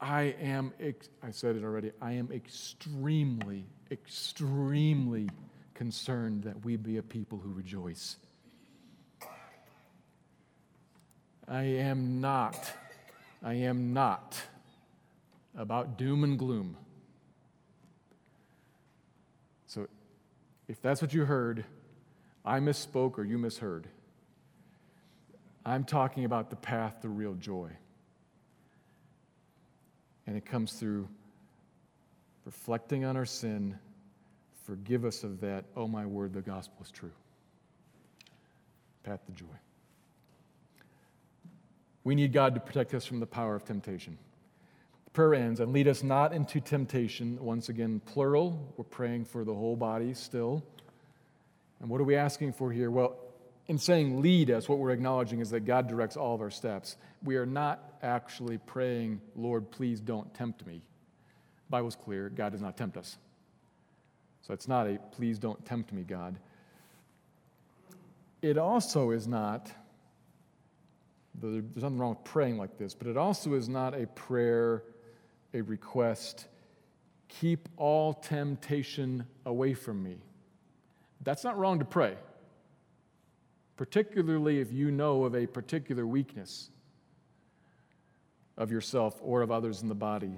I 0.00 0.34
am, 0.40 0.72
ex- 0.80 1.10
I 1.22 1.30
said 1.30 1.56
it 1.56 1.62
already, 1.62 1.92
I 2.00 2.12
am 2.12 2.32
extremely, 2.32 3.66
extremely 3.90 5.28
concerned 5.80 6.42
that 6.42 6.62
we 6.62 6.76
be 6.76 6.98
a 6.98 7.02
people 7.02 7.38
who 7.38 7.50
rejoice. 7.54 8.16
I 11.48 11.62
am 11.62 12.20
not, 12.20 12.70
I 13.42 13.54
am 13.54 13.94
not 13.94 14.38
about 15.56 15.96
doom 15.96 16.22
and 16.22 16.38
gloom. 16.38 16.76
So 19.68 19.88
if 20.68 20.82
that's 20.82 21.00
what 21.00 21.14
you 21.14 21.24
heard, 21.24 21.64
I 22.44 22.60
misspoke 22.60 23.16
or 23.16 23.24
you 23.24 23.38
misheard. 23.38 23.88
I'm 25.64 25.84
talking 25.84 26.26
about 26.26 26.50
the 26.50 26.56
path 26.56 27.00
to 27.00 27.08
real 27.08 27.32
joy. 27.32 27.70
And 30.26 30.36
it 30.36 30.44
comes 30.44 30.74
through 30.74 31.08
reflecting 32.44 33.06
on 33.06 33.16
our 33.16 33.24
sin, 33.24 33.78
forgive 34.64 35.04
us 35.04 35.24
of 35.24 35.40
that. 35.40 35.64
Oh, 35.76 35.88
my 35.88 36.06
word, 36.06 36.32
the 36.32 36.40
gospel 36.40 36.76
is 36.82 36.90
true. 36.90 37.12
Path 39.02 39.24
to 39.26 39.32
joy. 39.32 39.46
We 42.04 42.14
need 42.14 42.32
God 42.32 42.54
to 42.54 42.60
protect 42.60 42.94
us 42.94 43.04
from 43.04 43.20
the 43.20 43.26
power 43.26 43.54
of 43.54 43.64
temptation. 43.64 44.18
The 45.04 45.10
prayer 45.10 45.34
ends, 45.34 45.60
and 45.60 45.72
lead 45.72 45.88
us 45.88 46.02
not 46.02 46.32
into 46.32 46.60
temptation. 46.60 47.38
Once 47.40 47.68
again, 47.68 48.00
plural. 48.04 48.72
We're 48.76 48.84
praying 48.84 49.26
for 49.26 49.44
the 49.44 49.54
whole 49.54 49.76
body 49.76 50.14
still. 50.14 50.64
And 51.80 51.88
what 51.88 52.00
are 52.00 52.04
we 52.04 52.16
asking 52.16 52.52
for 52.52 52.72
here? 52.72 52.90
Well, 52.90 53.16
in 53.66 53.78
saying 53.78 54.20
lead 54.20 54.50
us, 54.50 54.68
what 54.68 54.78
we're 54.78 54.90
acknowledging 54.90 55.40
is 55.40 55.50
that 55.50 55.60
God 55.60 55.88
directs 55.88 56.16
all 56.16 56.34
of 56.34 56.40
our 56.40 56.50
steps. 56.50 56.96
We 57.22 57.36
are 57.36 57.46
not 57.46 57.98
actually 58.02 58.58
praying, 58.58 59.20
Lord, 59.36 59.70
please 59.70 60.00
don't 60.00 60.32
tempt 60.34 60.66
me. 60.66 60.82
The 61.66 61.70
Bible's 61.70 61.96
clear, 61.96 62.28
God 62.30 62.52
does 62.52 62.60
not 62.60 62.76
tempt 62.76 62.96
us. 62.96 63.16
So 64.42 64.54
it's 64.54 64.68
not 64.68 64.86
a 64.86 64.98
please 65.12 65.38
don't 65.38 65.64
tempt 65.64 65.92
me, 65.92 66.02
God. 66.02 66.38
It 68.42 68.58
also 68.58 69.10
is 69.10 69.26
not 69.26 69.70
there's 71.34 71.76
nothing 71.76 71.98
wrong 71.98 72.10
with 72.10 72.24
praying 72.24 72.58
like 72.58 72.76
this, 72.76 72.94
but 72.94 73.06
it 73.06 73.16
also 73.16 73.54
is 73.54 73.68
not 73.68 73.94
a 73.94 74.06
prayer, 74.08 74.82
a 75.54 75.62
request. 75.62 76.46
Keep 77.28 77.68
all 77.76 78.14
temptation 78.14 79.24
away 79.46 79.74
from 79.74 80.02
me. 80.02 80.18
That's 81.22 81.44
not 81.44 81.58
wrong 81.58 81.78
to 81.78 81.84
pray, 81.84 82.16
particularly 83.76 84.60
if 84.60 84.72
you 84.72 84.90
know 84.90 85.24
of 85.24 85.34
a 85.34 85.46
particular 85.46 86.06
weakness 86.06 86.70
of 88.56 88.70
yourself 88.70 89.18
or 89.22 89.42
of 89.42 89.50
others 89.50 89.82
in 89.82 89.88
the 89.88 89.94
body, 89.94 90.32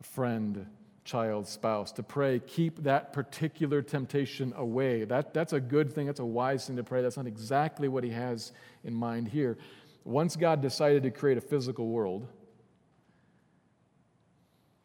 a 0.00 0.04
friend, 0.04 0.66
child, 1.04 1.46
spouse, 1.46 1.92
to 1.92 2.02
pray, 2.02 2.40
keep 2.46 2.82
that 2.82 3.12
particular 3.12 3.82
temptation 3.82 4.52
away. 4.56 5.04
That, 5.04 5.34
that's 5.34 5.52
a 5.52 5.60
good 5.60 5.92
thing. 5.92 6.06
That's 6.06 6.20
a 6.20 6.24
wise 6.24 6.66
thing 6.66 6.76
to 6.76 6.82
pray. 6.82 7.02
That's 7.02 7.16
not 7.16 7.26
exactly 7.26 7.88
what 7.88 8.04
he 8.04 8.10
has 8.10 8.52
in 8.84 8.94
mind 8.94 9.28
here. 9.28 9.58
Once 10.04 10.34
God 10.36 10.62
decided 10.62 11.02
to 11.02 11.10
create 11.10 11.38
a 11.38 11.42
physical 11.42 11.88
world 11.88 12.26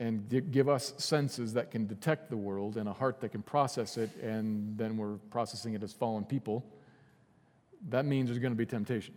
and 0.01 0.51
give 0.51 0.69
us 0.69 0.93
senses 0.97 1.53
that 1.53 1.71
can 1.71 1.85
detect 1.85 2.29
the 2.29 2.37
world 2.37 2.77
and 2.77 2.87
a 2.87 2.93
heart 2.93 3.19
that 3.21 3.29
can 3.29 3.41
process 3.41 3.97
it, 3.97 4.09
and 4.21 4.77
then 4.77 4.95
we're 4.97 5.17
processing 5.29 5.73
it 5.73 5.83
as 5.83 5.91
fallen 5.91 6.23
people, 6.23 6.65
that 7.89 8.05
means 8.05 8.29
there's 8.29 8.39
going 8.39 8.53
to 8.53 8.57
be 8.57 8.65
temptation. 8.65 9.13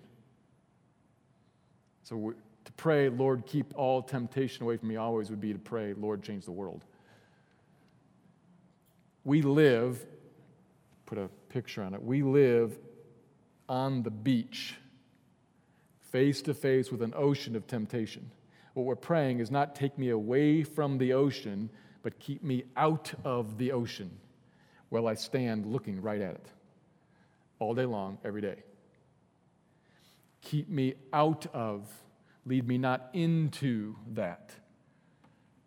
So 2.02 2.34
to 2.64 2.72
pray, 2.72 3.08
Lord, 3.08 3.46
keep 3.46 3.72
all 3.76 4.02
temptation 4.02 4.64
away 4.64 4.76
from 4.76 4.88
me, 4.88 4.96
always 4.96 5.30
would 5.30 5.40
be 5.40 5.52
to 5.52 5.58
pray, 5.58 5.94
Lord, 5.94 6.22
change 6.22 6.44
the 6.44 6.52
world. 6.52 6.84
We 9.24 9.42
live, 9.42 10.04
put 11.06 11.18
a 11.18 11.28
picture 11.48 11.82
on 11.82 11.94
it, 11.94 12.02
we 12.02 12.22
live 12.22 12.78
on 13.68 14.02
the 14.02 14.10
beach 14.10 14.76
face 16.10 16.42
to 16.42 16.52
face 16.52 16.90
with 16.90 17.02
an 17.02 17.14
ocean 17.16 17.56
of 17.56 17.66
temptation. 17.66 18.30
What 18.74 18.84
we're 18.84 18.96
praying 18.96 19.40
is 19.40 19.50
not 19.50 19.74
take 19.74 19.98
me 19.98 20.10
away 20.10 20.62
from 20.62 20.98
the 20.98 21.12
ocean, 21.12 21.70
but 22.02 22.18
keep 22.18 22.42
me 22.42 22.64
out 22.76 23.12
of 23.24 23.58
the 23.58 23.72
ocean 23.72 24.10
while 24.90 25.08
I 25.08 25.14
stand 25.14 25.66
looking 25.66 26.02
right 26.02 26.20
at 26.20 26.34
it 26.34 26.46
all 27.58 27.74
day 27.74 27.86
long, 27.86 28.18
every 28.24 28.42
day. 28.42 28.56
Keep 30.42 30.68
me 30.68 30.94
out 31.12 31.46
of, 31.54 31.88
lead 32.44 32.66
me 32.66 32.76
not 32.76 33.08
into 33.12 33.96
that. 34.12 34.50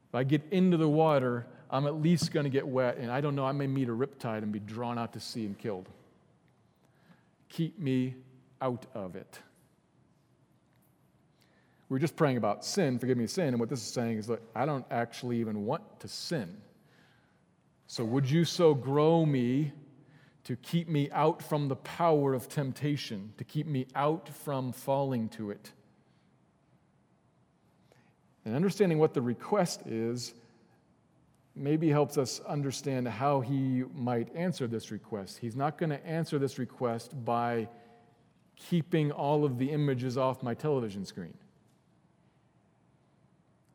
If 0.10 0.16
I 0.16 0.24
get 0.24 0.44
into 0.52 0.78
the 0.78 0.90
water, 0.90 1.48
I'm 1.70 1.88
at 1.88 2.02
least 2.02 2.32
going 2.32 2.44
to 2.44 2.50
get 2.50 2.68
wet, 2.68 2.98
and 2.98 3.12
I 3.12 3.22
don't 3.22 3.36
know, 3.36 3.46
I 3.46 3.52
may 3.52 3.68
meet 3.68 3.90
a 3.90 3.92
riptide 3.92 4.44
and 4.44 4.52
be 4.52 4.60
drawn 4.60 4.98
out 4.98 5.14
to 5.14 5.20
sea 5.20 5.46
and 5.46 5.58
killed. 5.58 5.90
Keep 7.50 7.80
me 7.80 8.16
out 8.62 8.86
of 8.94 9.16
it. 9.16 9.40
We 11.90 11.98
are 11.98 12.00
just 12.00 12.16
praying 12.16 12.38
about 12.38 12.66
sin, 12.66 12.98
forgive 12.98 13.18
me 13.18 13.28
sin, 13.28 13.50
and 13.50 13.60
what 13.60 13.70
this 13.70 13.82
is 13.82 13.88
saying 13.88 14.18
is 14.18 14.28
that 14.28 14.42
I 14.56 14.66
don't 14.66 14.86
actually 14.90 15.40
even 15.40 15.66
want 15.66 16.00
to 16.00 16.08
sin. 16.08 16.58
So 17.88 18.04
would 18.04 18.30
you 18.30 18.46
so 18.46 18.74
grow 18.74 19.26
me 19.26 19.72
to 20.46 20.56
keep 20.58 20.88
me 20.88 21.10
out 21.12 21.42
from 21.44 21.68
the 21.68 21.76
power 21.76 22.34
of 22.34 22.50
temptation, 22.50 23.34
to 23.38 23.44
keep 23.44 23.68
me 23.68 23.88
out 23.96 24.30
from 24.30 24.72
falling 24.72 25.30
to 25.30 25.52
it? 25.52 25.72
And 28.46 28.56
understanding 28.56 29.00
what 29.00 29.14
the 29.14 29.22
request 29.22 29.82
is 29.86 30.34
maybe 31.56 31.90
helps 31.90 32.18
us 32.18 32.42
understand 32.48 33.08
how 33.08 33.40
he 33.40 33.84
might 33.94 34.34
answer 34.36 34.68
this 34.68 34.92
request. 34.92 35.38
He's 35.38 35.56
not 35.56 35.78
going 35.78 35.90
to 35.90 36.06
answer 36.06 36.38
this 36.38 36.60
request 36.60 37.14
by 37.24 37.68
keeping 38.56 39.12
all 39.12 39.46
of 39.46 39.58
the 39.58 39.72
images 39.72 40.18
off 40.18 40.44
my 40.44 40.54
television 40.54 41.06
screen 41.06 41.34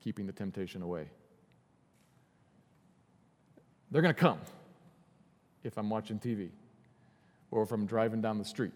keeping 0.00 0.26
the 0.26 0.32
temptation 0.32 0.82
away. 0.82 1.06
They're 3.90 4.02
going 4.02 4.14
to 4.14 4.20
come 4.20 4.38
if 5.62 5.76
I'm 5.76 5.90
watching 5.90 6.18
TV 6.18 6.48
or 7.50 7.62
if 7.62 7.72
I'm 7.72 7.86
driving 7.86 8.20
down 8.20 8.38
the 8.38 8.44
street. 8.44 8.72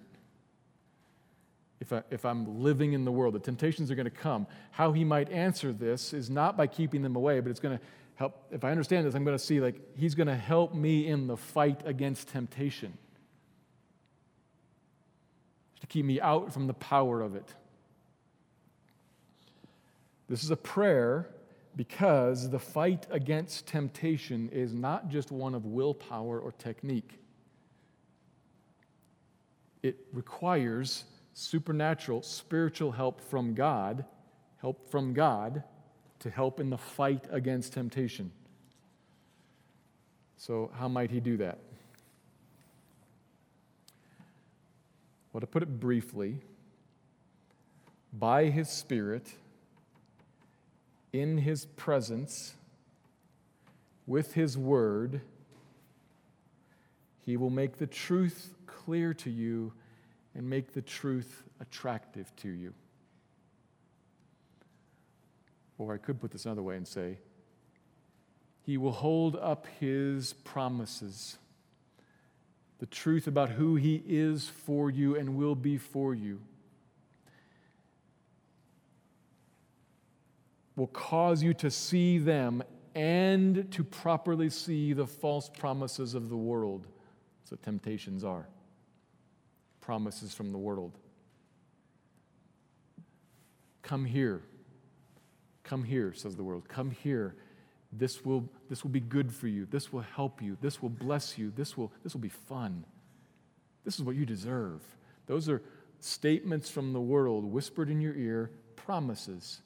If, 1.80 1.92
I, 1.92 2.02
if 2.10 2.24
I'm 2.24 2.62
living 2.62 2.92
in 2.92 3.04
the 3.04 3.12
world, 3.12 3.34
the 3.34 3.40
temptations 3.40 3.90
are 3.90 3.94
going 3.94 4.04
to 4.04 4.10
come. 4.10 4.46
How 4.70 4.92
he 4.92 5.04
might 5.04 5.30
answer 5.30 5.72
this 5.72 6.12
is 6.12 6.30
not 6.30 6.56
by 6.56 6.66
keeping 6.66 7.02
them 7.02 7.16
away, 7.16 7.40
but 7.40 7.50
it's 7.50 7.60
going 7.60 7.78
to 7.78 7.84
help. 8.16 8.46
If 8.50 8.64
I 8.64 8.70
understand 8.70 9.06
this, 9.06 9.14
I'm 9.14 9.24
going 9.24 9.36
to 9.36 9.44
see 9.44 9.60
like 9.60 9.80
he's 9.96 10.14
going 10.14 10.26
to 10.26 10.36
help 10.36 10.74
me 10.74 11.06
in 11.06 11.26
the 11.26 11.36
fight 11.36 11.80
against 11.84 12.28
temptation 12.28 12.96
to 15.80 15.86
keep 15.86 16.04
me 16.04 16.20
out 16.20 16.52
from 16.52 16.66
the 16.66 16.74
power 16.74 17.20
of 17.20 17.34
it. 17.36 17.52
This 20.28 20.42
is 20.42 20.50
a 20.50 20.56
prayer 20.56 21.28
because 21.76 22.48
the 22.48 22.58
fight 22.58 23.06
against 23.10 23.66
temptation 23.66 24.48
is 24.50 24.72
not 24.72 25.08
just 25.08 25.30
one 25.30 25.54
of 25.54 25.66
willpower 25.66 26.38
or 26.38 26.52
technique. 26.52 27.18
It 29.82 29.98
requires 30.12 31.04
supernatural, 31.34 32.22
spiritual 32.22 32.92
help 32.92 33.20
from 33.20 33.54
God, 33.54 34.04
help 34.60 34.90
from 34.90 35.12
God 35.12 35.62
to 36.20 36.30
help 36.30 36.60
in 36.60 36.70
the 36.70 36.78
fight 36.78 37.24
against 37.30 37.72
temptation. 37.74 38.30
So, 40.36 40.70
how 40.78 40.88
might 40.88 41.10
He 41.10 41.20
do 41.20 41.36
that? 41.38 41.58
Well, 45.32 45.40
to 45.40 45.46
put 45.46 45.62
it 45.62 45.80
briefly, 45.80 46.40
by 48.12 48.46
His 48.46 48.68
Spirit, 48.68 49.32
in 51.14 51.38
his 51.38 51.64
presence 51.64 52.54
with 54.04 54.34
his 54.34 54.58
word, 54.58 55.20
he 57.24 57.36
will 57.36 57.50
make 57.50 57.78
the 57.78 57.86
truth 57.86 58.52
clear 58.66 59.14
to 59.14 59.30
you 59.30 59.72
and 60.34 60.50
make 60.50 60.72
the 60.72 60.82
truth 60.82 61.44
attractive 61.60 62.34
to 62.34 62.48
you. 62.48 62.74
Or 65.78 65.94
I 65.94 65.98
could 65.98 66.20
put 66.20 66.30
this 66.30 66.44
another 66.44 66.62
way 66.62 66.76
and 66.76 66.86
say, 66.86 67.18
He 68.62 68.76
will 68.76 68.92
hold 68.92 69.36
up 69.36 69.66
His 69.80 70.32
promises, 70.32 71.38
the 72.78 72.86
truth 72.86 73.26
about 73.26 73.50
who 73.50 73.76
He 73.76 74.02
is 74.06 74.48
for 74.48 74.90
you 74.90 75.16
and 75.16 75.36
will 75.36 75.54
be 75.54 75.78
for 75.78 76.14
you. 76.14 76.40
will 80.76 80.86
cause 80.88 81.42
you 81.42 81.54
to 81.54 81.70
see 81.70 82.18
them 82.18 82.62
and 82.94 83.70
to 83.72 83.84
properly 83.84 84.50
see 84.50 84.92
the 84.92 85.06
false 85.06 85.48
promises 85.48 86.14
of 86.14 86.28
the 86.28 86.36
world. 86.36 86.86
That's 87.40 87.52
what 87.52 87.62
temptations 87.62 88.24
are. 88.24 88.48
promises 89.80 90.32
from 90.32 90.50
the 90.50 90.56
world. 90.56 90.92
Come 93.82 94.06
here. 94.06 94.40
Come 95.64 95.82
here, 95.82 96.12
says 96.12 96.36
the 96.36 96.44
world. 96.44 96.68
Come 96.68 96.90
here. 96.90 97.34
This 97.92 98.24
will, 98.24 98.48
this 98.68 98.82
will 98.82 98.90
be 98.90 99.00
good 99.00 99.32
for 99.32 99.48
you. 99.48 99.66
This 99.66 99.92
will 99.92 100.00
help 100.00 100.42
you. 100.42 100.56
This 100.60 100.82
will 100.82 100.90
bless 100.90 101.38
you. 101.38 101.52
This 101.54 101.76
will, 101.76 101.90
this 102.02 102.12
will 102.12 102.20
be 102.20 102.28
fun. 102.28 102.84
This 103.84 103.96
is 103.96 104.02
what 104.02 104.16
you 104.16 104.26
deserve. 104.26 104.82
Those 105.26 105.48
are 105.48 105.62
statements 106.00 106.68
from 106.68 106.92
the 106.92 107.00
world 107.00 107.44
whispered 107.44 107.88
in 107.88 108.00
your 108.00 108.14
ear, 108.14 108.50
promises. 108.76 109.62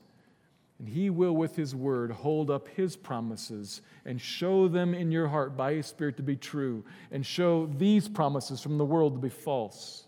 And 0.79 0.89
He 0.89 1.11
will, 1.11 1.35
with 1.35 1.57
His 1.57 1.75
word, 1.75 2.13
hold 2.13 2.51
up 2.51 2.69
His 2.69 2.97
promises 2.97 3.81
and 4.05 4.21
show 4.21 4.69
them 4.69 4.95
in 4.95 5.11
your 5.11 5.29
heart 5.29 5.57
by 5.57 5.75
His 5.75 5.87
Spirit 5.87 6.17
to 6.19 6.23
be 6.23 6.37
true, 6.37 6.85
and 7.11 7.27
show 7.27 7.67
these 7.79 8.09
promises 8.09 8.61
from 8.61 8.79
the 8.79 8.85
world 8.85 9.15
to 9.15 9.21
be 9.21 9.29
false. 9.29 10.05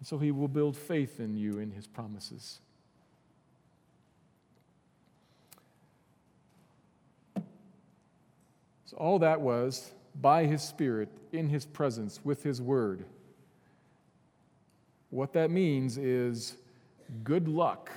And 0.00 0.08
so 0.08 0.18
He 0.18 0.32
will 0.32 0.48
build 0.48 0.76
faith 0.76 1.20
in 1.20 1.36
you 1.36 1.58
in 1.58 1.70
His 1.70 1.86
promises. 1.86 2.60
So, 8.86 8.96
all 8.96 9.18
that 9.20 9.40
was 9.40 9.92
by 10.20 10.44
His 10.44 10.62
Spirit, 10.62 11.08
in 11.32 11.48
His 11.48 11.64
presence, 11.64 12.20
with 12.24 12.42
His 12.42 12.60
word. 12.60 13.04
What 15.10 15.32
that 15.32 15.50
means 15.50 15.96
is 15.96 16.56
good 17.22 17.48
luck 17.48 17.90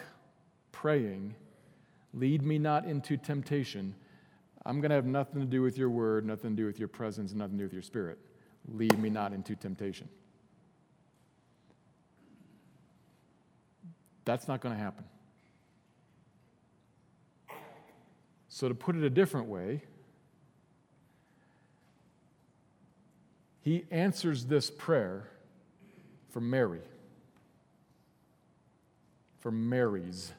praying, 0.72 1.36
Lead 2.14 2.42
me 2.42 2.58
not 2.58 2.86
into 2.86 3.16
temptation. 3.16 3.94
I'm 4.66 4.82
going 4.82 4.90
to 4.90 4.96
have 4.96 5.06
nothing 5.06 5.40
to 5.40 5.46
do 5.46 5.62
with 5.62 5.78
your 5.78 5.90
word, 5.90 6.26
nothing 6.26 6.52
to 6.52 6.56
do 6.56 6.66
with 6.66 6.80
your 6.80 6.88
presence, 6.88 7.34
nothing 7.34 7.54
to 7.54 7.60
do 7.60 7.64
with 7.66 7.74
your 7.74 7.82
spirit. 7.82 8.18
Lead 8.74 8.98
me 9.00 9.10
not 9.10 9.34
into 9.34 9.56
temptation. 9.56 10.10
That's 14.26 14.48
not 14.48 14.62
going 14.62 14.76
to 14.76 14.82
happen. 14.82 15.06
So, 18.50 18.68
to 18.68 18.74
put 18.74 18.96
it 18.96 19.04
a 19.04 19.10
different 19.10 19.48
way, 19.48 19.84
he 23.68 23.84
answers 23.92 24.46
this 24.46 24.70
prayer 24.70 25.28
for 26.30 26.40
Mary, 26.40 26.80
for 29.42 29.52
Mary's. 29.52 30.32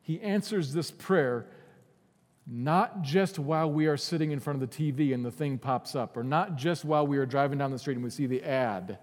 He 0.00 0.20
answers 0.20 0.72
this 0.72 0.90
prayer 0.90 1.46
not 2.44 3.02
just 3.02 3.38
while 3.38 3.70
we 3.70 3.86
are 3.86 3.96
sitting 3.96 4.32
in 4.32 4.40
front 4.40 4.60
of 4.60 4.68
the 4.68 4.92
TV 4.92 5.14
and 5.14 5.24
the 5.24 5.30
thing 5.30 5.58
pops 5.58 5.94
up, 5.94 6.16
or 6.16 6.24
not 6.24 6.56
just 6.56 6.84
while 6.84 7.06
we 7.06 7.18
are 7.18 7.26
driving 7.26 7.56
down 7.56 7.70
the 7.70 7.78
street 7.78 7.94
and 7.94 8.02
we 8.02 8.10
see 8.10 8.26
the 8.26 8.42
ad. 8.42 8.98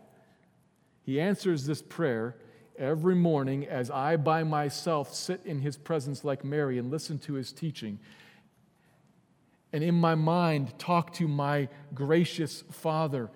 He 1.04 1.22
answers 1.22 1.66
this 1.66 1.82
prayer 1.82 2.36
every 2.78 3.16
morning 3.16 3.66
as 3.66 3.90
I 3.90 4.18
by 4.18 4.44
myself 4.44 5.16
sit 5.16 5.40
in 5.46 5.62
his 5.62 5.78
presence 5.78 6.26
like 6.26 6.44
Mary 6.44 6.80
and 6.80 6.92
listen 6.92 7.18
to 7.20 7.36
his 7.36 7.54
teaching. 7.54 7.98
And 9.72 9.84
in 9.84 9.96
my 9.96 10.16
mind, 10.16 10.78
talk 10.80 11.14
to 11.14 11.28
my 11.28 11.70
gracious 11.94 12.64
Father 12.72 13.30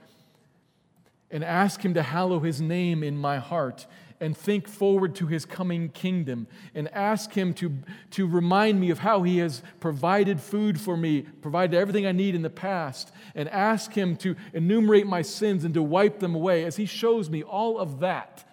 and 1.29 1.43
ask 1.43 1.83
him 1.83 1.93
to 1.95 2.03
hallow 2.03 2.39
his 2.39 2.61
name 2.61 3.03
in 3.03 3.17
my 3.17 3.39
heart 3.39 3.87
and 4.19 4.37
think 4.37 4.67
forward 4.67 5.15
to 5.15 5.27
his 5.27 5.45
coming 5.45 5.89
kingdom 5.89 6.47
and 6.73 6.87
ask 6.93 7.33
him 7.33 7.53
to, 7.53 7.73
to 8.11 8.25
remind 8.25 8.79
me 8.79 8.89
of 8.89 8.99
how 8.99 9.23
he 9.23 9.39
has 9.39 9.61
provided 9.79 10.39
food 10.39 10.79
for 10.79 10.95
me, 10.95 11.23
provided 11.41 11.75
everything 11.75 12.05
I 12.05 12.13
need 12.13 12.33
in 12.33 12.41
the 12.41 12.49
past, 12.49 13.11
and 13.35 13.49
ask 13.49 13.91
him 13.91 14.15
to 14.17 14.35
enumerate 14.53 15.07
my 15.07 15.23
sins 15.23 15.65
and 15.65 15.73
to 15.73 15.83
wipe 15.83 16.19
them 16.19 16.35
away 16.35 16.63
as 16.63 16.77
he 16.77 16.85
shows 16.85 17.29
me 17.29 17.43
all 17.43 17.77
of 17.77 17.99
that. 17.99 18.49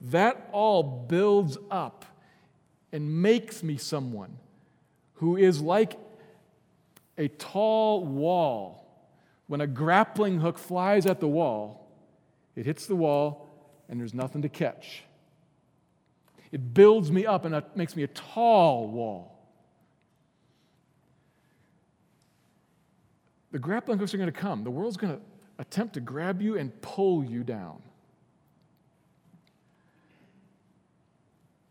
That 0.00 0.48
all 0.52 0.82
builds 0.82 1.56
up 1.70 2.04
and 2.92 3.22
makes 3.22 3.62
me 3.62 3.76
someone 3.76 4.36
who 5.20 5.36
is 5.36 5.60
like 5.60 5.98
a 7.18 7.28
tall 7.28 8.06
wall. 8.06 8.86
When 9.48 9.60
a 9.60 9.66
grappling 9.66 10.40
hook 10.40 10.58
flies 10.58 11.04
at 11.04 11.20
the 11.20 11.28
wall, 11.28 11.92
it 12.56 12.64
hits 12.64 12.86
the 12.86 12.96
wall 12.96 13.46
and 13.90 14.00
there's 14.00 14.14
nothing 14.14 14.40
to 14.42 14.48
catch. 14.48 15.02
It 16.50 16.72
builds 16.72 17.12
me 17.12 17.26
up 17.26 17.44
and 17.44 17.54
it 17.54 17.64
makes 17.76 17.96
me 17.96 18.02
a 18.02 18.06
tall 18.06 18.88
wall. 18.88 19.46
The 23.52 23.58
grappling 23.58 23.98
hooks 23.98 24.14
are 24.14 24.16
going 24.16 24.32
to 24.32 24.40
come. 24.40 24.64
The 24.64 24.70
world's 24.70 24.96
going 24.96 25.16
to 25.16 25.22
attempt 25.58 25.94
to 25.94 26.00
grab 26.00 26.40
you 26.40 26.56
and 26.56 26.80
pull 26.80 27.22
you 27.22 27.44
down. 27.44 27.82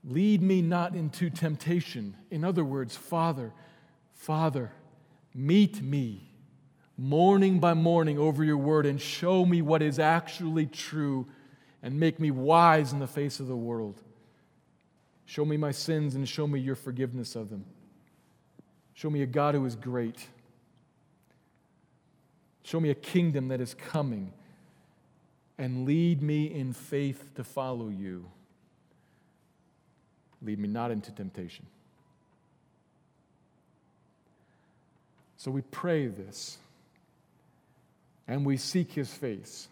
Lead 0.04 0.42
me 0.42 0.62
not 0.62 0.96
into 0.96 1.30
temptation. 1.30 2.16
In 2.32 2.44
other 2.44 2.64
words, 2.64 2.96
Father, 2.96 3.52
Father, 4.14 4.72
meet 5.34 5.82
me 5.82 6.30
morning 6.98 7.60
by 7.60 7.74
morning 7.74 8.20
over 8.20 8.44
your 8.44 8.58
word 8.58 8.86
and 8.86 9.00
show 9.00 9.46
me 9.46 9.62
what 9.62 9.82
is 9.82 10.00
actually 10.00 10.66
true 10.66 11.26
and 11.82 11.98
make 11.98 12.20
me 12.20 12.30
wise 12.30 12.92
in 12.92 13.00
the 13.00 13.08
face 13.08 13.40
of 13.40 13.48
the 13.48 13.56
world. 13.56 14.02
Show 15.26 15.46
me 15.46 15.58
my 15.58 15.72
sins 15.72 16.16
and 16.16 16.28
show 16.28 16.48
me 16.48 16.60
your 16.60 16.76
forgiveness 16.76 17.36
of 17.36 17.50
them. 17.50 17.64
Show 18.94 19.10
me 19.10 19.22
a 19.22 19.26
God 19.26 19.56
who 19.56 19.66
is 19.66 19.76
great. 19.76 20.28
Show 22.64 22.80
me 22.80 22.90
a 22.90 22.96
kingdom 22.96 23.48
that 23.48 23.62
is 23.62 23.74
coming. 23.74 24.34
And 25.58 25.86
lead 25.86 26.22
me 26.22 26.54
in 26.54 26.74
faith 26.74 27.30
to 27.36 27.44
follow 27.44 27.90
you. 27.90 28.26
Lead 30.42 30.60
me 30.60 30.68
not 30.68 30.92
into 30.92 31.12
temptation. 31.12 31.66
So 35.38 35.52
we 35.52 35.62
pray 35.62 36.08
this 36.08 36.58
and 38.28 38.46
we 38.46 38.58
seek 38.58 38.92
his 38.92 39.14
face. 39.14 39.68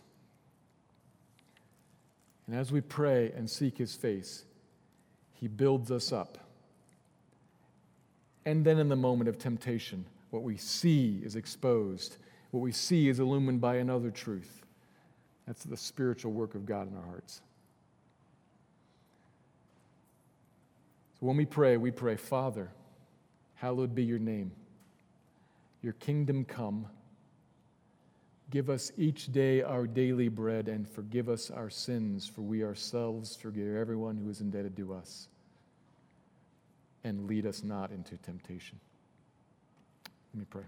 And 2.47 2.55
as 2.55 2.71
we 2.71 2.81
pray 2.81 3.31
and 3.35 3.49
seek 3.49 3.77
his 3.77 3.93
face, 3.93 4.45
he 5.33 5.47
builds 5.47 5.91
us 5.91 6.11
up. 6.11 6.37
And 8.45 8.65
then 8.65 8.79
in 8.79 8.87
the 8.87 8.95
moment 8.95 9.27
of 9.27 9.37
temptation, 9.37 10.05
what 10.29 10.43
we 10.43 10.55
see 10.55 11.21
is 11.23 11.35
exposed, 11.35 12.17
what 12.51 12.61
we 12.61 12.71
see 12.71 13.09
is 13.09 13.19
illumined 13.19 13.59
by 13.59 13.75
another 13.75 14.09
truth. 14.09 14.61
That's 15.45 15.65
the 15.65 15.77
spiritual 15.77 16.31
work 16.31 16.55
of 16.55 16.65
God 16.65 16.89
in 16.89 16.97
our 16.97 17.05
hearts. 17.05 17.41
So 21.19 21.25
when 21.25 21.37
we 21.37 21.45
pray, 21.45 21.77
we 21.77 21.89
pray, 21.89 22.15
Father, 22.15 22.69
hallowed 23.55 23.95
be 23.95 24.03
your 24.03 24.19
name. 24.19 24.51
Your 25.81 25.93
kingdom 25.93 26.45
come. 26.45 26.85
Give 28.51 28.69
us 28.69 28.91
each 28.97 29.31
day 29.31 29.61
our 29.63 29.87
daily 29.87 30.29
bread 30.29 30.67
and 30.67 30.87
forgive 30.87 31.27
us 31.27 31.49
our 31.49 31.71
sins, 31.71 32.27
for 32.27 32.41
we 32.41 32.63
ourselves 32.63 33.35
forgive 33.35 33.75
everyone 33.75 34.15
who 34.15 34.29
is 34.29 34.41
indebted 34.41 34.77
to 34.77 34.93
us. 34.93 35.27
And 37.03 37.25
lead 37.25 37.45
us 37.45 37.63
not 37.63 37.91
into 37.91 38.15
temptation. 38.17 38.79
Let 40.33 40.39
me 40.39 40.45
pray. 40.49 40.63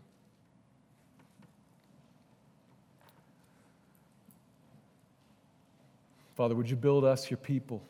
Father, 6.35 6.55
would 6.55 6.69
you 6.69 6.75
build 6.75 7.03
us, 7.03 7.29
your 7.29 7.37
people? 7.37 7.83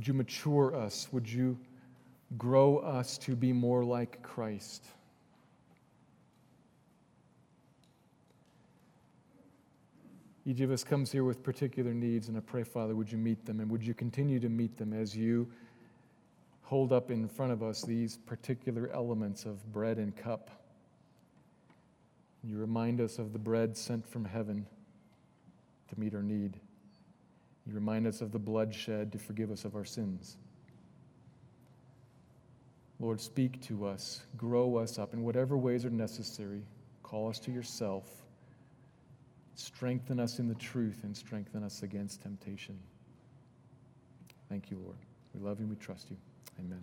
Would 0.00 0.08
you 0.08 0.14
mature 0.14 0.74
us? 0.74 1.08
Would 1.12 1.30
you 1.30 1.58
grow 2.38 2.78
us 2.78 3.18
to 3.18 3.36
be 3.36 3.52
more 3.52 3.84
like 3.84 4.22
Christ? 4.22 4.86
Each 10.46 10.60
of 10.60 10.70
us 10.70 10.82
comes 10.82 11.12
here 11.12 11.24
with 11.24 11.42
particular 11.42 11.92
needs, 11.92 12.28
and 12.28 12.38
I 12.38 12.40
pray, 12.40 12.62
Father, 12.62 12.96
would 12.96 13.12
you 13.12 13.18
meet 13.18 13.44
them 13.44 13.60
and 13.60 13.70
would 13.70 13.84
you 13.84 13.92
continue 13.92 14.40
to 14.40 14.48
meet 14.48 14.78
them 14.78 14.94
as 14.94 15.14
you 15.14 15.46
hold 16.62 16.94
up 16.94 17.10
in 17.10 17.28
front 17.28 17.52
of 17.52 17.62
us 17.62 17.82
these 17.82 18.16
particular 18.16 18.88
elements 18.94 19.44
of 19.44 19.70
bread 19.70 19.98
and 19.98 20.16
cup. 20.16 20.50
You 22.42 22.56
remind 22.56 23.02
us 23.02 23.18
of 23.18 23.34
the 23.34 23.38
bread 23.38 23.76
sent 23.76 24.08
from 24.08 24.24
heaven 24.24 24.66
to 25.90 26.00
meet 26.00 26.14
our 26.14 26.22
need. 26.22 26.58
You 27.66 27.74
remind 27.74 28.06
us 28.06 28.20
of 28.20 28.32
the 28.32 28.38
blood 28.38 28.74
shed 28.74 29.12
to 29.12 29.18
forgive 29.18 29.50
us 29.50 29.64
of 29.64 29.74
our 29.74 29.84
sins. 29.84 30.36
Lord, 32.98 33.20
speak 33.20 33.62
to 33.62 33.86
us, 33.86 34.22
grow 34.36 34.76
us 34.76 34.98
up 34.98 35.14
in 35.14 35.22
whatever 35.22 35.56
ways 35.56 35.84
are 35.84 35.90
necessary. 35.90 36.62
Call 37.02 37.30
us 37.30 37.38
to 37.40 37.50
yourself. 37.50 38.06
Strengthen 39.54 40.20
us 40.20 40.38
in 40.38 40.48
the 40.48 40.54
truth 40.54 41.00
and 41.02 41.16
strengthen 41.16 41.62
us 41.62 41.82
against 41.82 42.22
temptation. 42.22 42.78
Thank 44.48 44.70
you, 44.70 44.78
Lord. 44.78 44.98
We 45.34 45.40
love 45.40 45.60
you 45.60 45.66
we 45.66 45.76
trust 45.76 46.10
you. 46.10 46.16
Amen. 46.58 46.82